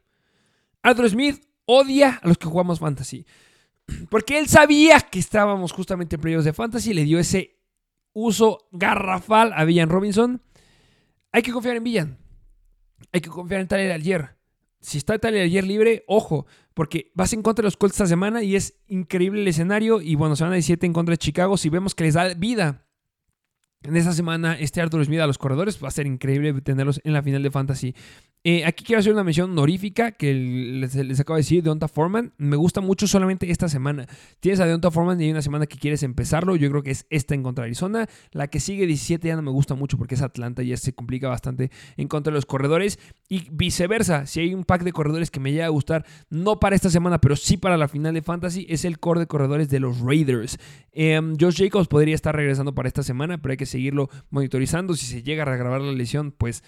Arthur 0.82 1.10
Smith 1.10 1.42
odia 1.66 2.20
a 2.22 2.28
los 2.28 2.38
que 2.38 2.48
jugamos 2.48 2.80
fantasy. 2.80 3.26
Porque 4.10 4.40
él 4.40 4.48
sabía 4.48 5.00
que 5.00 5.20
estábamos 5.20 5.72
justamente 5.72 6.18
en 6.18 6.22
playoffs 6.22 6.44
de 6.44 6.52
fantasy 6.52 6.92
y 6.92 6.96
le 6.96 7.04
dio 7.06 7.18
ese 7.18 7.62
uso 8.12 8.68
garrafal 8.72 9.54
a 9.54 9.64
Villan 9.64 9.90
Robinson. 9.90 10.42
Hay 11.32 11.42
que 11.42 11.54
confiar 11.54 11.78
en 11.78 11.84
Villan. 11.86 12.18
Hay 13.14 13.22
que 13.22 13.30
confiar 13.30 13.62
en 13.62 13.70
Tyler 13.70 13.94
Algier. 13.94 14.36
Si 14.82 14.98
está 14.98 15.18
Tyler 15.18 15.44
Algier 15.44 15.64
libre, 15.64 16.04
ojo, 16.08 16.46
porque 16.74 17.12
vas 17.16 17.32
en 17.32 17.42
contra 17.42 17.62
de 17.62 17.68
los 17.68 17.78
Colts 17.78 17.96
esta 17.96 18.08
semana 18.08 18.44
y 18.44 18.58
es 18.58 18.82
increíble 18.88 19.42
el 19.42 19.48
escenario. 19.48 20.02
Y 20.02 20.16
bueno, 20.16 20.36
semana 20.36 20.56
17 20.56 20.86
en 20.86 20.94
contra 20.94 21.14
de 21.14 21.20
Chicago. 21.20 21.56
Si 21.56 21.70
vemos 21.70 21.96
que 21.96 22.04
les 22.04 22.16
da 22.16 22.34
vida 22.34 22.87
en 23.88 23.96
esta 23.96 24.12
semana, 24.12 24.54
este 24.60 24.82
Arthur 24.82 25.06
Smith 25.06 25.22
a 25.22 25.28
los 25.28 25.38
corredores 25.38 25.82
va 25.82 25.88
a 25.88 25.92
ser 25.92 26.08
increíble 26.08 26.54
tenerlos 26.62 27.00
en 27.06 27.14
la 27.14 27.24
final 27.24 27.42
de 27.42 27.52
Fantasy. 27.52 27.96
Eh, 28.50 28.64
aquí 28.64 28.86
quiero 28.86 29.02
hacer 29.02 29.12
una 29.12 29.26
mención 29.26 29.52
honorífica 29.52 30.14
que 30.14 30.34
les, 30.34 31.20
acabo 31.20 31.36
de 31.36 31.42
decir 31.42 31.62
de 31.62 31.70
Onta 31.70 31.90
Foreman. 31.90 32.32
Me 32.38 32.56
gusta 32.56 32.80
mucho 32.80 33.06
solamente 33.06 33.52
esta 33.52 33.68
semana. 33.68 34.08
Tienes 34.40 34.62
a 34.62 34.66
Deonta 34.66 34.90
Foreman 34.90 35.20
y 35.20 35.26
hay 35.26 35.32
una 35.32 35.42
semana 35.42 35.66
que 35.66 35.78
quieres 35.78 36.02
empezarlo. 36.02 36.56
Yo 36.56 36.70
creo 36.70 36.82
que 36.82 36.92
es 36.92 37.06
esta 37.10 37.36
en 37.36 37.44
contra 37.44 37.64
de 37.64 37.72
Arizona. 37.72 38.08
La 38.32 38.48
que 38.48 38.62
sigue 38.62 38.88
17 38.88 39.28
ya 39.28 39.36
no 39.36 39.42
me 39.42 39.52
gusta 39.52 39.76
mucho 39.76 39.98
porque 39.98 40.16
es 40.16 40.22
Atlanta 40.22 40.64
y 40.64 40.68
ya 40.68 40.78
se 40.78 40.94
complica 40.94 41.28
bastante 41.28 41.72
en 41.98 42.08
contra 42.08 42.32
de 42.32 42.36
los 42.36 42.46
corredores. 42.46 43.00
Y 43.28 43.50
viceversa, 43.52 44.26
si 44.26 44.40
hay 44.40 44.54
un 44.54 44.64
pack 44.64 44.84
de 44.84 44.94
corredores 44.94 45.30
que 45.30 45.42
me 45.42 45.52
llega 45.52 45.66
a 45.66 45.70
gustar, 45.70 46.06
no 46.30 46.58
para 46.58 46.78
esta 46.78 46.90
semana, 46.90 47.20
pero 47.20 47.36
sí 47.36 47.58
para 47.58 47.76
la 47.76 47.90
final 47.90 48.14
de 48.14 48.22
Fantasy, 48.22 48.66
es 48.70 48.86
el 48.86 49.00
core 49.00 49.20
de 49.20 49.28
corredores 49.28 49.68
de 49.68 49.82
los 49.82 50.00
Raiders. 50.00 50.58
Em, 50.94 51.36
Josh 51.38 51.58
Jacobs 51.62 51.90
podría 51.90 52.16
estar 52.16 52.34
regresando 52.34 52.74
para 52.74 52.88
esta 52.88 53.04
semana, 53.04 53.42
pero 53.42 53.52
hay 53.52 53.58
que 53.58 53.66
seguirlo 53.66 54.10
monitorizando. 54.30 54.94
Si 54.94 55.06
se 55.06 55.22
llega 55.22 55.42
a 55.42 55.48
regrabar 55.48 55.82
la 55.82 55.92
lesión, 55.92 56.32
pues 56.32 56.64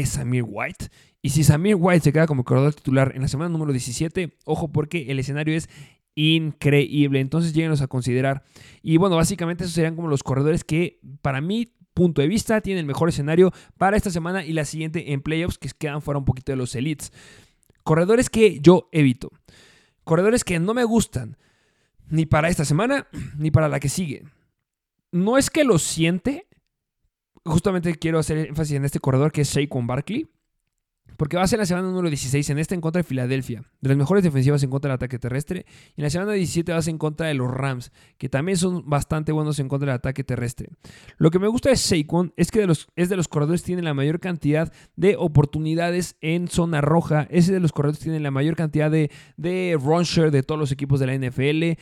es 0.00 0.10
Samir 0.10 0.44
White. 0.46 0.88
Y 1.22 1.30
si 1.30 1.44
Samir 1.44 1.76
White 1.78 2.04
se 2.04 2.12
queda 2.12 2.26
como 2.26 2.44
corredor 2.44 2.74
titular 2.74 3.12
en 3.14 3.22
la 3.22 3.28
semana 3.28 3.48
número 3.48 3.72
17, 3.72 4.36
ojo 4.44 4.68
porque 4.68 5.06
el 5.08 5.18
escenario 5.18 5.56
es 5.56 5.68
increíble. 6.14 7.20
Entonces 7.20 7.52
lléguenos 7.52 7.82
a 7.82 7.86
considerar. 7.88 8.44
Y 8.82 8.96
bueno, 8.96 9.16
básicamente 9.16 9.64
esos 9.64 9.74
serían 9.74 9.96
como 9.96 10.08
los 10.08 10.22
corredores 10.22 10.64
que 10.64 11.00
para 11.22 11.40
mí 11.40 11.72
punto 11.96 12.20
de 12.20 12.28
vista 12.28 12.60
tienen 12.60 12.80
el 12.80 12.86
mejor 12.86 13.08
escenario 13.08 13.52
para 13.78 13.96
esta 13.96 14.10
semana 14.10 14.44
y 14.44 14.52
la 14.52 14.66
siguiente 14.66 15.14
en 15.14 15.22
playoffs 15.22 15.56
que 15.56 15.70
quedan 15.70 16.02
fuera 16.02 16.18
un 16.18 16.26
poquito 16.26 16.52
de 16.52 16.56
los 16.56 16.74
elites. 16.74 17.10
Corredores 17.82 18.28
que 18.28 18.60
yo 18.60 18.88
evito. 18.92 19.30
Corredores 20.04 20.44
que 20.44 20.60
no 20.60 20.74
me 20.74 20.84
gustan 20.84 21.38
ni 22.08 22.26
para 22.26 22.50
esta 22.50 22.66
semana 22.66 23.08
ni 23.38 23.50
para 23.50 23.68
la 23.68 23.80
que 23.80 23.88
sigue. 23.88 24.24
no 25.10 25.38
es 25.38 25.48
que 25.50 25.64
lo 25.64 25.78
siente. 25.78 26.46
Justamente 27.46 27.94
quiero 27.94 28.18
hacer 28.18 28.38
énfasis 28.38 28.76
en 28.76 28.84
este 28.84 29.00
corredor 29.00 29.32
que 29.32 29.42
es 29.42 29.48
Saquon 29.48 29.86
Barkley. 29.86 30.28
Porque 31.16 31.36
va 31.36 31.44
a 31.44 31.46
ser 31.46 31.58
la 31.58 31.66
semana 31.66 31.88
número 31.88 32.08
16 32.08 32.50
en 32.50 32.58
esta 32.58 32.74
en 32.74 32.80
contra 32.80 33.00
de 33.00 33.04
Filadelfia, 33.04 33.62
de 33.80 33.88
las 33.88 33.96
mejores 33.96 34.22
defensivas 34.22 34.62
en 34.62 34.70
contra 34.70 34.90
del 34.90 34.96
ataque 34.96 35.18
terrestre. 35.18 35.64
Y 35.96 36.00
en 36.00 36.04
la 36.04 36.10
semana 36.10 36.32
17 36.32 36.72
va 36.72 36.78
a 36.78 36.82
ser 36.82 36.90
en 36.90 36.98
contra 36.98 37.26
de 37.26 37.34
los 37.34 37.50
Rams, 37.50 37.90
que 38.18 38.28
también 38.28 38.58
son 38.58 38.88
bastante 38.88 39.32
buenos 39.32 39.58
en 39.58 39.68
contra 39.68 39.86
del 39.86 39.96
ataque 39.96 40.24
terrestre. 40.24 40.68
Lo 41.16 41.30
que 41.30 41.38
me 41.38 41.48
gusta 41.48 41.70
de 41.70 41.76
Saquon 41.76 42.34
es 42.36 42.50
que 42.50 42.60
de 42.60 42.66
los, 42.66 42.88
es 42.96 43.08
de 43.08 43.16
los 43.16 43.28
corredores 43.28 43.62
que 43.62 43.66
tienen 43.66 43.86
la 43.86 43.94
mayor 43.94 44.20
cantidad 44.20 44.72
de 44.96 45.16
oportunidades 45.16 46.16
en 46.20 46.48
zona 46.48 46.82
roja. 46.82 47.26
Es 47.30 47.46
de 47.46 47.60
los 47.60 47.72
corredores 47.72 47.98
que 47.98 48.04
tienen 48.04 48.22
la 48.22 48.30
mayor 48.30 48.56
cantidad 48.56 48.90
de, 48.90 49.10
de 49.38 49.78
run 49.80 50.04
share 50.04 50.30
de 50.30 50.42
todos 50.42 50.58
los 50.58 50.72
equipos 50.72 51.00
de 51.00 51.06
la 51.06 51.16
NFL. 51.16 51.80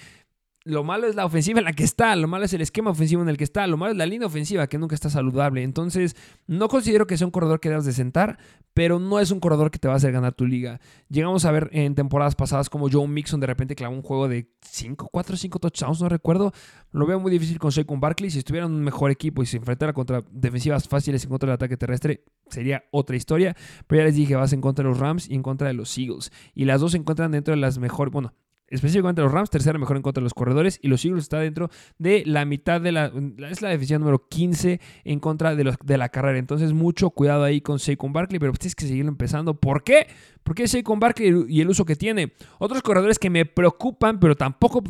Lo 0.66 0.83
malo 0.83 1.07
es 1.07 1.14
la 1.14 1.27
ofensiva 1.27 1.59
en 1.59 1.66
la 1.66 1.74
que 1.74 1.85
está, 1.85 2.16
lo 2.16 2.27
malo 2.27 2.46
es 2.46 2.55
el 2.55 2.62
esquema 2.62 2.90
ofensivo 2.90 3.20
en 3.20 3.29
el 3.29 3.37
que 3.37 3.44
está, 3.44 3.66
lo 3.66 3.77
malo 3.77 3.92
es 3.92 3.98
la 3.98 4.07
línea 4.07 4.27
ofensiva 4.27 4.66
que 4.66 4.79
nunca 4.79 4.94
está 4.94 5.11
saludable. 5.11 5.62
Entonces, 5.62 6.16
no 6.46 6.68
considero 6.68 7.07
que 7.07 7.18
sea 7.18 7.27
un 7.27 7.33
corredor 7.33 7.61
que 7.61 7.68
debas 7.68 7.85
de 7.85 7.92
sentar, 7.92 8.38
pero 8.72 8.98
no 8.98 9.20
es 9.20 9.31
un 9.31 9.40
corredor 9.40 9.70
que 9.70 9.79
te 9.79 9.88
va 9.88 9.94
a 9.94 9.98
hacer 9.98 10.12
ganar 10.12 10.33
tu 10.33 10.46
liga. 10.46 10.81
Llegamos 11.11 11.44
a 11.44 11.53
ver 11.53 11.68
en 11.72 11.94
temporadas 11.94 12.35
pasadas 12.35 12.70
como 12.70 12.88
Joe 12.90 13.07
Mixon 13.07 13.40
de 13.40 13.46
repente 13.46 13.77
clavó 13.77 13.94
un 13.94 14.00
juego 14.00 14.27
de 14.27 14.48
5, 14.62 15.11
4 15.12 15.37
5 15.37 15.59
touchdowns, 15.59 16.00
no 16.00 16.09
recuerdo. 16.09 16.50
Lo 16.92 17.05
veo 17.05 17.20
muy 17.20 17.31
difícil 17.31 17.59
con 17.59 17.70
Saquon 17.70 18.00
Barkley. 18.00 18.31
Si 18.31 18.38
estuvieran 18.38 18.72
un 18.72 18.83
mejor 18.83 19.11
equipo 19.11 19.42
y 19.42 19.46
se 19.46 19.59
enfrentara 19.59 19.92
contra 19.92 20.22
defensivas 20.31 20.88
fáciles 20.88 21.22
en 21.24 21.29
contra 21.29 21.48
del 21.48 21.57
ataque 21.57 21.77
terrestre, 21.77 22.24
sería 22.48 22.85
otra 22.90 23.16
historia. 23.16 23.55
Pero 23.87 24.00
ya 24.00 24.07
les 24.07 24.14
dije, 24.14 24.35
vas 24.35 24.55
en 24.55 24.62
contra 24.62 24.83
de 24.83 24.88
los 24.88 24.98
Rams 24.98 25.29
y 25.29 25.35
en 25.35 25.42
contra 25.42 25.68
de 25.68 25.74
los 25.74 25.98
Eagles. 25.98 26.33
Y 26.55 26.64
las 26.64 26.81
dos 26.81 26.92
se 26.92 26.96
encuentran 26.96 27.33
dentro 27.33 27.53
de 27.53 27.61
las 27.61 27.77
mejores, 27.77 28.11
bueno, 28.11 28.33
específicamente 28.68 29.22
los 29.22 29.33
Rams, 29.33 29.50
tercera 29.50 29.79
mejor 29.79 29.96
en 29.96 30.03
contra 30.03 30.20
de 30.20 30.24
los 30.24 30.35
corredores, 30.35 30.79
y 30.83 30.88
los 30.88 31.05
Eagles 31.05 31.24
está 31.24 31.38
dentro 31.38 31.70
de 31.98 32.22
la 32.27 32.44
mitad 32.44 32.81
de 32.81 32.92
la, 32.92 33.12
es 33.50 33.62
la 33.62 33.77
número 33.98 34.29
15 34.29 34.81
en 35.05 35.20
contra 35.20 35.55
de, 35.55 35.64
los, 35.64 35.77
de 35.85 35.98
la 35.98 36.09
carrera. 36.09 36.38
Entonces, 36.38 36.72
mucho 36.72 37.11
cuidado 37.11 37.44
ahí 37.44 37.61
con 37.61 37.79
Saquon 37.79 38.12
Barkley, 38.12 38.38
pero 38.38 38.53
tienes 38.53 38.74
que 38.74 38.87
seguirlo 38.87 39.11
empezando. 39.11 39.55
¿Por 39.55 39.83
qué? 39.85 40.07
Porque 40.42 40.68
Saquon 40.68 41.00
Barkley 41.00 41.46
y 41.48 41.61
el 41.61 41.68
uso 41.68 41.85
que 41.85 41.96
tiene. 41.96 42.33
Otros 42.59 42.83
corredores 42.83 43.18
que 43.18 43.31
me 43.31 43.44
preocupan, 43.46 44.20
pero 44.20 44.37
tampoco 44.37 44.83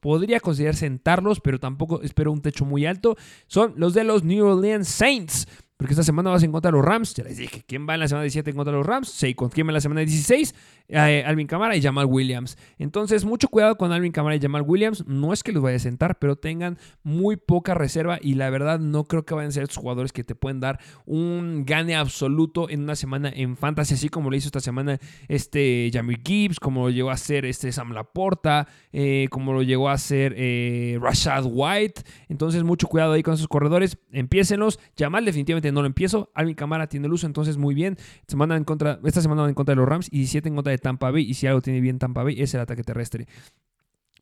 podría 0.00 0.40
considerar 0.40 0.76
sentarlos, 0.76 1.40
pero 1.40 1.58
tampoco 1.58 2.02
espero 2.02 2.32
un 2.32 2.42
techo 2.42 2.64
muy 2.64 2.86
alto, 2.86 3.16
son 3.46 3.74
los 3.76 3.94
de 3.94 4.04
los 4.04 4.24
New 4.24 4.44
Orleans 4.44 4.88
Saints. 4.88 5.46
Porque 5.80 5.94
esta 5.94 6.02
semana 6.02 6.28
vas 6.28 6.42
en 6.42 6.52
contra 6.52 6.70
de 6.70 6.76
los 6.76 6.84
Rams. 6.84 7.14
Ya 7.14 7.24
les 7.24 7.38
dije, 7.38 7.64
¿quién 7.66 7.88
va 7.88 7.94
en 7.94 8.00
la 8.00 8.06
semana 8.06 8.24
17 8.24 8.50
en 8.50 8.56
contra 8.56 8.70
de 8.70 8.76
los 8.76 8.86
Rams? 8.86 9.08
Saquon. 9.08 9.48
¿Quién 9.48 9.66
va 9.66 9.70
en 9.70 9.74
la 9.76 9.80
semana 9.80 10.02
16? 10.02 10.54
Eh, 10.88 11.24
Alvin 11.24 11.46
Kamara 11.46 11.74
y 11.74 11.80
Jamal 11.80 12.04
Williams. 12.04 12.58
Entonces, 12.78 13.24
mucho 13.24 13.48
cuidado 13.48 13.78
con 13.78 13.90
Alvin 13.90 14.12
Kamara 14.12 14.36
y 14.36 14.40
Jamal 14.40 14.60
Williams. 14.60 15.06
No 15.06 15.32
es 15.32 15.42
que 15.42 15.52
los 15.52 15.62
vaya 15.62 15.76
a 15.76 15.78
sentar, 15.78 16.18
pero 16.18 16.36
tengan 16.36 16.76
muy 17.02 17.36
poca 17.36 17.72
reserva 17.72 18.18
y 18.20 18.34
la 18.34 18.50
verdad 18.50 18.78
no 18.78 19.04
creo 19.04 19.24
que 19.24 19.32
vayan 19.32 19.48
a 19.48 19.52
ser 19.52 19.62
estos 19.62 19.78
jugadores 19.78 20.12
que 20.12 20.22
te 20.22 20.34
pueden 20.34 20.60
dar 20.60 20.80
un 21.06 21.64
gane 21.64 21.96
absoluto 21.96 22.68
en 22.68 22.82
una 22.82 22.94
semana 22.94 23.32
en 23.34 23.56
fantasy, 23.56 23.94
así 23.94 24.10
como 24.10 24.28
lo 24.28 24.36
hizo 24.36 24.48
esta 24.48 24.60
semana 24.60 24.98
este 25.28 25.90
Jamie 25.94 26.20
Gibbs, 26.22 26.60
como 26.60 26.82
lo 26.82 26.90
llegó 26.90 27.08
a 27.08 27.14
hacer 27.14 27.46
este 27.46 27.72
Sam 27.72 27.92
Laporta, 27.92 28.68
eh, 28.92 29.28
como 29.30 29.54
lo 29.54 29.62
llegó 29.62 29.88
a 29.88 29.92
hacer 29.94 30.34
eh, 30.36 30.98
Rashad 31.00 31.44
White. 31.46 32.02
Entonces, 32.28 32.64
mucho 32.64 32.86
cuidado 32.86 33.12
ahí 33.12 33.22
con 33.22 33.32
esos 33.32 33.48
corredores. 33.48 33.96
Empiécenlos. 34.12 34.78
Jamal 34.98 35.24
definitivamente 35.24 35.69
no 35.72 35.80
lo 35.80 35.86
empiezo. 35.86 36.30
Alvin 36.34 36.54
Kamara 36.54 36.88
tiene 36.88 37.06
el 37.06 37.12
uso, 37.12 37.26
entonces 37.26 37.56
muy 37.56 37.74
bien. 37.74 37.96
Semana 38.26 38.56
en 38.56 38.64
contra, 38.64 39.00
esta 39.04 39.20
semana 39.20 39.48
en 39.48 39.54
contra 39.54 39.74
de 39.74 39.76
los 39.76 39.88
Rams 39.88 40.08
y 40.10 40.18
17 40.18 40.48
en 40.48 40.54
contra 40.54 40.70
de 40.70 40.78
Tampa 40.78 41.10
Bay. 41.10 41.28
Y 41.28 41.34
si 41.34 41.46
algo 41.46 41.60
tiene 41.60 41.80
bien 41.80 41.98
Tampa 41.98 42.22
Bay 42.22 42.40
es 42.40 42.54
el 42.54 42.60
ataque 42.60 42.82
terrestre. 42.82 43.26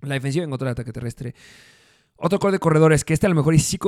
La 0.03 0.15
defensiva 0.15 0.45
en 0.45 0.51
contra 0.51 0.67
del 0.67 0.73
ataque 0.73 0.93
terrestre. 0.93 1.35
Otro 2.17 2.41
core 2.41 2.53
de 2.53 2.59
corredores 2.59 3.05
que 3.05 3.15
este 3.15 3.27
a 3.27 3.29
lo 3.29 3.37
mejor 3.37 3.59
sí 3.61 3.79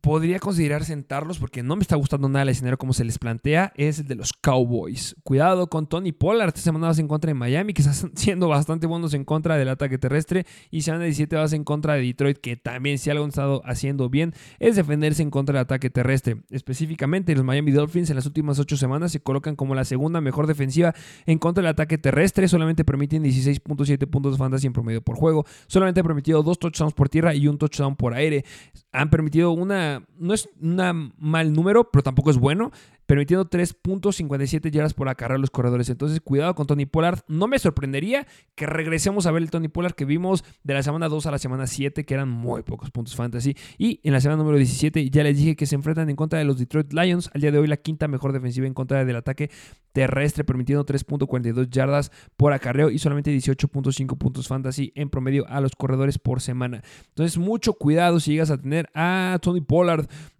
podría 0.00 0.38
considerar 0.38 0.84
sentarlos 0.84 1.38
porque 1.38 1.62
no 1.62 1.76
me 1.76 1.82
está 1.82 1.96
gustando 1.96 2.28
nada 2.28 2.42
el 2.42 2.50
escenario 2.50 2.78
como 2.78 2.92
se 2.92 3.04
les 3.04 3.18
plantea 3.18 3.72
es 3.76 4.00
el 4.00 4.06
de 4.06 4.14
los 4.14 4.32
Cowboys. 4.32 5.16
Cuidado 5.22 5.68
con 5.68 5.86
Tony 5.86 6.12
Pollard, 6.12 6.48
esta 6.48 6.60
semana 6.60 6.88
vas 6.88 6.98
en 6.98 7.08
contra 7.08 7.28
de 7.28 7.34
Miami 7.34 7.72
que 7.72 7.82
están 7.82 8.12
siendo 8.16 8.48
bastante 8.48 8.86
buenos 8.86 9.14
en 9.14 9.24
contra 9.24 9.56
del 9.56 9.68
ataque 9.68 9.98
terrestre 9.98 10.46
y 10.70 10.82
semana 10.82 11.04
17 11.04 11.36
vas 11.36 11.52
en 11.52 11.64
contra 11.64 11.94
de 11.94 12.02
Detroit 12.02 12.38
que 12.38 12.56
también 12.56 12.98
si 12.98 13.10
algo 13.10 13.24
han 13.24 13.30
estado 13.30 13.62
haciendo 13.64 14.08
bien 14.08 14.34
es 14.58 14.76
defenderse 14.76 15.22
en 15.22 15.30
contra 15.30 15.54
del 15.54 15.62
ataque 15.62 15.90
terrestre. 15.90 16.42
Específicamente 16.50 17.34
los 17.34 17.44
Miami 17.44 17.72
Dolphins 17.72 18.10
en 18.10 18.16
las 18.16 18.26
últimas 18.26 18.58
8 18.58 18.76
semanas 18.76 19.12
se 19.12 19.20
colocan 19.20 19.56
como 19.56 19.74
la 19.74 19.84
segunda 19.84 20.20
mejor 20.20 20.46
defensiva 20.46 20.94
en 21.26 21.38
contra 21.38 21.62
del 21.62 21.70
ataque 21.70 21.98
terrestre, 21.98 22.48
solamente 22.48 22.84
permiten 22.84 23.24
16.7 23.24 24.06
puntos 24.08 24.32
de 24.32 24.38
fantasy 24.38 24.66
en 24.66 24.72
promedio 24.72 25.02
por 25.02 25.16
juego, 25.16 25.46
solamente 25.66 26.00
han 26.00 26.06
permitido 26.06 26.42
dos 26.42 26.58
touchdowns 26.58 26.94
por 26.94 27.08
tierra 27.08 27.34
y 27.34 27.48
un 27.48 27.58
touchdown 27.58 27.96
por 27.96 28.14
aire. 28.14 28.44
Han 28.92 29.10
permitido 29.10 29.52
una, 29.52 29.85
no 30.18 30.34
es 30.34 30.48
un 30.60 31.12
mal 31.18 31.52
número, 31.52 31.90
pero 31.90 32.02
tampoco 32.02 32.30
es 32.30 32.38
bueno 32.38 32.72
permitiendo 33.06 33.48
3.57 33.48 34.70
yardas 34.70 34.94
por 34.94 35.08
acarreo 35.08 35.36
a 35.36 35.40
los 35.40 35.50
corredores. 35.50 35.88
Entonces, 35.88 36.20
cuidado 36.20 36.54
con 36.54 36.66
Tony 36.66 36.86
Pollard. 36.86 37.20
No 37.28 37.46
me 37.46 37.58
sorprendería 37.58 38.26
que 38.54 38.66
regresemos 38.66 39.26
a 39.26 39.30
ver 39.30 39.42
el 39.42 39.50
Tony 39.50 39.68
Pollard 39.68 39.94
que 39.94 40.04
vimos 40.04 40.44
de 40.64 40.74
la 40.74 40.82
semana 40.82 41.08
2 41.08 41.26
a 41.26 41.30
la 41.30 41.38
semana 41.38 41.66
7, 41.66 42.04
que 42.04 42.14
eran 42.14 42.28
muy 42.28 42.62
pocos 42.62 42.90
puntos 42.90 43.14
fantasy. 43.14 43.56
Y 43.78 44.00
en 44.02 44.12
la 44.12 44.20
semana 44.20 44.38
número 44.38 44.58
17 44.58 45.08
ya 45.10 45.22
les 45.22 45.36
dije 45.36 45.56
que 45.56 45.66
se 45.66 45.76
enfrentan 45.76 46.10
en 46.10 46.16
contra 46.16 46.38
de 46.38 46.44
los 46.44 46.58
Detroit 46.58 46.92
Lions. 46.92 47.30
Al 47.32 47.40
día 47.40 47.52
de 47.52 47.58
hoy 47.58 47.68
la 47.68 47.76
quinta 47.76 48.08
mejor 48.08 48.32
defensiva 48.32 48.66
en 48.66 48.74
contra 48.74 49.04
del 49.04 49.16
ataque 49.16 49.50
terrestre, 49.92 50.44
permitiendo 50.44 50.84
3.42 50.84 51.70
yardas 51.70 52.12
por 52.36 52.52
acarreo 52.52 52.90
y 52.90 52.98
solamente 52.98 53.34
18.5 53.34 54.18
puntos 54.18 54.46
fantasy 54.48 54.92
en 54.94 55.08
promedio 55.08 55.46
a 55.48 55.60
los 55.60 55.74
corredores 55.74 56.18
por 56.18 56.42
semana. 56.42 56.82
Entonces, 57.08 57.38
mucho 57.38 57.72
cuidado 57.74 58.20
si 58.20 58.32
llegas 58.32 58.50
a 58.50 58.58
tener 58.60 58.90
a 58.94 59.38
Tony 59.40 59.60
Pollard. 59.60 59.75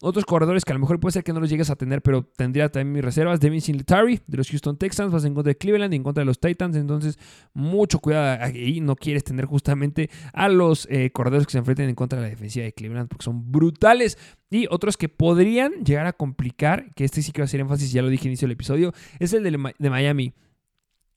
Otros 0.01 0.25
corredores 0.25 0.65
que 0.65 0.73
a 0.73 0.75
lo 0.75 0.81
mejor 0.81 1.01
puede 1.01 1.13
ser 1.13 1.25
que 1.25 1.33
no 1.33 1.41
los 1.41 1.51
llegues 1.51 1.71
a 1.71 1.77
tener, 1.77 2.03
pero 2.03 2.25
tendría 2.25 2.69
también 2.69 2.93
mis 2.93 3.05
reservas. 3.05 3.41
Devin 3.41 3.61
Singletary 3.61 4.21
de 4.27 4.37
los 4.37 4.49
Houston 4.49 4.77
Texans, 4.77 5.13
vas 5.13 5.25
en 5.25 5.35
contra 5.35 5.51
de 5.51 5.59
Cleveland 5.59 5.93
y 5.93 5.97
en 5.97 6.03
contra 6.03 6.23
de 6.23 6.27
los 6.27 6.41
Titans. 6.41 6.77
Entonces, 6.77 7.19
mucho 7.55 7.99
cuidado 7.99 8.43
ahí. 8.43 8.81
No 8.81 8.97
quieres 8.97 9.25
tener 9.25 9.47
justamente 9.47 10.11
a 10.33 10.49
los 10.49 10.87
eh, 10.91 11.11
corredores 11.11 11.47
que 11.47 11.53
se 11.53 11.59
enfrenten 11.59 11.89
en 11.89 11.95
contra 11.95 12.19
de 12.19 12.25
la 12.25 12.31
defensiva 12.31 12.65
de 12.65 12.73
Cleveland 12.73 13.09
porque 13.09 13.25
son 13.25 13.51
brutales. 13.51 14.19
Y 14.51 14.67
otros 14.71 14.97
que 14.97 15.09
podrían 15.09 15.73
llegar 15.85 16.07
a 16.07 16.13
complicar, 16.13 16.93
que 16.95 17.05
este 17.05 17.23
sí 17.23 17.33
a 17.37 17.43
hacer 17.43 17.61
énfasis, 17.61 17.93
ya 17.93 18.03
lo 18.03 18.09
dije 18.09 18.25
en 18.25 18.33
inicio 18.33 18.47
del 18.47 18.53
episodio, 18.53 18.93
es 19.19 19.33
el 19.33 19.43
de, 19.43 19.91
Miami. 19.91 20.35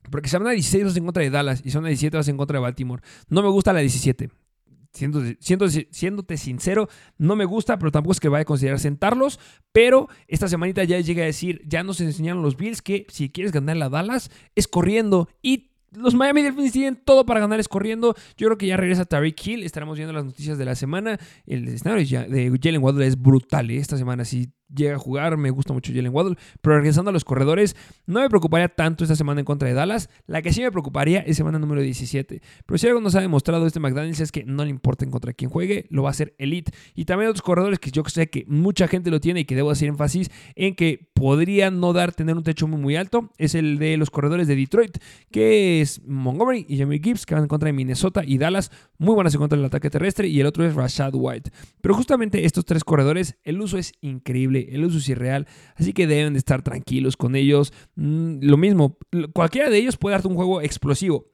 Porque 0.10 0.30
se 0.30 0.38
van 0.38 0.48
a 0.48 0.52
16 0.52 0.86
vas 0.86 0.98
en 0.98 1.06
contra 1.06 1.22
de 1.22 1.30
Dallas 1.30 1.62
y 1.64 1.72
son 1.72 1.86
a 1.86 1.90
17 1.90 2.18
vas 2.18 2.28
en 2.28 2.38
contra 2.38 2.58
de 2.58 2.62
Baltimore. 2.62 3.04
No 3.28 3.44
me 3.44 3.50
gusta 3.50 3.74
la 3.74 3.82
17 3.82 4.30
siendo, 4.92 5.22
siéndote 5.92 6.38
sincero, 6.38 6.90
no 7.18 7.36
me 7.36 7.46
gusta, 7.46 7.78
pero 7.78 7.92
tampoco 7.92 8.14
es 8.14 8.20
que 8.20 8.30
vaya 8.30 8.44
a 8.44 8.46
considerar 8.46 8.80
sentarlos. 8.80 9.40
Pero 9.72 10.08
esta 10.28 10.48
semanita 10.48 10.84
ya 10.84 11.00
llega 11.00 11.24
a 11.24 11.28
decir, 11.28 11.62
ya 11.66 11.84
nos 11.84 12.02
enseñaron 12.02 12.42
los 12.42 12.58
Bills 12.58 12.82
que 12.82 13.06
si 13.10 13.30
quieres 13.30 13.52
ganar 13.52 13.78
la 13.78 13.90
Dallas 13.90 14.32
es 14.56 14.68
corriendo. 14.68 15.30
Y 15.42 15.72
los 15.92 16.14
Miami 16.14 16.44
Dolphins 16.44 16.72
tienen 16.72 17.02
todo 17.04 17.26
para 17.26 17.40
ganar 17.40 17.60
es 17.60 17.68
corriendo. 17.68 18.16
Yo 18.38 18.48
creo 18.48 18.58
que 18.58 18.68
ya 18.68 18.78
regresa 18.78 19.06
Tariq 19.06 19.48
Hill. 19.48 19.64
Estaremos 19.64 19.98
viendo 19.98 20.14
las 20.14 20.26
noticias 20.26 20.58
de 20.58 20.66
la 20.66 20.76
semana. 20.76 21.20
El 21.46 21.68
escenario 21.68 22.06
de 22.30 22.60
Jalen 22.62 22.84
Waddle 22.84 23.08
es 23.08 23.20
brutal. 23.20 23.72
¿eh? 23.72 23.78
Esta 23.78 23.98
semana 23.98 24.26
sí 24.26 24.52
llega 24.74 24.96
a 24.96 25.00
jugar. 25.00 25.38
Me 25.38 25.50
gusta 25.50 25.74
mucho 25.74 25.94
Jalen 25.94 26.14
Waddle. 26.14 26.38
Pero 26.62 26.76
regresando 26.76 27.10
a 27.10 27.14
los 27.14 27.26
corredores, 27.26 27.76
no 28.06 28.22
me 28.22 28.30
preocuparía 28.30 28.70
tanto 28.70 29.04
esta 29.04 29.16
semana 29.16 29.42
en 29.42 29.46
contra 29.46 29.68
de 29.68 29.74
Dallas. 29.74 30.10
La 30.26 30.42
que 30.42 30.54
sí 30.54 30.62
me 30.62 30.72
preocuparía 30.72 31.20
es 31.20 31.38
semana 31.38 31.60
número 31.60 31.82
17. 31.82 32.42
Pero 32.66 32.78
si 32.78 32.88
algo 32.88 33.02
nos 33.02 33.16
ha 33.16 33.22
demostrado 33.22 33.66
este 33.66 33.80
McDaniels 33.80 34.20
es 34.20 34.32
que 34.32 34.44
no 34.44 34.64
le 34.64 34.70
importa 34.70 35.06
en 35.06 35.12
contra 35.12 35.34
quién 35.34 35.50
juegue, 35.50 35.86
lo 35.90 36.04
va 36.04 36.10
a 36.10 36.12
hacer 36.12 36.36
elite. 36.38 36.72
Y 36.96 37.06
también 37.06 37.30
otros 37.30 37.42
corredores 37.42 37.80
que 37.80 37.92
yo 37.92 38.04
sé 38.08 38.30
que 38.30 38.46
mucha 38.48 38.88
gente 38.88 39.12
lo 39.12 39.20
tiene 39.20 39.42
y 39.42 39.46
que 39.46 39.56
debo 39.56 39.72
hacer 39.72 39.90
énfasis 39.90 40.30
en 40.56 40.76
que 40.76 41.10
podrían 41.14 41.80
no 41.80 41.94
dar 41.94 42.14
tener 42.14 42.36
un 42.36 42.44
techo 42.44 42.68
muy, 42.68 42.80
muy 42.80 42.96
alto. 42.96 43.32
Es 43.38 43.56
el 43.56 43.78
de 43.80 43.98
los 43.98 44.10
corredores 44.10 44.48
de 44.48 44.56
Detroit, 44.56 44.98
que 45.32 45.82
es 45.82 46.02
Montgomery 46.06 46.66
y 46.68 46.78
Jamie 46.78 47.00
Gibbs, 47.04 47.26
que 47.26 47.36
van 47.36 47.44
en 47.44 47.50
contra 47.50 47.68
de 47.68 47.74
Minnesota 47.74 48.24
y 48.26 48.38
Dallas. 48.38 48.72
Muy 48.98 49.16
buenas 49.16 49.34
en 49.34 49.40
contra 49.40 49.58
del 49.58 49.66
ataque 49.66 49.90
terrestre. 49.90 50.28
Y 50.28 50.40
el 50.40 50.46
otro 50.46 50.66
es 50.66 50.76
Rashad 50.76 51.14
White. 51.14 51.52
Pero 51.82 51.96
justamente 51.96 52.46
estos 52.46 52.66
tres 52.66 52.84
corredores, 52.84 53.38
el 53.44 53.62
uso 53.62 53.78
es 53.78 53.94
increíble 54.02 54.59
el 54.72 54.86
uso 54.86 54.98
es 54.98 55.10
irreal, 55.10 55.48
así 55.76 55.94
que 55.94 56.08
deben 56.08 56.34
de 56.34 56.40
estar 56.40 56.62
tranquilos 56.62 57.18
con 57.18 57.36
ellos. 57.36 57.74
Mm, 57.96 58.40
lo 58.42 58.58
mismo, 58.58 58.98
cualquiera 59.34 59.70
de 59.70 59.78
ellos 59.78 59.98
puede 59.98 60.14
darte 60.14 60.28
un 60.28 60.36
juego 60.36 60.62
explosivo. 60.62 61.26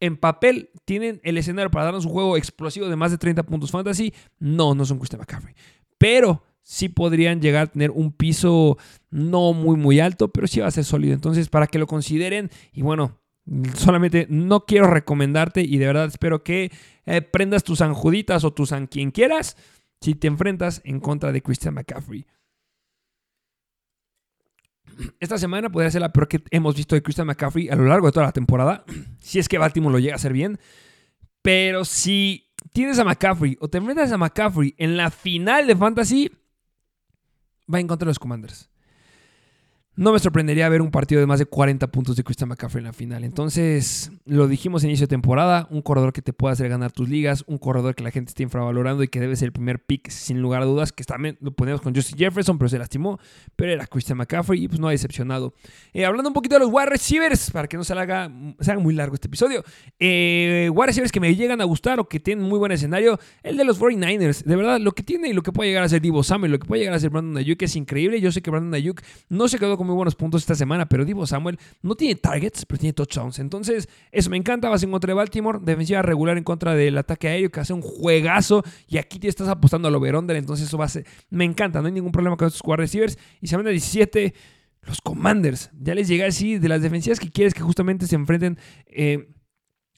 En 0.00 0.16
papel, 0.16 0.70
¿tienen 0.84 1.20
el 1.24 1.38
escenario 1.38 1.70
para 1.70 1.86
darnos 1.86 2.04
un 2.04 2.12
juego 2.12 2.36
explosivo 2.36 2.88
de 2.88 2.96
más 2.96 3.10
de 3.10 3.18
30 3.18 3.44
puntos 3.44 3.70
fantasy? 3.70 4.12
No, 4.38 4.74
no 4.74 4.84
son 4.84 4.98
Christian 4.98 5.20
McCaffrey. 5.20 5.54
Pero 5.98 6.42
sí 6.62 6.88
podrían 6.88 7.40
llegar 7.40 7.62
a 7.64 7.70
tener 7.70 7.90
un 7.90 8.12
piso 8.12 8.76
no 9.10 9.52
muy, 9.52 9.76
muy 9.76 10.00
alto, 10.00 10.28
pero 10.32 10.46
sí 10.46 10.60
va 10.60 10.66
a 10.66 10.72
ser 10.72 10.84
sólido. 10.84 11.14
Entonces, 11.14 11.48
para 11.48 11.66
que 11.66 11.78
lo 11.78 11.86
consideren, 11.86 12.50
y 12.72 12.82
bueno, 12.82 13.20
solamente 13.76 14.26
no 14.28 14.64
quiero 14.64 14.88
recomendarte 14.88 15.62
y 15.62 15.76
de 15.78 15.86
verdad 15.86 16.06
espero 16.06 16.42
que 16.42 16.72
eh, 17.04 17.22
prendas 17.22 17.62
tus 17.62 17.80
anjuditas 17.82 18.44
o 18.44 18.52
tus 18.52 18.72
an 18.72 18.86
quien 18.86 19.10
quieras 19.10 19.56
si 20.00 20.14
te 20.14 20.26
enfrentas 20.26 20.80
en 20.84 21.00
contra 21.00 21.32
de 21.32 21.42
Christian 21.42 21.74
McCaffrey. 21.74 22.26
Esta 25.20 25.38
semana 25.38 25.70
podría 25.70 25.90
ser 25.90 26.00
la 26.00 26.12
peor 26.12 26.28
que 26.28 26.42
hemos 26.50 26.76
visto 26.76 26.94
de 26.94 27.02
Christian 27.02 27.26
McCaffrey 27.26 27.68
a 27.68 27.76
lo 27.76 27.84
largo 27.84 28.06
de 28.06 28.12
toda 28.12 28.26
la 28.26 28.32
temporada. 28.32 28.84
Si 29.20 29.38
es 29.38 29.48
que 29.48 29.56
Baltimore 29.56 29.92
lo 29.92 29.98
llega 29.98 30.12
a 30.12 30.16
hacer 30.16 30.34
bien. 30.34 30.58
Pero 31.40 31.84
si 31.84 32.52
tienes 32.72 32.98
a 32.98 33.04
McCaffrey 33.04 33.56
o 33.60 33.68
te 33.68 33.78
enfrentas 33.78 34.12
a 34.12 34.18
McCaffrey 34.18 34.74
en 34.76 34.96
la 34.96 35.10
final 35.10 35.66
de 35.66 35.74
Fantasy, 35.74 36.30
va 37.72 37.80
en 37.80 37.86
contra 37.86 38.04
de 38.04 38.10
los 38.10 38.18
Commanders. 38.18 38.70
No 39.96 40.12
me 40.12 40.18
sorprendería 40.18 40.68
ver 40.68 40.82
un 40.82 40.90
partido 40.90 41.20
de 41.20 41.26
más 41.26 41.38
de 41.38 41.46
40 41.46 41.86
puntos 41.86 42.16
de 42.16 42.24
Christian 42.24 42.48
McCaffrey 42.48 42.80
en 42.80 42.86
la 42.86 42.92
final. 42.92 43.22
Entonces, 43.22 44.10
lo 44.24 44.48
dijimos 44.48 44.82
en 44.82 44.90
inicio 44.90 45.06
de 45.06 45.10
temporada, 45.10 45.68
un 45.70 45.82
corredor 45.82 46.12
que 46.12 46.20
te 46.20 46.32
puede 46.32 46.52
hacer 46.52 46.68
ganar 46.68 46.90
tus 46.90 47.08
ligas, 47.08 47.44
un 47.46 47.58
corredor 47.58 47.94
que 47.94 48.02
la 48.02 48.10
gente 48.10 48.30
está 48.30 48.42
infravalorando 48.42 49.04
y 49.04 49.08
que 49.08 49.20
debe 49.20 49.36
ser 49.36 49.46
el 49.46 49.52
primer 49.52 49.78
pick 49.84 50.10
sin 50.10 50.42
lugar 50.42 50.62
a 50.62 50.64
dudas, 50.64 50.90
que 50.90 51.04
también 51.04 51.38
lo 51.40 51.52
ponemos 51.52 51.80
con 51.80 51.94
Justin 51.94 52.18
Jefferson, 52.18 52.58
pero 52.58 52.68
se 52.68 52.76
lastimó, 52.76 53.20
pero 53.54 53.70
era 53.70 53.86
Christian 53.86 54.18
McCaffrey 54.18 54.64
y 54.64 54.66
pues 54.66 54.80
no 54.80 54.88
ha 54.88 54.90
decepcionado. 54.90 55.54
Eh, 55.92 56.04
hablando 56.04 56.28
un 56.28 56.34
poquito 56.34 56.56
de 56.56 56.60
los 56.64 56.70
wide 56.72 56.86
receivers, 56.86 57.52
para 57.52 57.68
que 57.68 57.76
no 57.76 57.84
se 57.84 57.92
haga, 57.92 58.32
se 58.58 58.72
haga 58.72 58.80
muy 58.80 58.94
largo 58.94 59.14
este 59.14 59.28
episodio, 59.28 59.62
eh, 60.00 60.70
wide 60.74 60.86
receivers 60.86 61.12
que 61.12 61.20
me 61.20 61.36
llegan 61.36 61.60
a 61.60 61.64
gustar 61.64 62.00
o 62.00 62.08
que 62.08 62.18
tienen 62.18 62.44
muy 62.44 62.58
buen 62.58 62.72
escenario, 62.72 63.20
el 63.44 63.56
de 63.56 63.64
los 63.64 63.78
49ers. 63.80 64.42
De 64.42 64.56
verdad, 64.56 64.80
lo 64.80 64.90
que 64.90 65.04
tiene 65.04 65.28
y 65.28 65.32
lo 65.32 65.42
que 65.42 65.52
puede 65.52 65.70
llegar 65.70 65.84
a 65.84 65.88
ser 65.88 66.02
Divo 66.02 66.24
Samuel, 66.24 66.50
lo 66.50 66.58
que 66.58 66.66
puede 66.66 66.80
llegar 66.80 66.96
a 66.96 66.98
ser 66.98 67.10
Brandon 67.10 67.36
Ayuk 67.36 67.62
es 67.62 67.76
increíble. 67.76 68.20
Yo 68.20 68.32
sé 68.32 68.42
que 68.42 68.50
Brandon 68.50 68.74
Ayuk 68.74 69.00
no 69.28 69.46
se 69.46 69.60
quedó 69.60 69.76
con 69.76 69.83
muy 69.84 69.94
buenos 69.94 70.14
puntos 70.14 70.42
esta 70.42 70.54
semana, 70.54 70.88
pero 70.88 71.04
Divo 71.04 71.26
Samuel 71.26 71.58
no 71.82 71.94
tiene 71.94 72.14
targets, 72.16 72.64
pero 72.66 72.78
tiene 72.78 72.92
touchdowns. 72.92 73.38
Entonces, 73.38 73.88
eso 74.10 74.30
me 74.30 74.36
encanta. 74.36 74.68
Vas 74.68 74.82
en 74.82 74.90
contra 74.90 75.08
de 75.08 75.14
Baltimore, 75.14 75.58
defensiva 75.62 76.02
regular 76.02 76.36
en 76.36 76.44
contra 76.44 76.74
del 76.74 76.98
ataque 76.98 77.28
aéreo, 77.28 77.50
que 77.50 77.60
hace 77.60 77.72
un 77.72 77.82
juegazo. 77.82 78.62
Y 78.88 78.98
aquí 78.98 79.18
te 79.18 79.28
estás 79.28 79.48
apostando 79.48 79.88
al 79.88 79.94
over 79.94 80.14
Entonces, 80.14 80.66
eso 80.66 80.78
va 80.78 80.86
a 80.86 80.88
ser. 80.88 81.06
Me 81.30 81.44
encanta, 81.44 81.80
no 81.80 81.86
hay 81.86 81.92
ningún 81.92 82.12
problema 82.12 82.36
con 82.36 82.48
estos 82.48 82.62
wide 82.64 82.78
receivers. 82.78 83.18
Y 83.40 83.46
semana 83.46 83.70
17, 83.70 84.34
los 84.82 85.00
Commanders. 85.00 85.70
Ya 85.78 85.94
les 85.94 86.08
llega 86.08 86.26
así 86.26 86.58
de 86.58 86.68
las 86.68 86.82
defensivas 86.82 87.20
que 87.20 87.30
quieres 87.30 87.54
que 87.54 87.62
justamente 87.62 88.06
se 88.06 88.16
enfrenten 88.16 88.58
eh, 88.86 89.28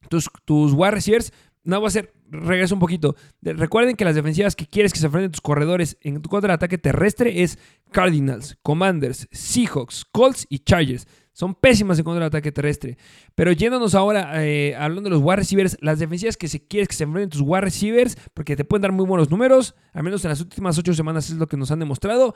tus, 0.08 0.28
tus 0.44 0.72
wide 0.72 0.92
receivers 0.92 1.32
no 1.66 1.80
va 1.80 1.88
a 1.88 1.90
ser, 1.90 2.14
regreso 2.30 2.74
un 2.74 2.80
poquito. 2.80 3.16
recuerden 3.42 3.96
que 3.96 4.04
las 4.04 4.14
defensivas 4.14 4.54
que 4.54 4.66
quieres 4.66 4.92
que 4.92 5.00
se 5.00 5.06
enfrenten 5.06 5.32
tus 5.32 5.40
corredores 5.40 5.98
en 6.00 6.22
tu 6.22 6.28
contra 6.28 6.48
de 6.48 6.54
ataque 6.54 6.78
terrestre 6.78 7.42
es 7.42 7.58
Cardinals, 7.90 8.56
Commanders, 8.62 9.28
Seahawks, 9.32 10.04
Colts 10.04 10.46
y 10.48 10.60
Chargers. 10.60 11.06
Son 11.32 11.54
pésimas 11.54 11.98
en 11.98 12.04
contra 12.04 12.20
del 12.20 12.28
ataque 12.28 12.52
terrestre. 12.52 12.96
Pero 13.34 13.52
yéndonos 13.52 13.94
ahora, 13.94 14.46
eh, 14.46 14.74
hablando 14.76 15.10
de 15.10 15.16
los 15.16 15.22
wide 15.22 15.36
receivers, 15.36 15.76
las 15.80 15.98
defensivas 15.98 16.36
que 16.36 16.48
se 16.48 16.66
quieres 16.66 16.88
que 16.88 16.94
se 16.94 17.04
enfrenten 17.04 17.30
tus 17.30 17.42
wide 17.42 17.62
receivers, 17.62 18.16
porque 18.32 18.56
te 18.56 18.64
pueden 18.64 18.82
dar 18.82 18.92
muy 18.92 19.04
buenos 19.04 19.28
números, 19.28 19.74
al 19.92 20.04
menos 20.04 20.24
en 20.24 20.30
las 20.30 20.40
últimas 20.40 20.78
ocho 20.78 20.94
semanas 20.94 21.28
es 21.28 21.36
lo 21.36 21.46
que 21.46 21.56
nos 21.56 21.70
han 21.70 21.80
demostrado. 21.80 22.34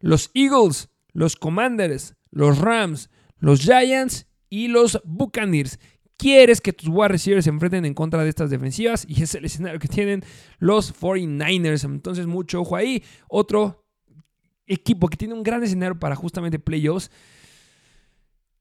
Los 0.00 0.30
Eagles, 0.34 0.90
los 1.12 1.36
Commanders, 1.36 2.16
los 2.30 2.58
Rams, 2.58 3.10
los 3.38 3.60
Giants 3.60 4.26
y 4.50 4.68
los 4.68 5.00
Buccaneers 5.04 5.78
quieres 6.22 6.60
que 6.60 6.72
tus 6.72 6.88
wide 6.88 7.08
receivers 7.08 7.44
se 7.44 7.50
enfrenten 7.50 7.84
en 7.84 7.94
contra 7.94 8.22
de 8.22 8.28
estas 8.28 8.48
defensivas 8.48 9.04
y 9.08 9.24
es 9.24 9.34
el 9.34 9.44
escenario 9.44 9.80
que 9.80 9.88
tienen 9.88 10.22
los 10.60 10.94
49ers. 10.94 11.84
Entonces, 11.84 12.28
mucho 12.28 12.60
ojo 12.60 12.76
ahí. 12.76 13.02
Otro 13.28 13.84
equipo 14.66 15.08
que 15.08 15.16
tiene 15.16 15.34
un 15.34 15.42
gran 15.42 15.64
escenario 15.64 15.98
para 15.98 16.14
justamente 16.14 16.60
playoffs. 16.60 17.10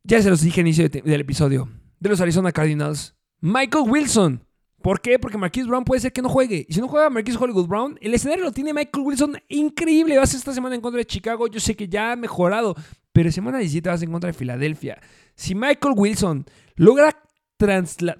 Ya 0.03 0.19
se 0.23 0.31
los 0.31 0.41
dije 0.41 0.61
al 0.61 0.67
inicio 0.67 0.89
del 0.89 1.21
episodio. 1.21 1.69
De 1.99 2.09
los 2.09 2.19
Arizona 2.19 2.51
Cardinals. 2.51 3.13
Michael 3.41 3.85
Wilson. 3.87 4.43
¿Por 4.81 4.99
qué? 4.99 5.19
Porque 5.19 5.37
Marquise 5.37 5.67
Brown 5.67 5.83
puede 5.83 6.01
ser 6.01 6.11
que 6.11 6.23
no 6.23 6.29
juegue. 6.29 6.65
Y 6.67 6.73
si 6.73 6.81
no 6.81 6.87
juega 6.87 7.11
Marquise 7.11 7.37
Hollywood 7.39 7.67
Brown, 7.67 7.99
el 8.01 8.15
escenario 8.15 8.43
lo 8.43 8.51
tiene 8.51 8.73
Michael 8.73 9.05
Wilson 9.05 9.37
increíble. 9.49 10.17
Vas 10.17 10.33
esta 10.33 10.51
semana 10.51 10.73
en 10.73 10.81
contra 10.81 10.97
de 10.97 11.05
Chicago. 11.05 11.45
Yo 11.45 11.59
sé 11.59 11.75
que 11.75 11.87
ya 11.87 12.13
ha 12.13 12.15
mejorado. 12.15 12.75
Pero 13.13 13.31
semana 13.31 13.59
17 13.59 13.87
vas 13.87 14.01
en 14.01 14.11
contra 14.11 14.29
de 14.29 14.33
Filadelfia. 14.33 14.99
Si 15.35 15.53
Michael 15.53 15.93
Wilson 15.95 16.45
logra 16.75 17.15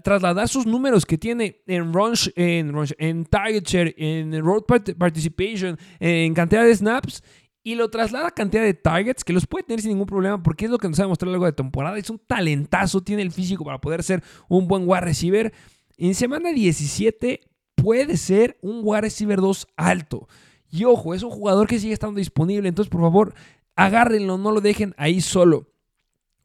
trasladar 0.03 0.47
sus 0.47 0.65
números 0.65 1.05
que 1.05 1.17
tiene 1.17 1.61
en 1.67 1.93
rush, 1.93 2.29
en, 2.35 2.73
en 2.97 3.25
target 3.25 3.63
share, 3.63 3.95
en 3.97 4.43
road 4.43 4.63
participation, 4.97 5.77
en 5.99 6.33
cantidad 6.33 6.63
de 6.63 6.75
snaps 6.75 7.23
y 7.63 7.75
lo 7.75 7.89
traslada 7.89 8.27
a 8.27 8.31
cantidad 8.31 8.63
de 8.63 8.73
targets 8.73 9.23
que 9.23 9.33
los 9.33 9.45
puede 9.45 9.63
tener 9.63 9.81
sin 9.81 9.91
ningún 9.91 10.07
problema 10.07 10.41
porque 10.41 10.65
es 10.65 10.71
lo 10.71 10.77
que 10.77 10.87
nos 10.87 10.99
ha 10.99 11.03
demostrado 11.03 11.29
a 11.29 11.31
lo 11.31 11.33
largo 11.33 11.45
de 11.45 11.53
temporada. 11.53 11.97
Es 11.97 12.09
un 12.09 12.19
talentazo, 12.19 13.01
tiene 13.01 13.21
el 13.21 13.31
físico 13.31 13.63
para 13.63 13.79
poder 13.79 14.03
ser 14.03 14.23
un 14.49 14.67
buen 14.67 14.83
wide 14.87 15.01
receiver. 15.01 15.53
En 15.97 16.15
semana 16.15 16.51
17 16.51 17.41
puede 17.75 18.17
ser 18.17 18.57
un 18.61 18.81
wide 18.83 19.01
receiver 19.01 19.39
2 19.39 19.67
alto. 19.75 20.27
Y 20.71 20.85
ojo, 20.85 21.13
es 21.13 21.21
un 21.21 21.29
jugador 21.29 21.67
que 21.67 21.79
sigue 21.79 21.93
estando 21.93 22.17
disponible. 22.17 22.69
Entonces, 22.69 22.89
por 22.89 23.01
favor, 23.01 23.33
agárrenlo, 23.75 24.37
no 24.37 24.51
lo 24.51 24.61
dejen 24.61 24.95
ahí 24.97 25.21
solo. 25.21 25.67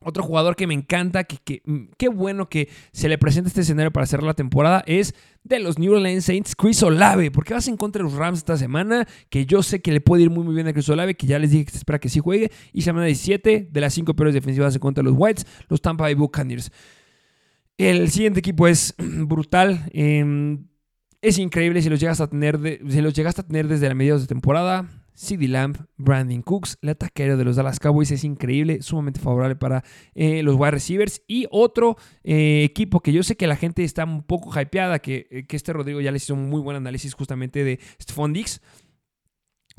Otro 0.08 0.22
jugador 0.22 0.54
que 0.54 0.68
me 0.68 0.74
encanta, 0.74 1.24
que, 1.24 1.62
mm, 1.64 1.86
qué 1.98 2.08
bueno 2.08 2.48
que 2.48 2.68
se 2.92 3.08
le 3.08 3.18
presenta 3.18 3.48
este 3.48 3.62
escenario 3.62 3.90
para 3.90 4.06
cerrar 4.06 4.22
la 4.22 4.34
temporada, 4.34 4.84
es 4.86 5.16
de 5.42 5.58
los 5.58 5.80
New 5.80 5.94
Orleans 5.94 6.24
Saints, 6.24 6.54
Chris 6.54 6.80
Olave. 6.84 7.32
Porque 7.32 7.54
vas 7.54 7.66
en 7.66 7.76
contra 7.76 7.98
de 7.98 8.04
los 8.08 8.16
Rams 8.16 8.38
esta 8.38 8.56
semana, 8.56 9.08
que 9.30 9.46
yo 9.46 9.64
sé 9.64 9.82
que 9.82 9.90
le 9.90 10.00
puede 10.00 10.22
ir 10.22 10.30
muy, 10.30 10.44
muy 10.44 10.54
bien 10.54 10.68
a 10.68 10.72
Chris 10.72 10.88
Olave, 10.90 11.16
que 11.16 11.26
ya 11.26 11.40
les 11.40 11.50
dije 11.50 11.64
que 11.64 11.72
se 11.72 11.78
espera 11.78 11.98
que 11.98 12.08
sí 12.08 12.20
juegue. 12.20 12.52
Y 12.72 12.82
semana 12.82 13.06
17, 13.06 13.68
de 13.68 13.80
las 13.80 13.94
cinco 13.94 14.14
peores 14.14 14.32
defensivas 14.32 14.76
en 14.76 14.78
contra 14.78 15.02
de 15.02 15.10
los 15.10 15.18
Whites, 15.18 15.44
los 15.68 15.80
Tampa 15.80 16.04
Bay 16.04 16.14
Buccaneers. 16.14 16.70
El 17.76 18.08
siguiente 18.08 18.38
equipo 18.38 18.68
es 18.68 18.94
brutal. 18.98 19.90
Em, 19.92 20.68
es 21.20 21.36
increíble 21.38 21.82
si 21.82 21.90
los 21.90 21.98
llegas 21.98 22.20
a 22.20 22.28
tener, 22.28 22.60
si 22.88 23.00
los 23.00 23.12
llegaste 23.12 23.40
a 23.40 23.44
tener 23.44 23.66
desde 23.66 23.88
la 23.88 23.94
mediados 23.96 24.20
de 24.22 24.28
temporada. 24.28 24.88
CD 25.16 25.48
Lamb, 25.48 25.86
Brandon 25.96 26.42
Cooks, 26.42 26.78
el 26.82 26.90
ataquero 26.90 27.36
de 27.36 27.44
los 27.44 27.56
Dallas 27.56 27.80
Cowboys 27.80 28.10
es 28.10 28.22
increíble, 28.22 28.82
sumamente 28.82 29.18
favorable 29.18 29.56
para 29.56 29.82
eh, 30.14 30.42
los 30.42 30.56
wide 30.56 30.72
receivers. 30.72 31.22
Y 31.26 31.46
otro 31.50 31.96
eh, 32.22 32.62
equipo 32.64 33.00
que 33.00 33.12
yo 33.12 33.22
sé 33.22 33.36
que 33.36 33.46
la 33.46 33.56
gente 33.56 33.82
está 33.82 34.04
un 34.04 34.22
poco 34.22 34.50
hypeada, 34.60 34.98
que, 34.98 35.26
eh, 35.30 35.46
que 35.46 35.56
este 35.56 35.72
Rodrigo 35.72 36.00
ya 36.00 36.12
les 36.12 36.24
hizo 36.24 36.34
un 36.34 36.50
muy 36.50 36.60
buen 36.60 36.76
análisis 36.76 37.14
justamente 37.14 37.64
de 37.64 37.80
Stephon 38.00 38.34
Dix. 38.34 38.60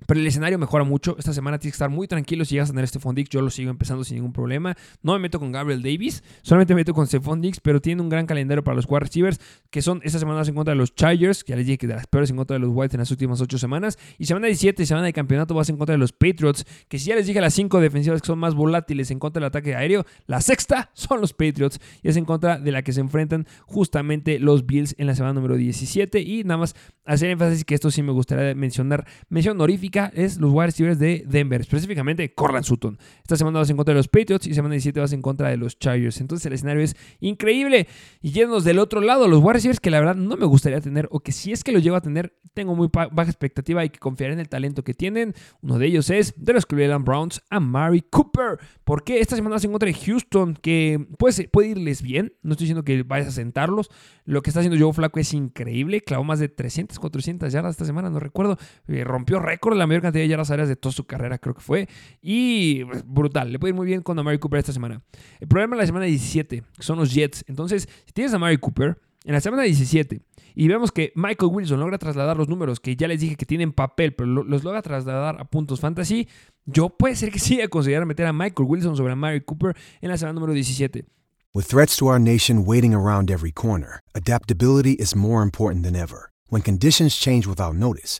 Pero 0.06 0.20
el 0.20 0.28
escenario 0.28 0.60
mejora 0.60 0.84
mucho. 0.84 1.16
Esta 1.18 1.34
semana 1.34 1.58
tienes 1.58 1.74
que 1.74 1.78
estar 1.78 1.90
muy 1.90 2.08
tranquilo 2.08 2.46
si 2.46 2.56
llegas 2.56 2.70
a 2.70 2.74
tener 2.74 2.86
este 2.86 3.00
Dix. 3.16 3.30
Yo 3.30 3.42
lo 3.42 3.50
sigo 3.50 3.72
empezando 3.72 4.04
sin 4.04 4.16
ningún 4.16 4.32
problema. 4.32 4.76
No 5.02 5.14
me 5.14 5.20
meto 5.20 5.40
con 5.40 5.52
Gabriel 5.52 5.82
Davis. 5.82 6.24
Solamente 6.44 6.76
me 6.76 6.82
meto 6.82 6.94
con 6.94 7.08
Stephon 7.08 7.42
Dix. 7.42 7.60
Pero 7.60 7.82
tiene 7.82 8.02
un 8.02 8.10
gran 8.10 8.28
calendario 8.28 8.64
para 8.64 8.76
los 8.76 8.86
wide 8.88 9.00
receivers. 9.00 9.40
Que 9.72 9.82
son 9.82 10.02
esta 10.04 10.20
semana 10.20 10.44
en 10.44 10.54
contra 10.54 10.74
de 10.74 10.78
los 10.78 10.94
Chargers. 10.94 11.44
Que 11.44 11.54
ya 11.54 11.56
les 11.58 11.66
dije 11.66 11.80
que 11.80 11.88
de 11.88 11.96
las 11.96 12.06
peores 12.06 12.30
en 12.30 12.36
contra 12.38 12.54
de 12.54 12.60
los 12.60 12.70
Whites 12.72 12.94
en 12.94 13.00
las 13.00 13.10
últimas 13.10 13.42
8 13.42 13.58
semanas. 13.58 13.98
Y 14.20 14.26
semana 14.26 14.48
17, 14.48 14.86
semana 14.86 15.08
de 15.08 15.14
campeonato, 15.14 15.56
vas 15.56 15.70
en 15.70 15.78
contra 15.78 15.94
de 15.94 16.00
los 16.00 16.14
Patriots. 16.14 16.66
Que 16.88 17.00
si 17.00 17.08
ya 17.08 17.16
les 17.16 17.26
dije 17.26 17.42
las 17.42 17.56
5 17.56 17.80
defensivas 17.80 18.22
que 18.22 18.28
son 18.28 18.38
más 18.38 18.54
volátiles 18.54 19.10
en 19.10 19.18
contra 19.18 19.40
del 19.40 19.48
ataque 19.48 19.76
aéreo. 19.76 20.06
La 20.28 20.42
sexta 20.42 20.92
son 20.94 21.22
los 21.22 21.34
Patriots. 21.34 21.80
Y 22.04 22.10
es 22.10 22.18
en 22.18 22.26
contra 22.26 22.60
de 22.60 22.72
la 22.72 22.84
que 22.84 22.94
se 22.94 23.02
enfrentan 23.02 23.48
justamente 23.66 24.40
los 24.40 24.68
Bills 24.68 24.94
en 25.00 25.08
la 25.08 25.16
semana 25.16 25.34
número 25.34 25.56
17. 25.56 26.22
Y 26.22 26.44
nada 26.44 26.60
más 26.60 26.76
hacer 27.04 27.32
énfasis 27.32 27.66
que 27.66 27.74
esto 27.74 27.90
sí 27.90 28.04
me 28.04 28.12
gustaría 28.12 28.54
mencionar. 28.54 29.08
Mención 29.30 29.58
honorífica 29.58 29.87
es 30.14 30.38
los 30.38 30.52
wide 30.52 30.68
receivers 30.68 31.00
de 31.00 31.24
Denver, 31.28 31.62
específicamente 31.62 32.34
Corland 32.34 32.66
Sutton. 32.66 32.98
Esta 33.22 33.36
semana 33.36 33.60
vas 33.60 33.70
en 33.70 33.78
contra 33.78 33.94
de 33.94 34.00
los 34.00 34.08
Patriots 34.08 34.48
y 34.48 34.54
semana 34.54 34.74
17 34.74 35.00
vas 35.00 35.14
en 35.14 35.22
contra 35.22 35.50
de 35.50 35.58
los 35.58 35.80
Chargers. 35.80 36.20
Entonces 36.22 36.46
el 36.46 36.54
escenario 36.54 36.84
es 36.84 36.96
increíble. 37.20 37.88
Y 38.22 38.32
yéndonos 38.32 38.64
del 38.64 38.80
otro 38.80 39.02
lado, 39.02 39.28
los 39.28 39.40
wide 39.42 39.54
receivers 39.54 39.80
que 39.80 39.90
la 39.90 40.00
verdad 40.00 40.16
no 40.16 40.36
me 40.38 40.46
gustaría 40.46 40.82
tener, 40.82 41.08
o 41.12 41.20
que 41.20 41.32
si 41.32 41.52
es 41.52 41.64
que 41.64 41.72
los 41.72 41.84
llevo 41.84 41.96
a 41.96 42.02
tener, 42.02 42.38
tengo 42.54 42.76
muy 42.76 42.90
baja 42.92 43.30
expectativa 43.30 43.86
y 43.86 43.90
que 43.90 44.00
confiar 44.00 44.32
en 44.32 44.40
el 44.40 44.50
talento 44.50 44.84
que 44.84 44.94
tienen. 44.94 45.34
Uno 45.62 45.80
de 45.80 45.86
ellos 45.86 46.10
es 46.10 46.34
de 46.38 46.54
los 46.54 46.66
Cleveland 46.66 47.06
Browns, 47.06 47.42
a 47.50 47.60
Mary 47.60 48.02
Cooper. 48.02 48.60
Porque 48.84 49.20
esta 49.20 49.36
semana 49.36 49.56
vas 49.56 49.64
en 49.64 49.72
contra 49.72 49.88
de 49.88 49.94
Houston, 49.94 50.56
que 50.56 51.08
puede, 51.18 51.48
puede 51.48 51.70
irles 51.70 52.02
bien. 52.02 52.34
No 52.42 52.54
estoy 52.54 52.66
diciendo 52.66 52.84
que 52.84 53.04
vayas 53.04 53.28
a 53.30 53.32
sentarlos. 53.32 53.90
Lo 54.26 54.42
que 54.42 54.50
está 54.50 54.60
haciendo 54.60 54.84
Joe 54.84 54.94
Flaco 54.94 55.20
es 55.20 55.34
increíble. 55.34 56.02
Clavó 56.02 56.24
más 56.24 56.40
de 56.40 56.50
300, 56.50 57.00
400 57.00 57.54
yardas 57.54 57.72
esta 57.72 57.86
semana, 57.86 58.10
no 58.10 58.20
recuerdo. 58.20 58.58
Eh, 58.88 59.04
rompió 59.04 59.40
récord 59.40 59.77
la 59.78 59.88
mayor 59.88 60.02
cantidad 60.02 60.24
de 60.24 60.28
yardas 60.28 60.52
áreas 60.52 60.68
de 60.68 60.76
toda 60.76 60.94
su 60.94 61.06
carrera, 61.06 61.38
creo 61.38 61.56
que 61.56 61.62
fue. 61.62 61.88
Y 62.22 62.86
pues, 62.86 63.04
brutal, 63.06 63.52
le 63.52 63.60
puede 63.60 63.72
ir 63.72 63.76
muy 63.76 63.86
bien 63.86 64.02
con 64.02 64.18
Amari 64.20 64.40
Cooper 64.40 64.60
esta 64.60 64.74
semana. 64.74 65.02
El 65.40 65.48
problema 65.48 65.76
es 65.76 65.80
la 65.82 65.86
semana 65.86 66.06
17, 66.06 66.64
que 66.76 66.84
son 66.84 66.98
los 66.98 67.14
Jets. 67.14 67.44
Entonces, 67.48 67.88
si 68.06 68.12
tienes 68.14 68.34
a 68.34 68.38
Amari 68.38 68.58
Cooper, 68.58 69.00
en 69.24 69.34
la 69.34 69.42
semana 69.42 69.64
17, 69.64 70.22
y 70.56 70.68
vemos 70.68 70.92
que 70.92 71.12
Michael 71.16 71.52
Wilson 71.52 71.80
logra 71.80 71.98
trasladar 71.98 72.38
los 72.38 72.48
números 72.48 72.80
que 72.80 72.96
ya 72.96 73.08
les 73.08 73.20
dije 73.20 73.36
que 73.36 73.46
tienen 73.46 73.74
papel, 73.74 74.16
pero 74.16 74.44
los 74.44 74.64
logra 74.64 74.82
trasladar 74.82 75.40
a 75.40 75.46
puntos 75.46 75.82
fantasy, 75.82 76.28
yo 76.66 76.90
puede 76.90 77.16
ser 77.16 77.32
que 77.32 77.40
sí 77.40 77.62
a 77.62 77.68
considerar 77.68 78.06
meter 78.06 78.26
a 78.26 78.34
Michael 78.34 78.68
Wilson 78.68 78.96
sobre 78.96 79.14
a 79.14 79.16
Mary 79.16 79.42
Cooper 79.42 79.76
en 80.02 80.10
la 80.10 80.18
semana 80.18 80.34
número 80.34 80.54
17. 80.54 81.06
With 81.54 81.66
threats 81.66 81.98
to 81.98 82.08
our 82.08 82.20
nation 82.20 82.66
waiting 82.66 82.94
around 82.94 83.32
every 83.32 83.52
corner, 83.52 84.02
adaptability 84.14 84.94
is 84.94 85.16
more 85.16 85.44
important 85.44 85.84
than 85.84 85.96
ever. 85.96 86.32
When 86.50 86.62
conditions 86.62 87.16
change 87.18 87.48
without 87.48 87.76
notice, 87.76 88.20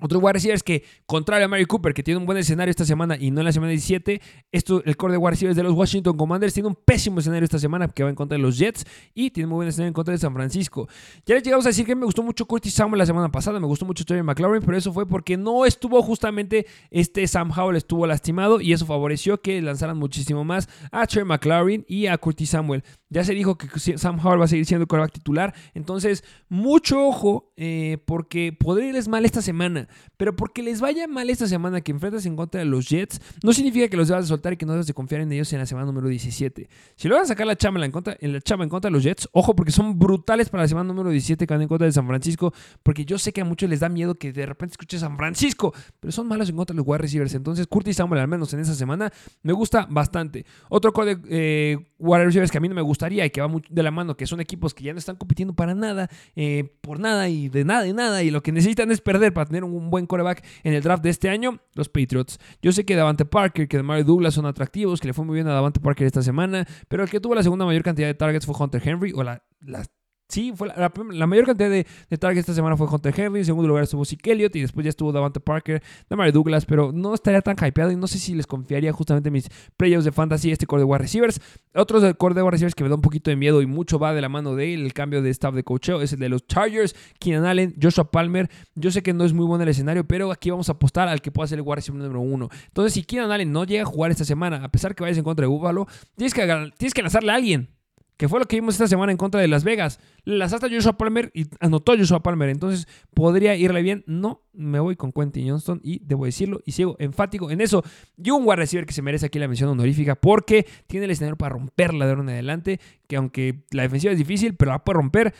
Otros 0.00 0.22
wide 0.22 0.60
que, 0.64 0.84
contrario 1.06 1.46
a 1.46 1.48
Mary 1.48 1.64
Cooper, 1.64 1.94
que 1.94 2.02
tiene 2.02 2.18
un 2.18 2.26
buen 2.26 2.38
escenario 2.38 2.70
esta 2.70 2.84
semana 2.84 3.16
y 3.18 3.30
no 3.30 3.40
en 3.40 3.46
la 3.46 3.52
semana 3.52 3.70
17, 3.70 4.20
esto, 4.52 4.82
el 4.84 4.96
core 4.96 5.12
de 5.12 5.18
wide 5.18 5.54
de 5.54 5.62
los 5.62 5.72
Washington 5.72 6.16
Commanders 6.16 6.54
tiene 6.54 6.68
un 6.68 6.74
pésimo 6.74 7.20
escenario 7.20 7.44
esta 7.44 7.58
semana 7.58 7.88
que 7.88 8.02
va 8.02 8.10
en 8.10 8.14
contra 8.14 8.36
de 8.36 8.42
los 8.42 8.58
Jets 8.58 8.84
y 9.14 9.30
tiene 9.30 9.46
muy 9.46 9.56
buen 9.56 9.68
escenario 9.68 9.88
en 9.88 9.94
contra 9.94 10.12
de 10.12 10.18
San 10.18 10.32
Francisco. 10.34 10.88
Ya 11.24 11.34
les 11.34 11.44
llegamos 11.44 11.66
a 11.66 11.70
decir 11.70 11.86
que 11.86 11.94
me 11.94 12.04
gustó 12.04 12.22
mucho 12.22 12.46
Curtis 12.46 12.74
Samuel 12.74 12.98
la 12.98 13.06
semana 13.06 13.30
pasada, 13.30 13.60
me 13.60 13.66
gustó 13.66 13.84
mucho 13.84 14.04
Terry 14.04 14.22
McLaurin, 14.22 14.62
pero 14.62 14.76
eso 14.76 14.92
fue 14.92 15.06
porque 15.06 15.36
no 15.36 15.64
estuvo 15.64 16.02
justamente 16.02 16.66
este 16.90 17.26
Sam 17.26 17.50
Howell 17.56 17.76
estuvo 17.76 18.06
lastimado 18.06 18.60
y 18.60 18.72
eso 18.72 18.86
favoreció 18.86 19.40
que 19.40 19.60
lanzaran 19.62 19.96
muchísimo 19.96 20.44
más 20.44 20.68
a 20.90 21.06
Terry 21.06 21.24
McLaurin 21.24 21.84
y 21.88 22.06
a 22.06 22.18
Curtis 22.18 22.50
Samuel. 22.50 22.84
Ya 23.08 23.24
se 23.24 23.34
dijo 23.34 23.56
que 23.56 23.68
Sam 23.78 24.18
Howell 24.24 24.40
va 24.40 24.46
a 24.46 24.48
seguir 24.48 24.66
siendo 24.66 24.82
el 24.82 24.88
quarterback 24.88 25.12
titular, 25.12 25.54
entonces 25.74 26.24
mucho 26.48 27.06
ojo 27.06 27.52
eh, 27.56 27.98
porque 28.04 28.52
podría 28.52 28.88
irles 28.88 29.08
mal 29.08 29.24
esta 29.24 29.42
semana. 29.42 29.85
Pero 30.16 30.36
porque 30.36 30.62
les 30.62 30.80
vaya 30.80 31.06
mal 31.06 31.30
esta 31.30 31.46
semana 31.46 31.80
que 31.80 31.92
enfrentas 31.92 32.26
en 32.26 32.36
contra 32.36 32.58
de 32.60 32.64
los 32.64 32.88
Jets, 32.88 33.20
no 33.42 33.52
significa 33.52 33.88
que 33.88 33.96
los 33.96 34.08
debas 34.08 34.24
de 34.24 34.28
soltar 34.28 34.52
y 34.52 34.56
que 34.56 34.66
no 34.66 34.72
debas 34.72 34.86
de 34.86 34.94
confiar 34.94 35.20
en 35.20 35.32
ellos 35.32 35.52
en 35.52 35.58
la 35.58 35.66
semana 35.66 35.86
número 35.86 36.08
17. 36.08 36.68
Si 36.96 37.08
lo 37.08 37.14
van 37.14 37.24
a 37.24 37.26
sacar 37.26 37.46
la 37.46 37.56
chamba 37.56 37.84
en, 37.84 37.92
contra, 37.92 38.16
en 38.20 38.32
la 38.32 38.40
chamba 38.40 38.64
en 38.64 38.70
contra 38.70 38.88
de 38.88 38.92
los 38.92 39.02
Jets, 39.02 39.28
ojo, 39.32 39.54
porque 39.54 39.72
son 39.72 39.98
brutales 39.98 40.48
para 40.48 40.64
la 40.64 40.68
semana 40.68 40.88
número 40.88 41.10
17 41.10 41.46
que 41.46 41.54
van 41.54 41.62
en 41.62 41.68
contra 41.68 41.86
de 41.86 41.92
San 41.92 42.06
Francisco, 42.06 42.52
porque 42.82 43.04
yo 43.04 43.18
sé 43.18 43.32
que 43.32 43.40
a 43.40 43.44
muchos 43.44 43.68
les 43.68 43.80
da 43.80 43.88
miedo 43.88 44.14
que 44.16 44.32
de 44.32 44.46
repente 44.46 44.72
escuche 44.72 44.98
San 44.98 45.16
Francisco, 45.16 45.74
pero 46.00 46.12
son 46.12 46.26
malos 46.28 46.48
en 46.48 46.56
contra 46.56 46.74
de 46.74 46.78
los 46.78 46.86
wide 46.86 46.98
receivers. 46.98 47.34
Entonces, 47.34 47.66
Curtis 47.66 47.96
Samuel, 47.96 48.20
al 48.20 48.28
menos 48.28 48.52
en 48.54 48.60
esa 48.60 48.74
semana, 48.74 49.12
me 49.42 49.52
gusta 49.52 49.86
bastante. 49.90 50.46
Otro 50.68 50.92
core 50.92 51.16
de 51.16 51.22
eh, 51.28 51.78
wide 51.98 52.24
receivers 52.24 52.50
que 52.50 52.58
a 52.58 52.60
mí 52.60 52.68
no 52.68 52.74
me 52.74 52.82
gustaría 52.82 53.24
y 53.24 53.30
que 53.30 53.40
va 53.40 53.48
de 53.68 53.82
la 53.82 53.90
mano, 53.90 54.16
que 54.16 54.26
son 54.26 54.40
equipos 54.40 54.74
que 54.74 54.84
ya 54.84 54.92
no 54.92 54.98
están 54.98 55.16
compitiendo 55.16 55.54
para 55.54 55.74
nada, 55.74 56.08
eh, 56.34 56.76
por 56.80 57.00
nada 57.00 57.28
y 57.28 57.48
de 57.48 57.64
nada 57.64 57.86
y 57.86 57.92
nada, 57.92 58.22
y 58.22 58.30
lo 58.30 58.42
que 58.42 58.52
necesitan 58.52 58.90
es 58.90 59.00
perder 59.00 59.32
para 59.32 59.46
tener 59.46 59.64
un 59.64 59.72
un 59.76 59.90
buen 59.90 60.06
coreback 60.06 60.44
en 60.64 60.74
el 60.74 60.82
draft 60.82 61.02
de 61.02 61.10
este 61.10 61.28
año, 61.28 61.60
los 61.74 61.88
Patriots. 61.88 62.38
Yo 62.62 62.72
sé 62.72 62.84
que 62.84 62.96
Davante 62.96 63.24
Parker, 63.24 63.68
que 63.68 63.82
Mario 63.82 64.04
Douglas 64.04 64.34
son 64.34 64.46
atractivos, 64.46 65.00
que 65.00 65.08
le 65.08 65.14
fue 65.14 65.24
muy 65.24 65.34
bien 65.34 65.48
a 65.48 65.52
Davante 65.52 65.80
Parker 65.80 66.06
esta 66.06 66.22
semana, 66.22 66.66
pero 66.88 67.02
el 67.02 67.10
que 67.10 67.20
tuvo 67.20 67.34
la 67.34 67.42
segunda 67.42 67.64
mayor 67.64 67.82
cantidad 67.82 68.06
de 68.06 68.14
targets 68.14 68.46
fue 68.46 68.54
Hunter 68.58 68.82
Henry, 68.84 69.12
o 69.14 69.22
la, 69.22 69.42
la 69.60 69.84
Sí, 70.28 70.52
fue 70.56 70.68
la, 70.68 71.26
mayor 71.26 71.46
cantidad 71.46 71.70
de, 71.70 71.86
de, 72.10 72.18
targets 72.18 72.40
esta 72.40 72.54
semana 72.54 72.76
fue 72.76 72.88
Hunter 72.88 73.14
Henry. 73.16 73.40
En 73.40 73.44
segundo 73.44 73.68
lugar 73.68 73.84
estuvo 73.84 74.04
Zeke 74.04 74.32
Elliott 74.32 74.56
y 74.56 74.60
después 74.60 74.82
ya 74.82 74.90
estuvo 74.90 75.12
Davante 75.12 75.38
Parker, 75.38 75.80
Damari 76.10 76.32
Douglas, 76.32 76.66
pero 76.66 76.90
no 76.90 77.14
estaría 77.14 77.40
tan 77.42 77.54
hypeado 77.54 77.92
y 77.92 77.96
no 77.96 78.08
sé 78.08 78.18
si 78.18 78.34
les 78.34 78.44
confiaría 78.44 78.92
justamente 78.92 79.30
mis 79.30 79.48
playoffs 79.76 80.04
de 80.04 80.10
fantasy 80.10 80.50
este 80.50 80.66
core 80.66 80.80
de 80.80 80.84
wide 80.84 80.98
receivers. 80.98 81.40
Otros 81.74 82.02
del 82.02 82.16
core 82.16 82.34
de 82.34 82.42
wide 82.42 82.50
receivers 82.50 82.74
que 82.74 82.82
me 82.82 82.90
da 82.90 82.96
un 82.96 83.02
poquito 83.02 83.30
de 83.30 83.36
miedo 83.36 83.62
y 83.62 83.66
mucho 83.66 84.00
va 84.00 84.14
de 84.14 84.20
la 84.20 84.28
mano 84.28 84.56
de 84.56 84.74
él, 84.74 84.84
el 84.84 84.92
cambio 84.92 85.22
de 85.22 85.30
staff 85.30 85.54
de 85.54 85.62
coacheo, 85.62 86.02
es 86.02 86.12
el 86.12 86.18
de 86.18 86.28
los 86.28 86.44
Chargers, 86.48 86.96
Keenan 87.20 87.44
Allen, 87.44 87.76
Joshua 87.80 88.10
Palmer. 88.10 88.50
Yo 88.74 88.90
sé 88.90 89.04
que 89.04 89.12
no 89.12 89.24
es 89.24 89.32
muy 89.32 89.46
bueno 89.46 89.62
el 89.62 89.68
escenario, 89.68 90.08
pero 90.08 90.32
aquí 90.32 90.50
vamos 90.50 90.68
a 90.68 90.72
apostar 90.72 91.08
al 91.08 91.22
que 91.22 91.30
pueda 91.30 91.46
ser 91.46 91.60
el 91.60 91.62
wide 91.64 91.76
receiver 91.76 92.02
número 92.02 92.20
uno. 92.20 92.48
Entonces, 92.66 92.94
si 92.94 93.04
Keenan 93.04 93.30
Allen 93.30 93.52
no 93.52 93.62
llega 93.62 93.82
a 93.82 93.86
jugar 93.86 94.10
esta 94.10 94.24
semana, 94.24 94.64
a 94.64 94.72
pesar 94.72 94.96
que 94.96 95.04
vayas 95.04 95.18
en 95.18 95.24
contra 95.24 95.44
de 95.44 95.48
Buffalo, 95.48 95.86
tienes 96.16 96.34
que, 96.34 96.42
tienes 96.76 96.94
que 96.94 97.02
lanzarle 97.02 97.30
a 97.30 97.36
alguien 97.36 97.76
que 98.16 98.28
fue 98.28 98.38
lo 98.38 98.46
que 98.46 98.56
vimos 98.56 98.74
esta 98.74 98.86
semana 98.86 99.12
en 99.12 99.18
contra 99.18 99.40
de 99.40 99.48
Las 99.48 99.62
Vegas. 99.62 100.00
Le 100.24 100.38
lanzaste 100.38 100.66
a 100.66 100.70
Joshua 100.70 100.96
Palmer 100.96 101.30
y 101.34 101.46
anotó 101.60 101.96
Joshua 101.96 102.22
Palmer. 102.22 102.48
Entonces, 102.48 102.88
¿podría 103.12 103.56
irle 103.56 103.82
bien? 103.82 104.04
No, 104.06 104.42
me 104.52 104.80
voy 104.80 104.96
con 104.96 105.12
Quentin 105.12 105.48
Johnston 105.48 105.80
y 105.82 106.00
debo 106.04 106.24
decirlo 106.24 106.60
y 106.64 106.72
sigo 106.72 106.96
enfático 106.98 107.50
en 107.50 107.60
eso. 107.60 107.84
Y 108.16 108.30
un 108.30 108.42
wide 108.44 108.56
receiver 108.56 108.86
que 108.86 108.94
se 108.94 109.02
merece 109.02 109.26
aquí 109.26 109.38
la 109.38 109.48
mención 109.48 109.68
honorífica 109.68 110.14
porque 110.14 110.66
tiene 110.86 111.04
el 111.04 111.10
escenario 111.10 111.36
para 111.36 111.54
romperla 111.54 112.06
de 112.06 112.12
ahora 112.12 112.22
en 112.22 112.30
adelante, 112.30 112.80
que 113.06 113.16
aunque 113.16 113.64
la 113.70 113.82
defensiva 113.82 114.12
es 114.12 114.18
difícil, 114.18 114.54
pero 114.54 114.70
la 114.70 114.82
puede 114.82 114.96
romper 114.96 115.34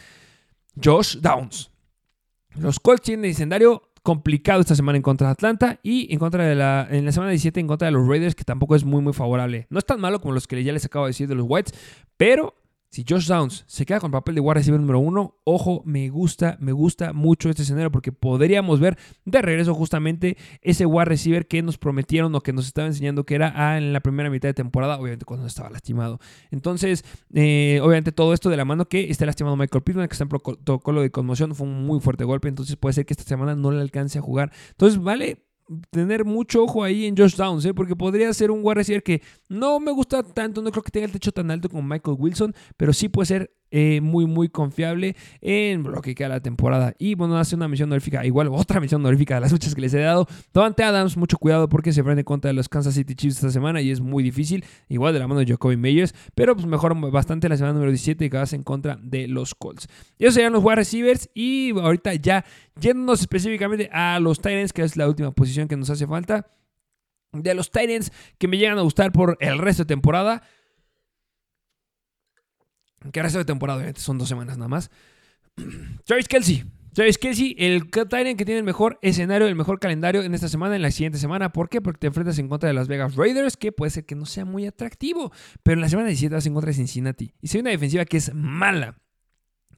Josh 0.82 1.16
Downs. 1.18 1.70
Los 2.58 2.80
Colts 2.80 3.02
tienen 3.02 3.24
el 3.24 3.30
escenario 3.30 3.82
complicado 4.02 4.60
esta 4.60 4.76
semana 4.76 4.96
en 4.96 5.02
contra 5.02 5.26
de 5.26 5.32
Atlanta 5.32 5.80
y 5.82 6.12
en 6.12 6.20
contra 6.20 6.44
de 6.44 6.54
la 6.54 6.86
en 6.88 7.04
la 7.04 7.10
semana 7.10 7.30
17 7.30 7.58
en 7.58 7.66
contra 7.66 7.86
de 7.86 7.92
los 7.92 8.06
Raiders 8.06 8.36
que 8.36 8.44
tampoco 8.44 8.76
es 8.76 8.84
muy 8.84 9.02
muy 9.02 9.12
favorable. 9.12 9.66
No 9.68 9.78
es 9.78 9.84
tan 9.84 10.00
malo 10.00 10.20
como 10.20 10.32
los 10.32 10.46
que 10.46 10.62
ya 10.62 10.72
les 10.72 10.84
acabo 10.84 11.06
de 11.06 11.10
decir 11.10 11.26
de 11.26 11.34
los 11.34 11.46
Whites, 11.48 11.74
pero 12.16 12.54
si 12.90 13.04
Josh 13.08 13.26
Downs 13.26 13.64
se 13.66 13.84
queda 13.84 14.00
con 14.00 14.08
el 14.08 14.12
papel 14.12 14.36
de 14.36 14.40
wide 14.40 14.54
receiver 14.54 14.80
número 14.80 14.98
uno, 14.98 15.36
ojo, 15.44 15.82
me 15.84 16.08
gusta, 16.08 16.56
me 16.60 16.72
gusta 16.72 17.12
mucho 17.12 17.50
este 17.50 17.62
escenario 17.62 17.90
porque 17.90 18.12
podríamos 18.12 18.80
ver 18.80 18.96
de 19.24 19.42
regreso 19.42 19.74
justamente 19.74 20.36
ese 20.62 20.86
wide 20.86 21.04
receiver 21.04 21.46
que 21.46 21.62
nos 21.62 21.78
prometieron 21.78 22.34
o 22.34 22.40
que 22.40 22.52
nos 22.52 22.66
estaba 22.66 22.86
enseñando 22.86 23.24
que 23.24 23.34
era 23.34 23.52
ah, 23.56 23.76
en 23.76 23.92
la 23.92 24.00
primera 24.00 24.30
mitad 24.30 24.48
de 24.48 24.54
temporada, 24.54 24.98
obviamente 24.98 25.24
cuando 25.24 25.46
estaba 25.46 25.70
lastimado. 25.70 26.20
Entonces, 26.50 27.04
eh, 27.34 27.80
obviamente 27.82 28.12
todo 28.12 28.32
esto 28.32 28.50
de 28.50 28.56
la 28.56 28.64
mano 28.64 28.86
que 28.86 29.10
está 29.10 29.26
lastimado 29.26 29.56
Michael 29.56 29.82
Pittman, 29.82 30.08
que 30.08 30.14
está 30.14 30.24
en 30.24 30.28
protocolo 30.28 31.02
de 31.02 31.10
conmoción, 31.10 31.54
fue 31.54 31.66
un 31.66 31.84
muy 31.84 32.00
fuerte 32.00 32.24
golpe, 32.24 32.48
entonces 32.48 32.76
puede 32.76 32.94
ser 32.94 33.06
que 33.06 33.14
esta 33.14 33.24
semana 33.24 33.54
no 33.54 33.70
le 33.70 33.80
alcance 33.80 34.18
a 34.18 34.22
jugar. 34.22 34.52
Entonces, 34.70 35.00
vale 35.00 35.45
tener 35.90 36.24
mucho 36.24 36.62
ojo 36.62 36.84
ahí 36.84 37.06
en 37.06 37.16
Josh 37.16 37.34
Downs, 37.34 37.64
¿eh? 37.64 37.74
porque 37.74 37.96
podría 37.96 38.32
ser 38.32 38.50
un 38.50 38.60
wide 38.62 39.02
que 39.02 39.22
no 39.48 39.80
me 39.80 39.90
gusta 39.90 40.22
tanto, 40.22 40.62
no 40.62 40.70
creo 40.70 40.82
que 40.82 40.90
tenga 40.90 41.06
el 41.06 41.12
techo 41.12 41.32
tan 41.32 41.50
alto 41.50 41.68
como 41.68 41.82
Michael 41.82 42.16
Wilson, 42.18 42.54
pero 42.76 42.92
sí 42.92 43.08
puede 43.08 43.26
ser 43.26 43.50
eh, 43.70 44.00
muy, 44.00 44.26
muy 44.26 44.48
confiable 44.48 45.16
en 45.40 45.82
lo 45.82 46.00
que 46.00 46.14
queda 46.14 46.28
la 46.28 46.40
temporada. 46.40 46.94
Y 46.98 47.14
bueno, 47.14 47.36
hace 47.36 47.56
una 47.56 47.68
misión 47.68 47.88
honorífica, 47.88 48.24
igual 48.24 48.48
otra 48.52 48.80
misión 48.80 49.00
honorífica 49.00 49.34
de 49.34 49.40
las 49.40 49.52
muchas 49.52 49.74
que 49.74 49.80
les 49.80 49.94
he 49.94 50.00
dado. 50.00 50.26
Davante 50.54 50.84
Adams, 50.84 51.16
mucho 51.16 51.38
cuidado 51.38 51.68
porque 51.68 51.92
se 51.92 52.02
frente 52.02 52.24
contra 52.24 52.52
los 52.52 52.68
Kansas 52.68 52.94
City 52.94 53.14
Chiefs 53.14 53.36
esta 53.36 53.50
semana 53.50 53.80
y 53.80 53.90
es 53.90 54.00
muy 54.00 54.22
difícil, 54.22 54.64
igual 54.88 55.12
de 55.14 55.18
la 55.18 55.26
mano 55.26 55.40
de 55.40 55.46
Jacoby 55.46 55.76
Meyers, 55.76 56.14
pero 56.34 56.54
pues 56.54 56.66
mejor 56.66 56.94
bastante 57.10 57.48
la 57.48 57.56
semana 57.56 57.74
número 57.74 57.90
17 57.90 58.30
que 58.30 58.36
vas 58.36 58.52
en 58.52 58.62
contra 58.62 58.98
de 59.02 59.26
los 59.28 59.54
Colts. 59.54 59.88
Esos 60.18 60.34
serían 60.34 60.52
los 60.52 60.62
wide 60.62 60.76
receivers 60.76 61.28
y 61.34 61.70
ahorita 61.70 62.14
ya 62.14 62.44
yéndonos 62.80 63.20
específicamente 63.20 63.88
a 63.92 64.20
los 64.20 64.38
Titans, 64.38 64.72
que 64.72 64.82
es 64.82 64.96
la 64.96 65.08
última 65.08 65.32
posición 65.32 65.68
que 65.68 65.76
nos 65.76 65.90
hace 65.90 66.06
falta. 66.06 66.46
De 67.32 67.54
los 67.54 67.70
Titans 67.70 68.12
que 68.38 68.48
me 68.48 68.56
llegan 68.56 68.78
a 68.78 68.82
gustar 68.82 69.12
por 69.12 69.36
el 69.40 69.58
resto 69.58 69.82
de 69.82 69.88
temporada 69.88 70.42
que 73.12 73.22
resto 73.22 73.38
de 73.38 73.44
temporada, 73.44 73.84
son 73.96 74.18
dos 74.18 74.28
semanas 74.28 74.56
nada 74.58 74.68
más. 74.68 74.90
Travis 76.04 76.28
Kelsey. 76.28 76.64
Travis 76.96 77.18
Kelsey, 77.18 77.54
el 77.58 77.90
Tyrant 77.90 78.38
que 78.38 78.46
tiene 78.46 78.58
el 78.58 78.64
mejor 78.64 78.98
escenario, 79.02 79.46
el 79.46 79.54
mejor 79.54 79.78
calendario 79.78 80.22
en 80.22 80.32
esta 80.34 80.48
semana, 80.48 80.76
en 80.76 80.82
la 80.82 80.90
siguiente 80.90 81.18
semana. 81.18 81.52
¿Por 81.52 81.68
qué? 81.68 81.82
Porque 81.82 81.98
te 81.98 82.06
enfrentas 82.06 82.38
en 82.38 82.48
contra 82.48 82.68
de 82.68 82.72
las 82.74 82.88
Vegas 82.88 83.16
Raiders, 83.16 83.58
que 83.58 83.70
puede 83.70 83.90
ser 83.90 84.06
que 84.06 84.14
no 84.14 84.24
sea 84.24 84.46
muy 84.46 84.66
atractivo. 84.66 85.30
Pero 85.62 85.74
en 85.74 85.82
la 85.82 85.90
semana 85.90 86.08
17 86.08 86.34
vas 86.34 86.46
en 86.46 86.54
contra 86.54 86.70
de 86.70 86.74
Cincinnati. 86.74 87.34
Y 87.42 87.48
si 87.48 87.58
hay 87.58 87.60
una 87.60 87.70
defensiva 87.70 88.06
que 88.06 88.16
es 88.16 88.32
mala. 88.32 88.96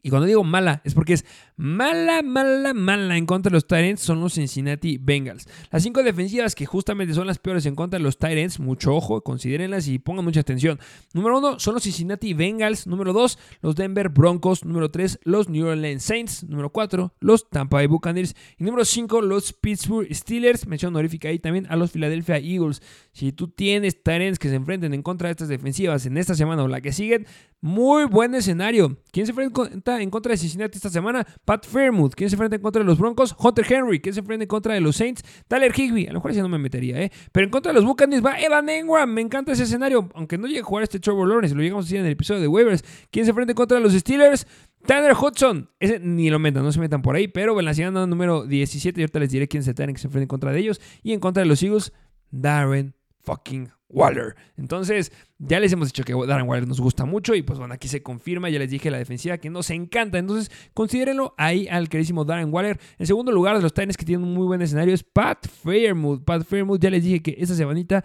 Y 0.02 0.10
cuando 0.10 0.26
digo 0.26 0.44
mala, 0.44 0.80
es 0.84 0.94
porque 0.94 1.14
es 1.14 1.24
mala, 1.56 2.22
mala, 2.22 2.72
mala 2.72 3.16
en 3.16 3.26
contra 3.26 3.50
de 3.50 3.54
los 3.54 3.66
Tyrants 3.66 4.00
son 4.00 4.20
los 4.20 4.34
Cincinnati 4.34 4.98
Bengals. 4.98 5.48
Las 5.70 5.82
cinco 5.82 6.02
defensivas 6.02 6.54
que 6.54 6.66
justamente 6.66 7.14
son 7.14 7.26
las 7.26 7.38
peores 7.38 7.66
en 7.66 7.74
contra 7.74 7.98
de 7.98 8.04
los 8.04 8.18
Tyrants, 8.18 8.60
mucho 8.60 8.94
ojo, 8.94 9.22
considérenlas 9.22 9.88
y 9.88 9.98
pongan 9.98 10.24
mucha 10.24 10.40
atención. 10.40 10.78
Número 11.12 11.38
uno 11.38 11.58
son 11.58 11.74
los 11.74 11.82
Cincinnati 11.82 12.34
Bengals. 12.34 12.86
Número 12.86 13.12
dos, 13.12 13.38
los 13.60 13.74
Denver 13.74 14.08
Broncos. 14.08 14.64
Número 14.64 14.90
tres, 14.90 15.18
los 15.24 15.48
New 15.48 15.66
Orleans 15.66 16.02
Saints. 16.02 16.44
Número 16.44 16.70
cuatro, 16.70 17.14
los 17.20 17.48
Tampa 17.48 17.78
Bay 17.78 17.86
Buccaneers. 17.86 18.34
Y 18.56 18.64
número 18.64 18.84
cinco, 18.84 19.20
los 19.20 19.52
Pittsburgh 19.52 20.08
Steelers. 20.14 20.66
Mención 20.66 20.94
honorífica 20.94 21.28
ahí 21.28 21.38
también 21.38 21.66
a 21.68 21.76
los 21.76 21.90
Philadelphia 21.90 22.38
Eagles. 22.38 22.82
Si 23.12 23.32
tú 23.32 23.48
tienes 23.48 24.02
Tyrants 24.02 24.38
que 24.38 24.48
se 24.48 24.54
enfrenten 24.54 24.94
en 24.94 25.02
contra 25.02 25.28
de 25.28 25.32
estas 25.32 25.48
defensivas 25.48 26.06
en 26.06 26.16
esta 26.16 26.34
semana 26.34 26.62
o 26.62 26.68
la 26.68 26.80
que 26.80 26.92
siguen, 26.92 27.26
muy 27.60 28.04
buen 28.04 28.34
escenario. 28.34 28.98
¿Quién 29.10 29.26
se 29.26 29.32
enfrenta 29.32 30.00
en 30.00 30.10
contra 30.10 30.30
de 30.30 30.36
Cincinnati 30.36 30.76
esta 30.76 30.90
semana? 30.90 31.26
Pat 31.44 31.66
Fairmouth. 31.66 32.14
¿Quién 32.14 32.30
se 32.30 32.36
enfrenta 32.36 32.56
en 32.56 32.62
contra 32.62 32.80
de 32.80 32.86
los 32.86 32.98
Broncos? 32.98 33.34
Hunter 33.38 33.66
Henry. 33.68 34.00
¿Quién 34.00 34.14
se 34.14 34.20
enfrenta 34.20 34.44
en 34.44 34.48
contra 34.48 34.74
de 34.74 34.80
los 34.80 34.96
Saints? 34.96 35.22
Tyler 35.48 35.72
Higby. 35.72 36.06
A 36.06 36.12
lo 36.12 36.18
mejor 36.18 36.30
ese 36.30 36.42
no 36.42 36.48
me 36.48 36.58
metería, 36.58 37.00
¿eh? 37.02 37.10
Pero 37.32 37.44
en 37.44 37.50
contra 37.50 37.72
de 37.72 37.74
los 37.74 37.84
Buccaneers 37.84 38.24
va 38.24 38.40
Evan 38.40 38.68
Engram. 38.68 39.12
Me 39.12 39.20
encanta 39.20 39.52
ese 39.52 39.64
escenario. 39.64 40.08
Aunque 40.14 40.38
no 40.38 40.46
llegue 40.46 40.60
a 40.60 40.64
jugar 40.64 40.84
este 40.84 41.00
Trevor 41.00 41.28
Lawrence, 41.28 41.54
lo 41.54 41.62
llegamos 41.62 41.84
a 41.84 41.86
decir 41.86 41.98
en 41.98 42.06
el 42.06 42.12
episodio 42.12 42.40
de 42.40 42.48
Waivers. 42.48 42.84
¿Quién 43.10 43.24
se 43.24 43.30
enfrenta 43.30 43.52
en 43.52 43.56
contra 43.56 43.78
de 43.78 43.82
los 43.82 43.92
Steelers? 43.92 44.46
Tanner 44.86 45.14
Hudson. 45.14 45.70
Ese 45.80 45.98
ni 45.98 46.30
lo 46.30 46.38
metan, 46.38 46.62
no 46.62 46.70
se 46.70 46.78
metan 46.78 47.02
por 47.02 47.16
ahí. 47.16 47.26
Pero 47.28 47.58
en 47.58 47.64
la 47.64 47.74
semana 47.74 48.06
número 48.06 48.46
17, 48.46 49.00
y 49.00 49.02
ahorita 49.02 49.18
les 49.18 49.30
diré 49.30 49.48
quién 49.48 49.62
se 49.62 49.74
que 49.74 49.98
se 49.98 50.06
enfrenta 50.06 50.22
en 50.22 50.28
contra 50.28 50.52
de 50.52 50.60
ellos. 50.60 50.80
Y 51.02 51.12
en 51.12 51.20
contra 51.20 51.42
de 51.42 51.48
los 51.48 51.62
Eagles, 51.62 51.92
Darren 52.30 52.94
fucking 53.28 53.70
Waller. 53.90 54.36
Entonces, 54.56 55.12
ya 55.38 55.60
les 55.60 55.72
hemos 55.72 55.88
dicho 55.88 56.02
que 56.02 56.14
Darren 56.26 56.48
Waller 56.48 56.66
nos 56.66 56.80
gusta 56.80 57.04
mucho 57.04 57.34
y 57.34 57.42
pues 57.42 57.58
bueno, 57.58 57.74
aquí 57.74 57.88
se 57.88 58.02
confirma, 58.02 58.48
ya 58.48 58.58
les 58.58 58.70
dije 58.70 58.90
la 58.90 58.98
defensiva 58.98 59.36
que 59.38 59.50
nos 59.50 59.70
encanta. 59.70 60.18
Entonces, 60.18 60.50
considérenlo 60.74 61.34
ahí 61.36 61.68
al 61.68 61.88
queridísimo 61.88 62.24
Darren 62.24 62.52
Waller. 62.52 62.78
En 62.98 63.06
segundo 63.06 63.32
lugar 63.32 63.56
de 63.56 63.62
los 63.62 63.72
Titans 63.72 63.96
que 63.96 64.04
tienen 64.04 64.26
un 64.26 64.34
muy 64.34 64.46
buen 64.46 64.62
escenario 64.62 64.94
es 64.94 65.02
Pat 65.02 65.46
Fairmouth. 65.46 66.24
Pat 66.24 66.44
Fairmouth, 66.44 66.80
ya 66.80 66.90
les 66.90 67.02
dije 67.02 67.22
que 67.22 67.36
esta 67.38 67.54
semanita 67.54 68.04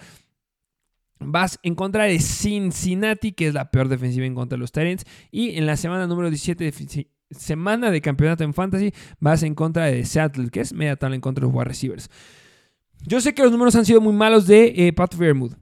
vas 1.19 1.57
en 1.63 1.75
contra 1.75 2.03
de 2.03 2.19
Cincinnati, 2.19 3.31
que 3.31 3.47
es 3.47 3.53
la 3.53 3.71
peor 3.71 3.87
defensiva 3.87 4.25
en 4.25 4.35
contra 4.35 4.57
de 4.57 4.59
los 4.61 4.71
Titans. 4.71 5.05
Y 5.31 5.57
en 5.57 5.65
la 5.65 5.77
semana 5.77 6.05
número 6.07 6.29
17 6.29 6.63
de 6.63 7.07
semana 7.31 7.91
de 7.91 8.01
campeonato 8.01 8.43
en 8.43 8.53
fantasy, 8.53 8.93
vas 9.19 9.43
en 9.43 9.55
contra 9.55 9.85
de 9.85 10.05
Seattle, 10.05 10.49
que 10.49 10.61
es 10.61 10.73
media 10.73 10.95
tabla 10.95 11.15
en 11.15 11.21
contra 11.21 11.41
de 11.41 11.47
los 11.47 11.55
wide 11.55 11.65
receivers. 11.65 12.09
Yo 13.05 13.21
sé 13.21 13.33
que 13.33 13.43
los 13.43 13.51
números 13.51 13.75
han 13.75 13.85
sido 13.85 14.01
muy 14.01 14.13
malos 14.13 14.47
de 14.47 14.73
eh, 14.75 14.93
Pat 14.93 15.15
Fairmouth. 15.15 15.53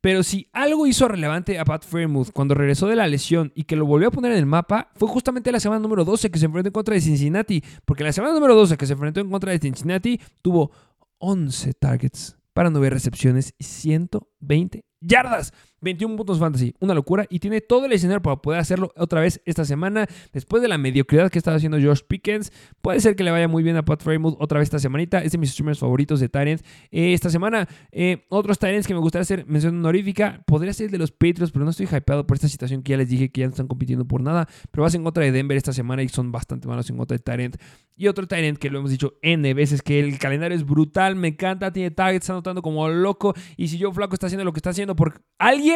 Pero 0.00 0.22
si 0.22 0.48
algo 0.52 0.86
hizo 0.86 1.08
relevante 1.08 1.58
a 1.58 1.64
Pat 1.64 1.84
Fairmouth 1.84 2.30
cuando 2.32 2.54
regresó 2.54 2.86
de 2.86 2.96
la 2.96 3.08
lesión 3.08 3.52
y 3.54 3.64
que 3.64 3.74
lo 3.74 3.84
volvió 3.84 4.08
a 4.08 4.10
poner 4.12 4.32
en 4.32 4.38
el 4.38 4.46
mapa, 4.46 4.90
fue 4.94 5.08
justamente 5.08 5.50
la 5.50 5.58
semana 5.58 5.80
número 5.80 6.04
12 6.04 6.30
que 6.30 6.38
se 6.38 6.46
enfrentó 6.46 6.68
en 6.68 6.72
contra 6.72 6.94
de 6.94 7.00
Cincinnati. 7.00 7.64
Porque 7.84 8.04
la 8.04 8.12
semana 8.12 8.34
número 8.34 8.54
12 8.54 8.76
que 8.76 8.86
se 8.86 8.92
enfrentó 8.92 9.20
en 9.20 9.30
contra 9.30 9.52
de 9.52 9.58
Cincinnati 9.58 10.20
tuvo 10.40 10.70
11 11.18 11.74
targets 11.74 12.36
para 12.52 12.70
9 12.70 12.90
recepciones 12.90 13.54
y 13.58 13.64
120 13.64 14.84
yardas. 15.00 15.52
21 15.80 16.16
puntos 16.16 16.38
fantasy, 16.38 16.74
una 16.80 16.94
locura. 16.94 17.26
Y 17.28 17.38
tiene 17.38 17.60
todo 17.60 17.86
el 17.86 17.92
escenario 17.92 18.22
para 18.22 18.36
poder 18.36 18.60
hacerlo 18.60 18.92
otra 18.96 19.20
vez 19.20 19.40
esta 19.44 19.64
semana. 19.64 20.06
Después 20.32 20.62
de 20.62 20.68
la 20.68 20.78
mediocridad 20.78 21.30
que 21.30 21.38
estaba 21.38 21.56
haciendo 21.56 21.78
Josh 21.80 22.00
Pickens, 22.06 22.52
puede 22.80 23.00
ser 23.00 23.16
que 23.16 23.24
le 23.24 23.30
vaya 23.30 23.48
muy 23.48 23.62
bien 23.62 23.76
a 23.76 23.84
Pat 23.84 24.02
Frymouth 24.02 24.36
otra 24.38 24.58
vez 24.58 24.66
esta 24.66 24.78
semanita. 24.78 25.22
Es 25.22 25.32
de 25.32 25.38
mis 25.38 25.52
streamers 25.52 25.78
favoritos 25.78 26.20
de 26.20 26.28
Tyrant. 26.28 26.62
Eh, 26.90 27.12
esta 27.12 27.30
semana, 27.30 27.68
eh, 27.92 28.26
otros 28.28 28.58
Tyrants 28.58 28.86
que 28.86 28.94
me 28.94 29.00
gustaría 29.00 29.22
hacer 29.22 29.46
mención 29.46 29.76
honorífica. 29.76 30.42
Podría 30.46 30.72
ser 30.72 30.86
el 30.86 30.92
de 30.92 30.98
los 30.98 31.12
Patriots, 31.12 31.52
pero 31.52 31.64
no 31.64 31.70
estoy 31.70 31.86
hypeado 31.86 32.26
por 32.26 32.36
esta 32.36 32.48
situación 32.48 32.82
que 32.82 32.90
ya 32.90 32.96
les 32.96 33.08
dije 33.08 33.30
que 33.30 33.40
ya 33.42 33.46
no 33.46 33.50
están 33.50 33.68
compitiendo 33.68 34.06
por 34.06 34.20
nada. 34.20 34.48
Pero 34.70 34.82
vas 34.82 34.94
en 34.94 35.04
contra 35.04 35.24
de 35.24 35.32
Denver 35.32 35.56
esta 35.56 35.72
semana 35.72 36.02
y 36.02 36.08
son 36.08 36.32
bastante 36.32 36.68
malos 36.68 36.88
en 36.90 36.96
contra 36.96 37.16
de 37.16 37.22
Tyrant. 37.22 37.56
Y 37.96 38.06
otro 38.06 38.28
Tyrant 38.28 38.58
que 38.58 38.70
lo 38.70 38.78
hemos 38.78 38.90
dicho 38.90 39.14
N 39.22 39.54
veces, 39.54 39.82
que 39.82 39.98
el 39.98 40.18
calendario 40.18 40.56
es 40.56 40.64
brutal, 40.64 41.16
me 41.16 41.28
encanta, 41.28 41.72
tiene 41.72 41.90
targets, 41.90 42.24
está 42.24 42.32
anotando 42.32 42.62
como 42.62 42.88
loco. 42.88 43.34
Y 43.56 43.68
si 43.68 43.80
Joe 43.80 43.92
Flaco 43.92 44.14
está 44.14 44.26
haciendo 44.26 44.44
lo 44.44 44.52
que 44.52 44.58
está 44.58 44.70
haciendo 44.70 44.94
por 44.94 45.22
alguien 45.38 45.67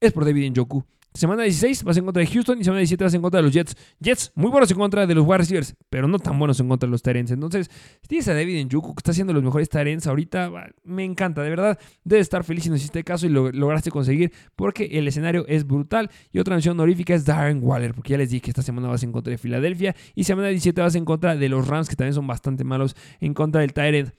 es 0.00 0.12
por 0.12 0.24
David 0.24 0.50
Njoku. 0.50 0.84
Semana 1.16 1.44
16 1.44 1.84
vas 1.84 1.96
en 1.96 2.04
contra 2.06 2.22
de 2.22 2.26
Houston 2.26 2.60
y 2.60 2.64
semana 2.64 2.80
17 2.80 3.04
vas 3.04 3.14
en 3.14 3.22
contra 3.22 3.38
de 3.38 3.44
los 3.44 3.52
Jets. 3.52 3.76
Jets 4.00 4.32
muy 4.34 4.50
buenos 4.50 4.68
en 4.72 4.76
contra 4.76 5.06
de 5.06 5.14
los 5.14 5.24
wide 5.24 5.38
receivers, 5.38 5.76
pero 5.88 6.08
no 6.08 6.18
tan 6.18 6.36
buenos 6.40 6.58
en 6.58 6.68
contra 6.68 6.88
de 6.88 6.90
los 6.90 7.02
Tyrants. 7.02 7.30
Entonces, 7.30 7.70
si 8.02 8.08
tienes 8.08 8.26
a 8.26 8.34
David 8.34 8.66
Njoku 8.66 8.96
que 8.96 8.98
está 8.98 9.12
haciendo 9.12 9.32
los 9.32 9.44
mejores 9.44 9.68
Tyrants 9.68 10.08
ahorita, 10.08 10.50
me 10.82 11.04
encanta, 11.04 11.42
de 11.42 11.50
verdad. 11.50 11.78
Debes 12.02 12.24
estar 12.24 12.42
feliz 12.42 12.64
si 12.64 12.70
nos 12.70 12.80
hiciste 12.80 13.04
caso 13.04 13.26
y 13.26 13.28
lo 13.28 13.52
lograste 13.52 13.92
conseguir 13.92 14.32
porque 14.56 14.86
el 14.86 15.06
escenario 15.06 15.46
es 15.46 15.64
brutal. 15.64 16.10
Y 16.32 16.40
otra 16.40 16.56
mención 16.56 16.80
honorífica 16.80 17.14
es 17.14 17.24
Darren 17.24 17.60
Waller, 17.62 17.94
porque 17.94 18.10
ya 18.10 18.18
les 18.18 18.30
dije 18.30 18.42
que 18.42 18.50
esta 18.50 18.62
semana 18.62 18.88
vas 18.88 19.04
en 19.04 19.12
contra 19.12 19.30
de 19.30 19.38
Filadelfia 19.38 19.94
y 20.16 20.24
semana 20.24 20.48
17 20.48 20.80
vas 20.80 20.96
en 20.96 21.04
contra 21.04 21.36
de 21.36 21.48
los 21.48 21.68
Rams, 21.68 21.88
que 21.88 21.94
también 21.94 22.14
son 22.14 22.26
bastante 22.26 22.64
malos 22.64 22.96
en 23.20 23.34
contra 23.34 23.60
del 23.60 23.72
Tyrant 23.72 24.12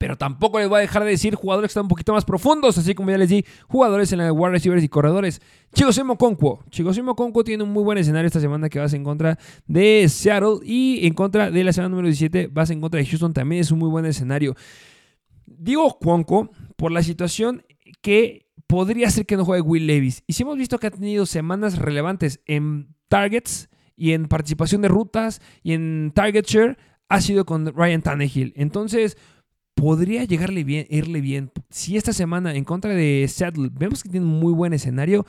pero 0.00 0.16
tampoco 0.16 0.58
les 0.58 0.66
voy 0.66 0.78
a 0.78 0.80
dejar 0.80 1.04
de 1.04 1.10
decir 1.10 1.34
jugadores 1.34 1.68
que 1.68 1.72
están 1.72 1.82
un 1.82 1.90
poquito 1.90 2.14
más 2.14 2.24
profundos, 2.24 2.78
así 2.78 2.94
como 2.94 3.10
ya 3.10 3.18
les 3.18 3.28
di, 3.28 3.44
jugadores 3.68 4.10
en 4.12 4.18
la 4.18 4.24
de 4.24 4.30
wide 4.30 4.52
receivers 4.52 4.82
y 4.82 4.88
corredores. 4.88 5.42
Chigosimo 5.74 6.16
Conquo. 6.16 6.64
Chigosimo 6.70 7.14
Conquo 7.14 7.44
tiene 7.44 7.64
un 7.64 7.70
muy 7.70 7.84
buen 7.84 7.98
escenario 7.98 8.26
esta 8.26 8.40
semana 8.40 8.70
que 8.70 8.78
vas 8.78 8.94
en 8.94 9.04
contra 9.04 9.38
de 9.66 10.08
Seattle 10.08 10.60
y 10.64 11.06
en 11.06 11.12
contra 11.12 11.50
de 11.50 11.62
la 11.62 11.74
semana 11.74 11.90
número 11.90 12.06
17 12.06 12.46
vas 12.50 12.70
en 12.70 12.80
contra 12.80 12.98
de 12.98 13.04
Houston, 13.04 13.34
también 13.34 13.60
es 13.60 13.70
un 13.72 13.78
muy 13.78 13.90
buen 13.90 14.06
escenario. 14.06 14.56
Digo 15.44 15.98
Conco 15.98 16.50
por 16.76 16.92
la 16.92 17.02
situación 17.02 17.62
que 18.00 18.46
podría 18.66 19.10
ser 19.10 19.26
que 19.26 19.36
no 19.36 19.44
juegue 19.44 19.60
Will 19.60 19.86
Levis. 19.86 20.22
Y 20.26 20.32
si 20.32 20.44
hemos 20.44 20.56
visto 20.56 20.78
que 20.78 20.86
ha 20.86 20.90
tenido 20.90 21.26
semanas 21.26 21.76
relevantes 21.76 22.40
en 22.46 22.94
targets 23.08 23.68
y 23.96 24.12
en 24.12 24.28
participación 24.28 24.80
de 24.80 24.88
rutas 24.88 25.42
y 25.62 25.74
en 25.74 26.10
target 26.14 26.46
share, 26.46 26.78
ha 27.10 27.20
sido 27.20 27.44
con 27.44 27.66
Ryan 27.66 28.00
Tannehill. 28.00 28.54
Entonces, 28.56 29.18
podría 29.74 30.24
llegarle 30.24 30.64
bien, 30.64 30.86
irle 30.90 31.20
bien. 31.20 31.50
Si 31.70 31.96
esta 31.96 32.12
semana 32.12 32.54
en 32.54 32.64
contra 32.64 32.94
de 32.94 33.26
Seattle 33.28 33.70
vemos 33.72 34.02
que 34.02 34.08
tiene 34.08 34.26
un 34.26 34.38
muy 34.38 34.52
buen 34.52 34.72
escenario, 34.72 35.24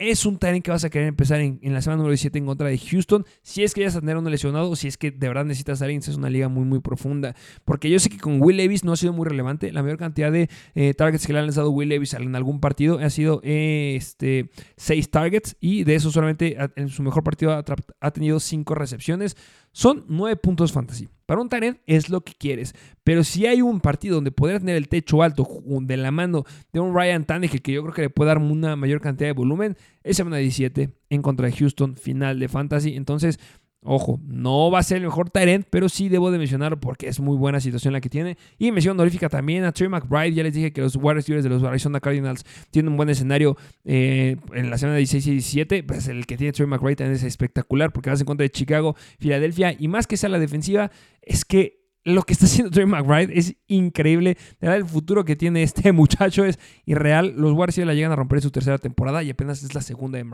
es 0.00 0.24
un 0.24 0.38
timing 0.38 0.62
que 0.62 0.70
vas 0.70 0.82
a 0.82 0.88
querer 0.88 1.08
empezar 1.08 1.40
en, 1.40 1.60
la 1.62 1.82
semana 1.82 1.98
número 1.98 2.12
17 2.12 2.38
en 2.38 2.46
contra 2.46 2.68
de 2.68 2.78
Houston. 2.78 3.26
Si 3.42 3.62
es 3.62 3.74
que 3.74 3.82
ya 3.82 3.88
a 3.88 4.00
tener 4.00 4.16
uno 4.16 4.30
lesionado, 4.30 4.74
si 4.74 4.88
es 4.88 4.96
que 4.96 5.10
de 5.10 5.28
verdad 5.28 5.44
necesitas 5.44 5.82
a 5.82 5.84
alguien, 5.84 6.00
es 6.00 6.16
una 6.16 6.30
liga 6.30 6.48
muy, 6.48 6.64
muy 6.64 6.80
profunda. 6.80 7.36
Porque 7.66 7.90
yo 7.90 7.98
sé 7.98 8.08
que 8.08 8.16
con 8.16 8.40
Will 8.40 8.56
Levis 8.56 8.82
no 8.82 8.92
ha 8.92 8.96
sido 8.96 9.12
muy 9.12 9.28
relevante. 9.28 9.70
La 9.72 9.82
mayor 9.82 9.98
cantidad 9.98 10.32
de 10.32 10.48
eh, 10.74 10.94
targets 10.94 11.26
que 11.26 11.34
le 11.34 11.40
han 11.40 11.44
lanzado 11.44 11.70
Will 11.70 11.90
Levis 11.90 12.14
en 12.14 12.34
algún 12.34 12.60
partido 12.60 12.98
ha 12.98 13.10
sido 13.10 13.42
eh, 13.44 13.94
este, 13.96 14.48
6 14.78 15.10
targets. 15.10 15.56
Y 15.60 15.84
de 15.84 15.96
eso 15.96 16.10
solamente 16.10 16.56
en 16.76 16.88
su 16.88 17.02
mejor 17.02 17.22
partido 17.22 17.52
ha, 17.52 17.62
ha 18.00 18.10
tenido 18.10 18.40
5 18.40 18.74
recepciones. 18.74 19.36
Son 19.72 20.04
9 20.08 20.36
puntos 20.36 20.72
fantasy. 20.72 21.08
Para 21.26 21.40
un 21.40 21.48
Tyrant 21.48 21.78
es 21.86 22.10
lo 22.10 22.22
que 22.22 22.32
quieres. 22.32 22.74
Pero 23.04 23.22
si 23.22 23.46
hay 23.46 23.62
un 23.62 23.80
partido 23.80 24.16
donde 24.16 24.32
podrías 24.32 24.60
tener 24.60 24.74
el 24.74 24.88
techo 24.88 25.22
alto 25.22 25.46
de 25.64 25.96
la 25.96 26.10
mano 26.10 26.44
de 26.72 26.80
un 26.80 26.92
Ryan 26.92 27.24
Tannehill 27.24 27.62
que 27.62 27.72
yo 27.72 27.82
creo 27.82 27.94
que 27.94 28.02
le 28.02 28.10
puede 28.10 28.28
dar 28.28 28.38
una 28.38 28.74
mayor 28.74 29.00
cantidad 29.00 29.28
de 29.28 29.34
volumen, 29.34 29.76
es 30.02 30.16
semana 30.16 30.38
17 30.38 30.90
en 31.08 31.22
contra 31.22 31.46
de 31.46 31.52
Houston, 31.52 31.94
final 31.94 32.40
de 32.40 32.48
Fantasy. 32.48 32.96
Entonces, 32.96 33.38
Ojo, 33.82 34.20
no 34.26 34.70
va 34.70 34.80
a 34.80 34.82
ser 34.82 34.98
el 34.98 35.04
mejor 35.04 35.30
Tyrant, 35.30 35.66
pero 35.70 35.88
sí 35.88 36.10
debo 36.10 36.30
de 36.30 36.38
mencionarlo 36.38 36.78
porque 36.78 37.08
es 37.08 37.18
muy 37.18 37.38
buena 37.38 37.60
situación 37.60 37.94
la 37.94 38.02
que 38.02 38.10
tiene. 38.10 38.36
Y 38.58 38.72
mención 38.72 38.94
honorífica 38.96 39.30
también 39.30 39.64
a 39.64 39.72
Trey 39.72 39.88
McBride. 39.88 40.34
Ya 40.34 40.42
les 40.42 40.52
dije 40.52 40.70
que 40.70 40.82
los 40.82 40.96
wide 40.96 41.14
receivers 41.14 41.44
de 41.44 41.48
los 41.48 41.62
Arizona 41.62 41.98
Cardinals 41.98 42.44
tienen 42.70 42.90
un 42.90 42.98
buen 42.98 43.08
escenario 43.08 43.56
eh, 43.84 44.36
en 44.52 44.68
la 44.68 44.76
semana 44.76 44.98
16 44.98 45.26
y 45.26 45.30
17. 45.30 45.82
Pues 45.84 46.08
el 46.08 46.26
que 46.26 46.36
tiene 46.36 46.52
Trey 46.52 46.66
McBride 46.66 46.96
también 46.96 47.16
es 47.16 47.22
espectacular 47.22 47.90
porque 47.90 48.10
vas 48.10 48.20
en 48.20 48.26
contra 48.26 48.42
de 48.42 48.50
Chicago, 48.50 48.96
Filadelfia. 49.18 49.74
Y 49.78 49.88
más 49.88 50.06
que 50.06 50.18
sea 50.18 50.28
la 50.28 50.38
defensiva, 50.38 50.90
es 51.22 51.46
que 51.46 51.80
lo 52.04 52.22
que 52.24 52.34
está 52.34 52.44
haciendo 52.44 52.70
Trey 52.70 52.84
McBride 52.84 53.32
es 53.38 53.56
increíble. 53.66 54.34
De 54.60 54.68
verdad, 54.68 54.76
el 54.76 54.86
futuro 54.86 55.24
que 55.24 55.36
tiene 55.36 55.62
este 55.62 55.92
muchacho 55.94 56.44
es 56.44 56.58
irreal. 56.84 57.32
Los 57.34 57.52
Warriors 57.52 57.86
la 57.86 57.94
llegan 57.94 58.12
a 58.12 58.16
romper 58.16 58.38
en 58.38 58.42
su 58.42 58.50
tercera 58.50 58.76
temporada 58.76 59.22
y 59.22 59.30
apenas 59.30 59.62
es 59.62 59.74
la 59.74 59.80
segunda 59.80 60.18
de 60.18 60.24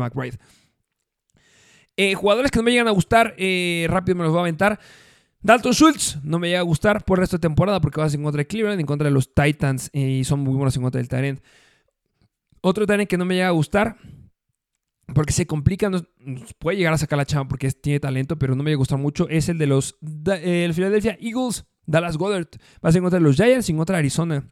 McBride. 0.00 0.38
Eh, 1.96 2.14
jugadores 2.14 2.50
que 2.50 2.58
no 2.58 2.62
me 2.62 2.70
llegan 2.70 2.88
a 2.88 2.92
gustar, 2.92 3.34
eh, 3.36 3.86
rápido 3.88 4.16
me 4.16 4.24
los 4.24 4.32
voy 4.32 4.38
a 4.38 4.42
aventar. 4.42 4.80
Dalton 5.42 5.72
Schultz 5.72 6.18
no 6.22 6.38
me 6.38 6.48
llega 6.48 6.60
a 6.60 6.64
gustar 6.64 7.04
por 7.04 7.18
el 7.18 7.22
resto 7.22 7.36
de 7.36 7.40
temporada 7.40 7.80
porque 7.80 8.00
vas 8.00 8.14
en 8.14 8.22
contra 8.22 8.38
de 8.38 8.46
Cleveland, 8.46 8.80
en 8.80 8.86
contra 8.86 9.08
de 9.08 9.14
los 9.14 9.32
Titans 9.32 9.90
eh, 9.92 10.00
y 10.00 10.24
son 10.24 10.40
muy 10.40 10.54
buenos 10.54 10.76
en 10.76 10.82
contra 10.82 10.98
del 10.98 11.08
Tyrant. 11.08 11.40
Otro 12.60 12.86
Tyrant 12.86 13.08
que 13.08 13.16
no 13.16 13.24
me 13.24 13.34
llega 13.34 13.48
a 13.48 13.52
gustar 13.52 13.96
porque 15.14 15.32
se 15.32 15.46
complica, 15.46 15.88
nos, 15.90 16.04
puede 16.58 16.76
llegar 16.76 16.92
a 16.92 16.98
sacar 16.98 17.16
la 17.16 17.24
chamba 17.24 17.48
porque 17.48 17.70
tiene 17.70 18.00
talento, 18.00 18.38
pero 18.38 18.54
no 18.54 18.62
me 18.62 18.70
llega 18.70 18.76
a 18.76 18.78
gustar 18.78 18.98
mucho, 18.98 19.28
es 19.28 19.48
el 19.48 19.58
de 19.58 19.66
los 19.66 19.98
el 20.02 20.74
Philadelphia 20.74 21.16
Eagles, 21.20 21.64
Dallas 21.86 22.16
Goddard. 22.16 22.48
Vas 22.80 22.94
en 22.94 23.02
contra 23.02 23.18
de 23.18 23.24
los 23.24 23.36
Giants 23.36 23.68
y 23.68 23.72
en 23.72 23.78
contra 23.78 23.96
de 23.96 24.00
Arizona. 24.00 24.50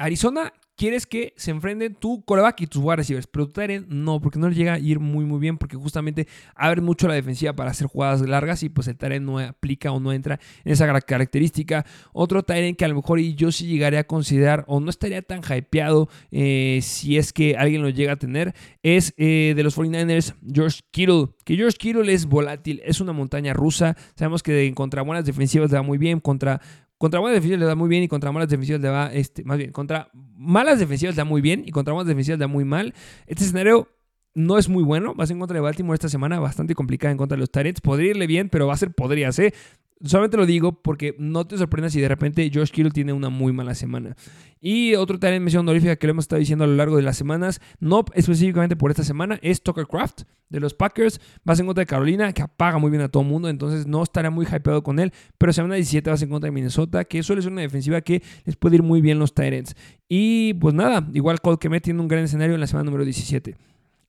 Arizona 0.00 0.52
quieres 0.76 1.06
que 1.06 1.34
se 1.36 1.50
enfrenten 1.50 1.94
tu 1.94 2.24
coreback 2.24 2.62
y 2.62 2.66
tus 2.66 2.82
wide 2.82 2.96
receivers, 2.96 3.26
pero 3.26 3.46
tu 3.46 3.52
Tyrant 3.52 3.86
no, 3.88 4.18
porque 4.18 4.38
no 4.38 4.48
le 4.48 4.54
llega 4.54 4.72
a 4.72 4.78
ir 4.78 4.98
muy 4.98 5.26
muy 5.26 5.38
bien, 5.38 5.58
porque 5.58 5.76
justamente 5.76 6.26
abre 6.54 6.80
mucho 6.80 7.06
la 7.06 7.12
defensiva 7.12 7.52
para 7.52 7.70
hacer 7.70 7.86
jugadas 7.86 8.22
largas 8.22 8.62
y 8.62 8.70
pues 8.70 8.88
el 8.88 8.96
Tyrant 8.96 9.26
no 9.26 9.38
aplica 9.38 9.92
o 9.92 10.00
no 10.00 10.10
entra 10.10 10.40
en 10.64 10.72
esa 10.72 10.86
característica. 11.02 11.84
Otro 12.14 12.42
Tyrant 12.42 12.78
que 12.78 12.86
a 12.86 12.88
lo 12.88 12.94
mejor 12.94 13.20
yo 13.20 13.52
sí 13.52 13.66
llegaría 13.66 14.00
a 14.00 14.04
considerar 14.04 14.64
o 14.68 14.80
no 14.80 14.88
estaría 14.88 15.20
tan 15.20 15.42
hypeado 15.42 16.08
eh, 16.30 16.78
si 16.82 17.18
es 17.18 17.34
que 17.34 17.56
alguien 17.58 17.82
lo 17.82 17.90
llega 17.90 18.14
a 18.14 18.16
tener, 18.16 18.54
es 18.82 19.12
eh, 19.18 19.52
de 19.54 19.62
los 19.62 19.76
49ers, 19.76 20.34
George 20.50 20.80
Kittle. 20.92 21.26
Que 21.44 21.56
George 21.56 21.76
Kittle 21.76 22.10
es 22.10 22.24
volátil, 22.24 22.80
es 22.86 23.02
una 23.02 23.12
montaña 23.12 23.52
rusa. 23.52 23.98
Sabemos 24.14 24.42
que 24.42 24.72
contra 24.74 25.02
buenas 25.02 25.26
defensivas 25.26 25.70
le 25.70 25.76
va 25.76 25.82
muy 25.82 25.98
bien, 25.98 26.20
contra 26.20 26.62
contra 27.00 27.18
buenas 27.18 27.36
defensivas 27.36 27.60
le 27.60 27.64
da 27.64 27.74
muy 27.74 27.88
bien 27.88 28.02
y 28.02 28.08
contra 28.08 28.30
malas 28.30 28.50
defensivas 28.50 28.82
le 28.82 28.90
va, 28.90 29.10
este, 29.10 29.42
más 29.42 29.56
bien, 29.56 29.72
contra 29.72 30.10
malas 30.12 30.78
defensivas 30.78 31.14
le 31.14 31.20
da 31.20 31.24
muy 31.24 31.40
bien 31.40 31.62
y 31.64 31.70
contra 31.70 31.94
buenas 31.94 32.06
defensivas 32.06 32.38
le 32.38 32.42
da 32.42 32.46
muy 32.46 32.66
mal. 32.66 32.92
Este 33.26 33.44
escenario 33.44 33.88
no 34.34 34.58
es 34.58 34.68
muy 34.68 34.82
bueno. 34.82 35.14
Vas 35.14 35.30
en 35.30 35.38
contra 35.38 35.54
de 35.54 35.60
Baltimore 35.60 35.94
esta 35.94 36.08
semana, 36.08 36.38
bastante 36.40 36.74
complicada 36.74 37.12
en 37.12 37.18
contra 37.18 37.36
de 37.36 37.40
los 37.40 37.50
Tyrants. 37.50 37.80
Podría 37.80 38.10
irle 38.10 38.26
bien, 38.26 38.48
pero 38.48 38.66
va 38.66 38.74
a 38.74 38.76
ser, 38.76 38.92
podría 38.92 39.30
ser. 39.32 39.54
Solamente 40.02 40.38
lo 40.38 40.46
digo 40.46 40.80
porque 40.80 41.14
no 41.18 41.46
te 41.46 41.58
sorprendas 41.58 41.92
si 41.92 42.00
de 42.00 42.08
repente 42.08 42.50
Josh 42.52 42.70
Kittle 42.70 42.90
tiene 42.90 43.12
una 43.12 43.28
muy 43.28 43.52
mala 43.52 43.74
semana. 43.74 44.16
Y 44.58 44.94
otro 44.94 45.18
talent 45.18 45.42
mención 45.42 45.60
honorífica 45.60 45.96
que 45.96 46.06
lo 46.06 46.12
hemos 46.12 46.24
estado 46.24 46.40
diciendo 46.40 46.64
a 46.64 46.68
lo 46.68 46.74
largo 46.74 46.96
de 46.96 47.02
las 47.02 47.18
semanas, 47.18 47.60
no 47.80 48.06
específicamente 48.14 48.76
por 48.76 48.90
esta 48.90 49.04
semana, 49.04 49.38
es 49.42 49.62
Tucker 49.62 49.86
Craft 49.86 50.22
de 50.48 50.58
los 50.58 50.72
Packers. 50.72 51.20
Vas 51.44 51.60
en 51.60 51.66
contra 51.66 51.82
de 51.82 51.86
Carolina, 51.86 52.32
que 52.32 52.40
apaga 52.40 52.78
muy 52.78 52.90
bien 52.90 53.02
a 53.02 53.10
todo 53.10 53.24
mundo, 53.24 53.50
entonces 53.50 53.86
no 53.86 54.02
estará 54.02 54.30
muy 54.30 54.46
hypeado 54.46 54.82
con 54.82 55.00
él. 55.00 55.12
Pero 55.36 55.52
semana 55.52 55.74
17 55.74 56.08
vas 56.08 56.22
en 56.22 56.30
contra 56.30 56.46
de 56.46 56.52
Minnesota, 56.52 57.04
que 57.04 57.22
suele 57.22 57.42
ser 57.42 57.52
una 57.52 57.60
defensiva 57.60 58.00
que 58.00 58.22
les 58.46 58.56
puede 58.56 58.76
ir 58.76 58.82
muy 58.82 59.02
bien 59.02 59.18
los 59.18 59.34
Tyrants. 59.34 59.76
Y 60.08 60.54
pues 60.54 60.74
nada, 60.74 61.06
igual 61.12 61.42
Colt 61.42 61.60
Kemet 61.60 61.82
tiene 61.82 62.00
un 62.00 62.08
gran 62.08 62.24
escenario 62.24 62.54
en 62.54 62.60
la 62.60 62.66
semana 62.66 62.84
número 62.84 63.04
17. 63.04 63.54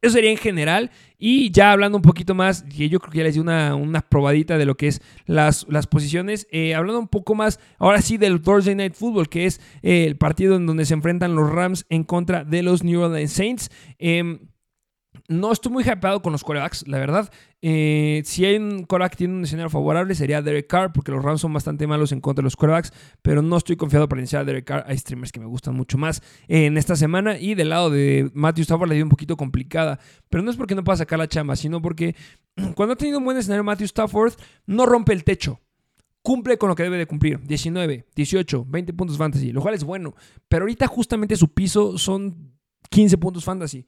Eso 0.01 0.13
sería 0.13 0.31
en 0.31 0.37
general. 0.37 0.91
Y 1.19 1.51
ya 1.51 1.71
hablando 1.71 1.97
un 1.97 2.01
poquito 2.01 2.33
más, 2.33 2.63
que 2.63 2.89
yo 2.89 2.99
creo 2.99 3.11
que 3.11 3.17
ya 3.19 3.23
les 3.23 3.35
di 3.35 3.39
una, 3.39 3.75
una 3.75 4.01
probadita 4.01 4.57
de 4.57 4.65
lo 4.65 4.75
que 4.75 4.87
es 4.87 5.01
las, 5.27 5.67
las 5.69 5.85
posiciones. 5.85 6.47
Eh, 6.51 6.73
hablando 6.73 6.99
un 6.99 7.07
poco 7.07 7.35
más, 7.35 7.59
ahora 7.77 8.01
sí, 8.01 8.17
del 8.17 8.41
Thursday 8.41 8.73
Night 8.73 8.95
Football, 8.95 9.29
que 9.29 9.45
es 9.45 9.61
eh, 9.83 10.05
el 10.05 10.17
partido 10.17 10.55
en 10.55 10.65
donde 10.65 10.85
se 10.85 10.95
enfrentan 10.95 11.35
los 11.35 11.51
Rams 11.51 11.85
en 11.89 12.03
contra 12.03 12.43
de 12.43 12.63
los 12.63 12.83
New 12.83 13.01
Orleans 13.01 13.31
Saints. 13.31 13.69
Eh, 13.99 14.39
no 15.27 15.51
estoy 15.51 15.71
muy 15.71 15.83
hypeado 15.83 16.21
con 16.21 16.31
los 16.31 16.43
corebacks, 16.43 16.87
la 16.87 16.97
verdad. 16.99 17.31
Eh, 17.61 18.21
si 18.25 18.43
hay 18.45 18.55
un 18.55 18.83
coreback 18.85 19.11
que 19.11 19.17
tiene 19.17 19.35
un 19.35 19.43
escenario 19.43 19.69
favorable 19.69 20.15
sería 20.15 20.41
Derek 20.41 20.67
Carr, 20.67 20.91
porque 20.93 21.11
los 21.11 21.23
Rams 21.23 21.41
son 21.41 21.53
bastante 21.53 21.85
malos 21.87 22.11
en 22.11 22.21
contra 22.21 22.41
de 22.41 22.45
los 22.45 22.55
corebacks, 22.55 22.91
pero 23.21 23.41
no 23.41 23.57
estoy 23.57 23.75
confiado 23.75 24.09
para 24.09 24.21
iniciar 24.21 24.41
a 24.41 24.45
Derek 24.45 24.65
Carr. 24.65 24.83
Hay 24.87 24.97
streamers 24.97 25.31
que 25.31 25.39
me 25.39 25.45
gustan 25.45 25.75
mucho 25.75 25.97
más 25.97 26.21
en 26.47 26.77
esta 26.77 26.95
semana. 26.95 27.37
Y 27.37 27.55
del 27.55 27.69
lado 27.69 27.89
de 27.89 28.31
Matthew 28.33 28.63
Stafford 28.63 28.89
le 28.89 28.95
dio 28.95 29.03
un 29.03 29.09
poquito 29.09 29.37
complicada, 29.37 29.99
pero 30.29 30.43
no 30.43 30.51
es 30.51 30.57
porque 30.57 30.75
no 30.75 30.83
pueda 30.83 30.97
sacar 30.97 31.19
la 31.19 31.27
chamba, 31.27 31.55
sino 31.55 31.81
porque 31.81 32.15
cuando 32.75 32.93
ha 32.93 32.97
tenido 32.97 33.19
un 33.19 33.25
buen 33.25 33.37
escenario 33.37 33.63
Matthew 33.63 33.85
Stafford, 33.85 34.33
no 34.65 34.85
rompe 34.85 35.13
el 35.13 35.23
techo. 35.23 35.59
cumple 36.23 36.57
con 36.57 36.69
lo 36.69 36.75
que 36.75 36.83
debe 36.83 36.97
de 36.97 37.05
cumplir. 37.05 37.39
19, 37.41 38.05
18, 38.15 38.65
20 38.67 38.93
puntos 38.93 39.17
fantasy, 39.17 39.51
lo 39.51 39.61
cual 39.61 39.73
es 39.75 39.83
bueno. 39.83 40.13
Pero 40.47 40.63
ahorita 40.63 40.87
justamente 40.87 41.35
su 41.35 41.53
piso 41.53 41.97
son 41.97 42.53
15 42.89 43.17
puntos 43.17 43.43
fantasy. 43.43 43.87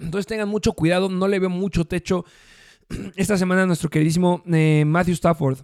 Entonces 0.00 0.26
tengan 0.26 0.48
mucho 0.48 0.72
cuidado, 0.72 1.08
no 1.08 1.28
le 1.28 1.38
veo 1.38 1.50
mucho 1.50 1.84
techo 1.84 2.24
esta 3.16 3.36
semana 3.36 3.66
nuestro 3.66 3.90
queridísimo 3.90 4.42
eh, 4.46 4.84
Matthew 4.86 5.14
Stafford. 5.14 5.58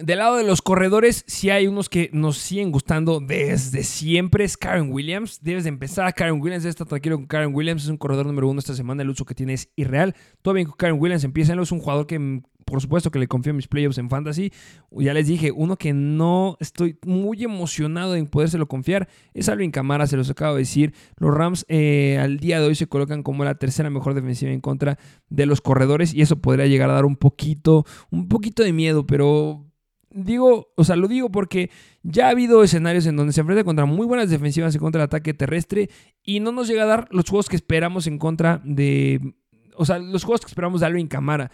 Del 0.00 0.20
lado 0.20 0.36
de 0.36 0.44
los 0.44 0.62
corredores, 0.62 1.24
si 1.26 1.50
hay 1.50 1.66
unos 1.66 1.88
que 1.88 2.08
nos 2.12 2.38
siguen 2.38 2.70
gustando 2.70 3.20
desde 3.20 3.82
siempre. 3.82 4.44
Es 4.44 4.56
Karen 4.56 4.92
Williams. 4.92 5.42
Debes 5.42 5.64
de 5.64 5.68
empezar 5.68 6.06
a 6.06 6.12
Karen 6.12 6.40
Williams. 6.40 6.64
Está 6.64 6.84
tranquilo 6.84 7.16
con 7.16 7.26
Karen 7.26 7.54
Williams. 7.54 7.82
Es 7.82 7.88
un 7.88 7.98
corredor 7.98 8.26
número 8.26 8.48
uno 8.48 8.60
esta 8.60 8.74
semana. 8.74 9.02
El 9.02 9.10
uso 9.10 9.24
que 9.24 9.34
tiene 9.34 9.54
es 9.54 9.70
irreal. 9.76 10.14
Todo 10.40 10.54
bien 10.54 10.68
con 10.68 10.76
Karen 10.76 10.98
Williams. 10.98 11.24
Empieza. 11.24 11.60
Es 11.60 11.72
un 11.72 11.80
jugador 11.80 12.06
que, 12.06 12.42
por 12.64 12.80
supuesto, 12.80 13.10
que 13.10 13.18
le 13.18 13.28
confío 13.28 13.54
mis 13.54 13.68
playoffs 13.68 13.98
en 13.98 14.08
fantasy. 14.10 14.52
Ya 14.90 15.14
les 15.14 15.26
dije, 15.26 15.52
uno 15.52 15.76
que 15.76 15.92
no 15.92 16.56
estoy 16.60 16.98
muy 17.04 17.42
emocionado 17.44 18.14
en 18.14 18.26
podérselo 18.26 18.66
confiar 18.66 19.08
es 19.34 19.48
Alvin 19.48 19.70
Camara. 19.70 20.06
Se 20.06 20.16
los 20.16 20.30
acabo 20.30 20.54
de 20.54 20.60
decir. 20.60 20.94
Los 21.16 21.34
Rams 21.34 21.64
eh, 21.68 22.18
al 22.20 22.38
día 22.38 22.60
de 22.60 22.66
hoy 22.66 22.74
se 22.74 22.86
colocan 22.86 23.22
como 23.22 23.44
la 23.44 23.54
tercera 23.54 23.90
mejor 23.90 24.14
defensiva 24.14 24.52
en 24.52 24.60
contra 24.60 24.98
de 25.28 25.46
los 25.46 25.60
corredores. 25.60 26.14
Y 26.14 26.22
eso 26.22 26.36
podría 26.36 26.66
llegar 26.66 26.90
a 26.90 26.94
dar 26.94 27.04
un 27.04 27.16
poquito, 27.16 27.84
un 28.10 28.28
poquito 28.28 28.62
de 28.62 28.72
miedo. 28.72 29.06
Pero 29.06 29.66
digo, 30.14 30.72
o 30.76 30.84
sea, 30.84 30.96
lo 30.96 31.08
digo 31.08 31.30
porque 31.30 31.70
ya 32.02 32.26
ha 32.26 32.30
habido 32.30 32.62
escenarios 32.62 33.06
en 33.06 33.16
donde 33.16 33.32
se 33.32 33.40
enfrenta 33.40 33.64
contra 33.64 33.86
muy 33.86 34.06
buenas 34.06 34.30
defensivas 34.30 34.74
en 34.74 34.80
contra 34.80 35.00
del 35.00 35.06
ataque 35.06 35.34
terrestre 35.34 35.90
y 36.22 36.40
no 36.40 36.52
nos 36.52 36.68
llega 36.68 36.82
a 36.84 36.86
dar 36.86 37.08
los 37.10 37.28
juegos 37.28 37.48
que 37.48 37.56
esperamos 37.56 38.06
en 38.06 38.18
contra 38.18 38.60
de, 38.64 39.34
o 39.76 39.84
sea, 39.84 39.98
los 39.98 40.24
juegos 40.24 40.40
que 40.42 40.48
esperamos 40.48 40.80
de 40.80 40.86
Alvin 40.86 41.08
Camara. 41.08 41.50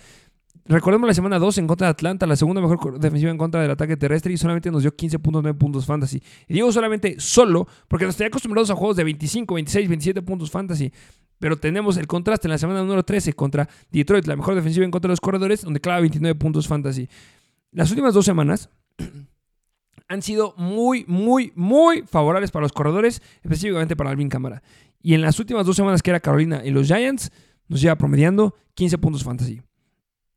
Recordemos 0.69 1.07
la 1.09 1.15
semana 1.15 1.39
2 1.39 1.59
en 1.59 1.67
contra 1.67 1.87
de 1.87 1.93
Atlanta, 1.93 2.27
la 2.27 2.37
segunda 2.37 2.61
mejor 2.61 3.01
defensiva 3.01 3.31
en 3.31 3.39
contra 3.39 3.63
del 3.63 3.71
ataque 3.71 3.97
terrestre 3.97 4.35
y 4.35 4.37
solamente 4.37 4.71
nos 4.71 4.83
dio 4.83 4.95
15.9 4.95 5.57
puntos 5.57 5.87
fantasy. 5.87 6.23
Y 6.47 6.55
digo 6.55 6.71
solamente 6.73 7.17
solo 7.19 7.67
porque 7.89 8.05
nos 8.05 8.17
tenía 8.17 8.29
acostumbrados 8.29 8.69
a 8.69 8.75
juegos 8.75 8.97
de 8.97 9.05
25, 9.05 9.55
26, 9.55 9.89
27 9.89 10.21
puntos 10.21 10.51
fantasy. 10.51 10.93
Pero 11.39 11.57
tenemos 11.57 11.97
el 11.97 12.07
contraste 12.07 12.49
en 12.49 12.51
la 12.51 12.59
semana 12.59 12.83
número 12.83 13.03
13 13.03 13.33
contra 13.33 13.67
Detroit, 13.91 14.27
la 14.27 14.37
mejor 14.37 14.55
defensiva 14.57 14.85
en 14.85 14.91
contra 14.91 15.09
de 15.09 15.13
los 15.13 15.21
corredores, 15.21 15.63
donde 15.63 15.81
clava 15.81 16.01
29 16.01 16.39
puntos 16.39 16.69
fantasy. 16.69 17.09
Las 17.73 17.89
últimas 17.91 18.13
dos 18.13 18.27
semanas 18.27 18.69
han 20.09 20.21
sido 20.21 20.53
muy, 20.59 21.07
muy, 21.09 21.51
muy 21.55 22.03
favorables 22.03 22.51
para 22.51 22.65
los 22.65 22.73
corredores, 22.73 23.23
específicamente 23.43 23.97
para 23.97 24.11
Alvin 24.11 24.29
Cámara. 24.29 24.63
Y 25.01 25.15
en 25.15 25.23
las 25.23 25.39
últimas 25.39 25.65
dos 25.65 25.77
semanas 25.77 26.03
que 26.03 26.11
era 26.11 26.21
Carolina 26.21 26.63
y 26.63 26.73
los 26.73 26.89
Giants, 26.89 27.33
nos 27.69 27.81
lleva 27.81 27.97
promediando 27.97 28.55
15 28.75 28.99
puntos 28.99 29.25
fantasy. 29.25 29.63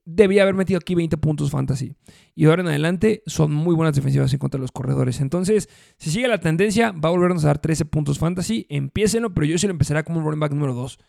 Debía 0.04 0.42
haber 0.42 0.56
metido 0.56 0.80
aquí 0.80 0.96
20 0.96 1.18
puntos 1.18 1.52
fantasy. 1.52 1.96
Y 2.34 2.44
de 2.44 2.50
ahora 2.50 2.64
en 2.64 2.70
adelante 2.70 3.22
son 3.28 3.54
muy 3.54 3.76
buenas 3.76 3.96
defensivas 3.96 4.34
en 4.34 4.40
contra 4.40 4.58
de 4.58 4.64
los 4.64 4.72
corredores. 4.72 5.22
Entonces, 5.22 5.70
si 5.98 6.10
sigue 6.10 6.28
la 6.28 6.40
tendencia, 6.40 6.92
va 6.92 7.10
a 7.10 7.12
volvernos 7.12 7.44
a 7.44 7.48
dar 7.48 7.60
13 7.60 7.86
puntos 7.86 8.18
fantasy. 8.18 8.66
Empiécenlo, 8.70 9.34
pero 9.34 9.46
yo 9.46 9.58
sí 9.58 9.68
lo 9.68 9.72
empezaré 9.72 10.04
como 10.04 10.20
un 10.20 10.26
running 10.26 10.40
back 10.40 10.52
número 10.54 10.74
2. 10.74 11.00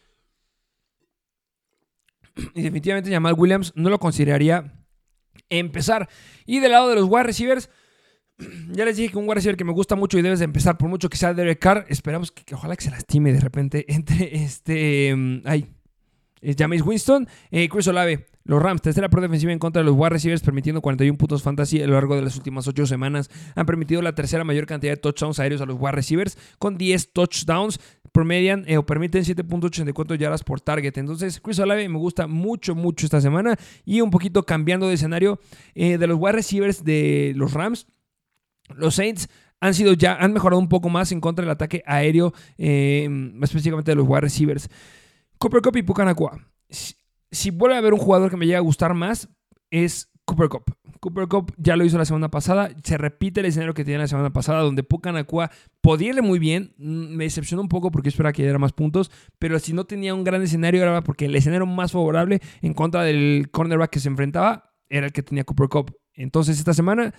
Y 2.54 2.62
definitivamente 2.62 3.10
Jamal 3.10 3.34
Williams 3.36 3.72
no 3.76 3.90
lo 3.90 3.98
consideraría 3.98 4.72
empezar. 5.48 6.08
Y 6.46 6.60
del 6.60 6.72
lado 6.72 6.88
de 6.88 6.96
los 6.96 7.04
wide 7.08 7.24
receivers, 7.24 7.70
ya 8.72 8.84
les 8.84 8.96
dije 8.96 9.12
que 9.12 9.18
un 9.18 9.24
wide 9.24 9.36
receiver 9.36 9.56
que 9.56 9.64
me 9.64 9.72
gusta 9.72 9.96
mucho 9.96 10.18
y 10.18 10.22
debes 10.22 10.38
de 10.38 10.44
empezar 10.44 10.78
por 10.78 10.88
mucho 10.88 11.08
que 11.08 11.16
sea 11.16 11.34
Derek 11.34 11.58
Carr. 11.58 11.86
Esperamos 11.88 12.32
que, 12.32 12.54
ojalá 12.54 12.76
que 12.76 12.84
se 12.84 12.90
lastime 12.90 13.32
de 13.32 13.40
repente 13.40 13.84
entre 13.92 14.42
este. 14.42 15.12
Um, 15.14 15.42
ay. 16.42 16.54
James 16.58 16.82
Winston, 16.82 17.28
eh, 17.50 17.68
Chris 17.68 17.86
Olave, 17.88 18.26
los 18.44 18.60
Rams, 18.60 18.82
tercera 18.82 19.08
pro 19.08 19.22
defensiva 19.22 19.52
en 19.52 19.58
contra 19.58 19.80
de 19.80 19.86
los 19.86 19.96
wide 19.96 20.10
receivers, 20.10 20.42
permitiendo 20.42 20.80
41 20.80 21.16
puntos 21.16 21.42
fantasy 21.42 21.80
a 21.80 21.86
lo 21.86 21.94
largo 21.94 22.16
de 22.16 22.22
las 22.22 22.36
últimas 22.36 22.66
8 22.66 22.86
semanas. 22.86 23.30
Han 23.54 23.66
permitido 23.66 24.02
la 24.02 24.14
tercera 24.14 24.42
mayor 24.44 24.66
cantidad 24.66 24.92
de 24.92 24.96
touchdowns 24.96 25.38
aéreos 25.38 25.60
a 25.60 25.66
los 25.66 25.76
wide 25.78 25.92
receivers, 25.92 26.36
con 26.58 26.76
10 26.76 27.12
touchdowns 27.12 27.78
promedian 28.10 28.64
eh, 28.66 28.76
o 28.76 28.84
permiten 28.84 29.24
7.84 29.24 30.16
yardas 30.16 30.44
por 30.44 30.60
target. 30.60 30.98
Entonces, 30.98 31.40
Chris 31.40 31.58
Olave 31.60 31.88
me 31.88 31.98
gusta 31.98 32.26
mucho, 32.26 32.74
mucho 32.74 33.06
esta 33.06 33.20
semana. 33.20 33.56
Y 33.84 34.00
un 34.00 34.10
poquito 34.10 34.44
cambiando 34.44 34.88
de 34.88 34.94
escenario 34.94 35.40
eh, 35.74 35.96
de 35.98 36.06
los 36.06 36.18
wide 36.20 36.32
receivers 36.32 36.84
de 36.84 37.32
los 37.36 37.54
Rams. 37.54 37.86
Los 38.76 38.96
Saints 38.96 39.28
han 39.60 39.74
sido 39.74 39.92
ya, 39.92 40.16
han 40.16 40.32
mejorado 40.32 40.60
un 40.60 40.68
poco 40.68 40.88
más 40.88 41.12
en 41.12 41.20
contra 41.20 41.44
del 41.44 41.50
ataque 41.52 41.82
aéreo, 41.86 42.32
específicamente 42.58 43.92
de 43.92 43.96
los 43.96 44.08
wide 44.08 44.22
receivers. 44.22 44.68
Cooper 45.42 45.60
Cup 45.60 45.76
y 45.76 45.82
Pucanacua. 45.82 46.38
Si, 46.68 46.94
si 47.32 47.50
vuelve 47.50 47.74
a 47.74 47.78
haber 47.78 47.94
un 47.94 47.98
jugador 47.98 48.30
que 48.30 48.36
me 48.36 48.46
llega 48.46 48.58
a 48.58 48.62
gustar 48.62 48.94
más, 48.94 49.28
es 49.72 50.08
Cooper 50.24 50.48
Cup. 50.48 50.76
Cooper 51.00 51.26
Cup 51.26 51.52
ya 51.56 51.74
lo 51.74 51.84
hizo 51.84 51.98
la 51.98 52.04
semana 52.04 52.30
pasada. 52.30 52.70
Se 52.84 52.96
repite 52.96 53.40
el 53.40 53.46
escenario 53.46 53.74
que 53.74 53.82
tenía 53.82 53.98
la 53.98 54.06
semana 54.06 54.32
pasada, 54.32 54.60
donde 54.60 54.84
Pucanacua 54.84 55.50
podía 55.80 56.10
irle 56.10 56.22
muy 56.22 56.38
bien. 56.38 56.74
Mm, 56.78 57.16
me 57.16 57.24
decepcionó 57.24 57.60
un 57.60 57.68
poco 57.68 57.90
porque 57.90 58.08
esperaba 58.08 58.32
que 58.32 58.44
diera 58.44 58.60
más 58.60 58.72
puntos. 58.72 59.10
Pero 59.40 59.58
si 59.58 59.72
no 59.72 59.84
tenía 59.84 60.14
un 60.14 60.22
gran 60.22 60.42
escenario, 60.42 60.80
era 60.80 61.02
porque 61.02 61.24
el 61.24 61.34
escenario 61.34 61.66
más 61.66 61.90
favorable 61.90 62.40
en 62.60 62.72
contra 62.72 63.02
del 63.02 63.48
cornerback 63.50 63.90
que 63.90 63.98
se 63.98 64.08
enfrentaba 64.08 64.76
era 64.88 65.06
el 65.06 65.12
que 65.12 65.24
tenía 65.24 65.42
Cooper 65.42 65.68
Cup. 65.68 65.96
Entonces, 66.14 66.56
esta 66.56 66.72
semana 66.72 67.12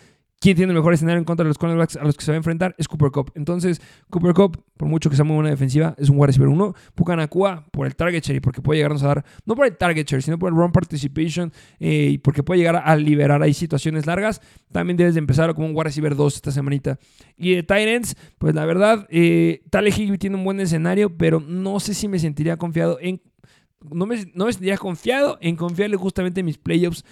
¿Quién 0.44 0.58
tiene 0.58 0.74
el 0.74 0.78
mejor 0.78 0.94
escenario 0.94 1.20
en 1.20 1.24
contra 1.24 1.46
de 1.46 1.48
los 1.48 1.58
cornerbacks 1.58 1.96
a 1.96 2.04
los 2.04 2.18
que 2.18 2.26
se 2.26 2.32
va 2.32 2.36
a 2.36 2.36
enfrentar? 2.36 2.76
Es 2.78 2.89
Cooper 2.89 3.12
Cup. 3.12 3.32
Entonces, 3.34 3.82
Cooper 4.10 4.34
Cup, 4.34 4.62
por 4.76 4.89
mucho 4.89 5.10
que 5.10 5.16
sea 5.16 5.24
muy 5.24 5.36
buena 5.36 5.50
defensiva, 5.50 5.96
es 5.98 6.10
un 6.10 6.18
wide 6.18 6.28
receiver 6.28 6.50
1. 6.50 6.76
Pucanacua 6.96 7.66
por 7.72 7.88
el 7.88 7.96
target 7.96 8.22
share 8.22 8.36
y 8.36 8.39
porque 8.41 8.62
puede 8.62 8.80
llegarnos 8.80 9.04
a 9.04 9.08
dar, 9.08 9.26
no 9.46 9.56
por 9.56 9.66
el 9.68 9.78
target 9.78 10.06
share, 10.06 10.22
sino 10.22 10.38
por 10.38 10.52
el 10.52 10.58
run 10.58 10.74
participation 10.74 11.54
eh, 11.80 12.10
y 12.12 12.18
porque 12.18 12.44
puede 12.44 12.58
llegar 12.58 12.76
a 12.76 12.94
liberar 12.98 13.41
ahí 13.41 13.54
situaciones 13.54 14.06
largas. 14.06 14.41
También 14.74 14.98
debes 14.98 15.14
de 15.14 15.20
empezar 15.20 15.56
como 15.56 15.66
un 15.68 15.74
wide 15.74 15.86
receiver 15.86 16.14
2 16.14 16.36
esta 16.36 16.52
semanita. 16.52 17.00
Y 17.38 17.56
de 17.56 17.64
Titans, 17.64 18.18
pues 18.38 18.54
la 18.54 18.66
verdad, 18.66 19.08
eh, 19.12 19.64
Tale 19.70 19.91
Higby 19.91 20.18
tiene 20.18 20.36
un 20.36 20.44
buen 20.44 20.60
escenario, 20.60 21.18
pero 21.18 21.39
no 21.39 21.80
sé 21.80 21.94
si 21.94 22.10
me 22.10 22.20
sentiría 22.20 22.58
confiado 22.58 22.98
en. 23.00 23.22
No 23.94 24.06
me, 24.06 24.18
no 24.34 24.48
me 24.48 24.52
sentiría 24.52 24.78
confiado 24.78 25.38
en 25.39 25.56
confiarle 25.56 25.96
justamente 25.96 26.41
en 26.41 26.48
mis 26.48 26.58
playoffs 26.58 27.06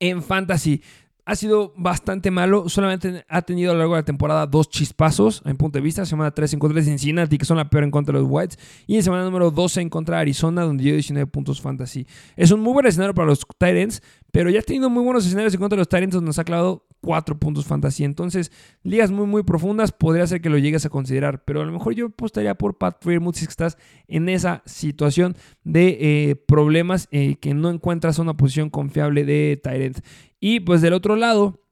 en 0.00 0.22
fantasy 0.22 0.82
ha 1.26 1.36
sido 1.36 1.72
bastante 1.76 2.30
malo. 2.30 2.68
Solamente 2.68 3.24
ha 3.28 3.42
tenido 3.42 3.70
a 3.70 3.74
lo 3.74 3.78
largo 3.78 3.94
de 3.94 4.00
la 4.00 4.04
temporada 4.04 4.46
dos 4.46 4.68
chispazos, 4.68 5.42
en 5.44 5.56
punto 5.56 5.78
de 5.78 5.82
vista. 5.82 6.04
Semana 6.04 6.30
3 6.30 6.54
en 6.54 6.58
contra 6.58 6.80
de 6.80 6.86
Cincinnati, 6.86 7.38
que 7.38 7.44
son 7.44 7.56
la 7.56 7.70
peor 7.70 7.84
en 7.84 7.90
contra 7.90 8.14
de 8.14 8.22
los 8.22 8.30
Whites. 8.30 8.58
Y 8.86 8.96
en 8.96 9.02
semana 9.02 9.24
número 9.24 9.50
12 9.50 9.80
en 9.80 9.88
contra 9.88 10.16
de 10.16 10.22
Arizona, 10.22 10.62
donde 10.62 10.84
dio 10.84 10.92
19 10.92 11.26
puntos 11.26 11.60
fantasy. 11.60 12.06
Es 12.36 12.50
un 12.50 12.60
muy 12.60 12.72
buen 12.72 12.86
escenario 12.86 13.14
para 13.14 13.26
los 13.26 13.40
Titans, 13.40 14.02
pero 14.34 14.50
ya 14.50 14.58
ha 14.58 14.62
tenido 14.62 14.90
muy 14.90 15.04
buenos 15.04 15.24
escenarios 15.24 15.54
en 15.54 15.60
contra 15.60 15.76
de 15.76 15.86
los 15.88 16.10
donde 16.10 16.26
nos 16.26 16.40
ha 16.40 16.44
clavado 16.44 16.88
4 17.02 17.38
puntos 17.38 17.66
fantasy. 17.66 18.02
Entonces, 18.02 18.50
ligas 18.82 19.12
muy, 19.12 19.26
muy 19.26 19.44
profundas, 19.44 19.92
podría 19.92 20.26
ser 20.26 20.40
que 20.40 20.50
lo 20.50 20.58
llegues 20.58 20.84
a 20.84 20.88
considerar. 20.88 21.44
Pero 21.44 21.62
a 21.62 21.64
lo 21.64 21.70
mejor 21.70 21.94
yo 21.94 22.06
apostaría 22.06 22.56
por 22.56 22.76
Pat 22.76 22.96
Freermuth 23.00 23.36
si 23.36 23.44
estás 23.44 23.78
en 24.08 24.28
esa 24.28 24.64
situación 24.66 25.36
de 25.62 25.98
eh, 26.00 26.34
problemas 26.34 27.06
eh, 27.12 27.36
que 27.36 27.54
no 27.54 27.70
encuentras 27.70 28.18
una 28.18 28.36
posición 28.36 28.70
confiable 28.70 29.24
de 29.24 29.60
Titans. 29.62 30.02
Y 30.40 30.58
pues 30.58 30.82
del 30.82 30.94
otro 30.94 31.14
lado, 31.14 31.63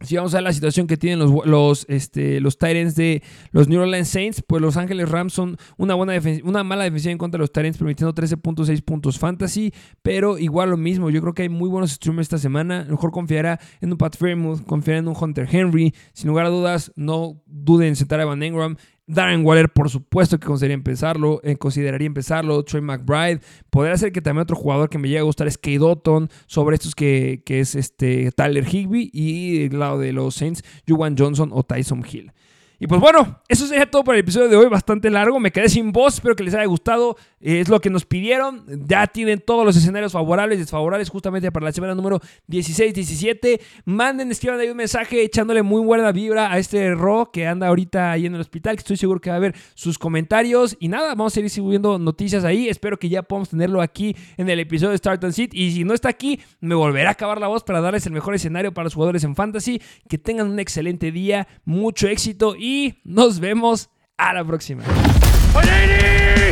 si 0.00 0.16
vamos 0.16 0.34
a 0.34 0.38
ver 0.38 0.44
la 0.44 0.52
situación 0.52 0.86
que 0.86 0.96
tienen 0.96 1.18
los, 1.20 1.46
los, 1.46 1.86
este, 1.88 2.40
los 2.40 2.58
Titans 2.58 2.96
de 2.96 3.22
los 3.52 3.68
New 3.68 3.80
Orleans 3.80 4.08
Saints, 4.08 4.42
pues 4.46 4.60
Los 4.60 4.76
Ángeles 4.76 5.08
Rams 5.08 5.32
son 5.32 5.56
una, 5.76 5.94
buena 5.94 6.14
una 6.42 6.64
mala 6.64 6.84
defensiva 6.84 7.12
en 7.12 7.18
contra 7.18 7.38
de 7.38 7.42
los 7.42 7.52
Titans, 7.52 7.78
permitiendo 7.78 8.14
13.6 8.14 8.82
puntos 8.82 9.18
fantasy, 9.18 9.72
pero 10.02 10.36
igual 10.38 10.70
lo 10.70 10.76
mismo, 10.76 11.10
yo 11.10 11.20
creo 11.20 11.34
que 11.34 11.42
hay 11.42 11.48
muy 11.48 11.68
buenos 11.68 11.92
streamers 11.92 12.26
esta 12.26 12.38
semana, 12.38 12.86
mejor 12.88 13.12
confiará 13.12 13.60
en 13.80 13.92
un 13.92 13.98
Pat 13.98 14.16
Fairmouth, 14.16 14.64
confiará 14.64 14.98
en 14.98 15.08
un 15.08 15.16
Hunter 15.18 15.48
Henry, 15.50 15.94
sin 16.12 16.28
lugar 16.28 16.46
a 16.46 16.50
dudas, 16.50 16.92
no 16.96 17.40
duden 17.46 17.88
en 17.88 17.96
sentar 17.96 18.20
a 18.20 18.24
Van 18.24 18.42
Engram, 18.42 18.76
Darren 19.06 19.44
Waller, 19.44 19.68
por 19.68 19.90
supuesto 19.90 20.38
que 20.38 20.46
consideraría 20.46 20.74
empezarlo, 20.74 21.40
eh, 21.44 21.56
consideraría 21.56 22.06
empezarlo. 22.06 22.62
Trey 22.64 22.80
McBride. 22.80 23.40
Podría 23.70 23.96
ser 23.96 24.12
que 24.12 24.22
también 24.22 24.42
otro 24.42 24.56
jugador 24.56 24.88
que 24.88 24.98
me 24.98 25.08
llegue 25.08 25.20
a 25.20 25.24
gustar 25.24 25.46
es 25.46 25.58
Kate 25.58 25.80
Otton, 25.80 26.30
sobre 26.46 26.76
estos 26.76 26.94
que, 26.94 27.42
es 27.46 27.74
este 27.74 28.30
Tyler 28.32 28.66
Higby. 28.66 29.10
Y 29.12 29.68
del 29.68 29.78
lado 29.78 29.98
de 29.98 30.12
los 30.12 30.34
Saints, 30.34 30.64
Juwan 30.88 31.16
Johnson 31.18 31.50
o 31.52 31.62
Tyson 31.62 32.04
Hill. 32.10 32.32
Y 32.80 32.86
pues 32.86 33.00
bueno, 33.00 33.40
eso 33.48 33.66
sería 33.66 33.90
todo 33.90 34.04
por 34.04 34.14
el 34.14 34.20
episodio 34.20 34.48
de 34.48 34.56
hoy, 34.56 34.66
bastante 34.68 35.08
largo. 35.10 35.38
Me 35.38 35.52
quedé 35.52 35.68
sin 35.68 35.92
voz, 35.92 36.14
espero 36.14 36.34
que 36.34 36.42
les 36.42 36.54
haya 36.54 36.64
gustado. 36.64 37.16
Es 37.44 37.68
lo 37.68 37.78
que 37.78 37.90
nos 37.90 38.06
pidieron. 38.06 38.64
Ya 38.88 39.06
tienen 39.06 39.38
todos 39.38 39.66
los 39.66 39.76
escenarios 39.76 40.12
favorables 40.12 40.56
y 40.56 40.62
desfavorables 40.62 41.10
justamente 41.10 41.52
para 41.52 41.66
la 41.66 41.72
semana 41.72 41.94
número 41.94 42.18
16-17. 42.48 43.60
Manden, 43.84 44.30
escriban 44.30 44.58
ahí 44.58 44.70
un 44.70 44.78
mensaje 44.78 45.22
echándole 45.22 45.62
muy 45.62 45.82
buena 45.82 46.10
vibra 46.10 46.50
a 46.50 46.58
este 46.58 46.94
Ro 46.94 47.28
que 47.30 47.46
anda 47.46 47.68
ahorita 47.68 48.12
ahí 48.12 48.24
en 48.24 48.34
el 48.34 48.40
hospital, 48.40 48.76
que 48.76 48.80
estoy 48.80 48.96
seguro 48.96 49.20
que 49.20 49.28
va 49.28 49.36
a 49.36 49.40
ver 49.40 49.54
sus 49.74 49.98
comentarios. 49.98 50.74
Y 50.80 50.88
nada, 50.88 51.08
vamos 51.08 51.34
a 51.34 51.34
seguir 51.34 51.50
subiendo 51.50 51.98
noticias 51.98 52.44
ahí. 52.44 52.70
Espero 52.70 52.98
que 52.98 53.10
ya 53.10 53.22
podamos 53.22 53.50
tenerlo 53.50 53.82
aquí 53.82 54.16
en 54.38 54.48
el 54.48 54.58
episodio 54.60 54.92
de 54.92 54.98
Start 54.98 55.22
and 55.24 55.34
Sit. 55.34 55.52
Y 55.52 55.72
si 55.72 55.84
no 55.84 55.92
está 55.92 56.08
aquí, 56.08 56.40
me 56.60 56.74
volverá 56.74 57.10
a 57.10 57.12
acabar 57.12 57.38
la 57.38 57.48
voz 57.48 57.62
para 57.62 57.82
darles 57.82 58.06
el 58.06 58.12
mejor 58.12 58.34
escenario 58.34 58.72
para 58.72 58.84
los 58.84 58.94
jugadores 58.94 59.22
en 59.22 59.36
Fantasy. 59.36 59.82
Que 60.08 60.16
tengan 60.16 60.48
un 60.50 60.60
excelente 60.60 61.12
día, 61.12 61.46
mucho 61.66 62.08
éxito 62.08 62.56
y 62.56 63.00
nos 63.04 63.38
vemos 63.38 63.90
a 64.16 64.32
la 64.32 64.42
próxima. 64.46 64.82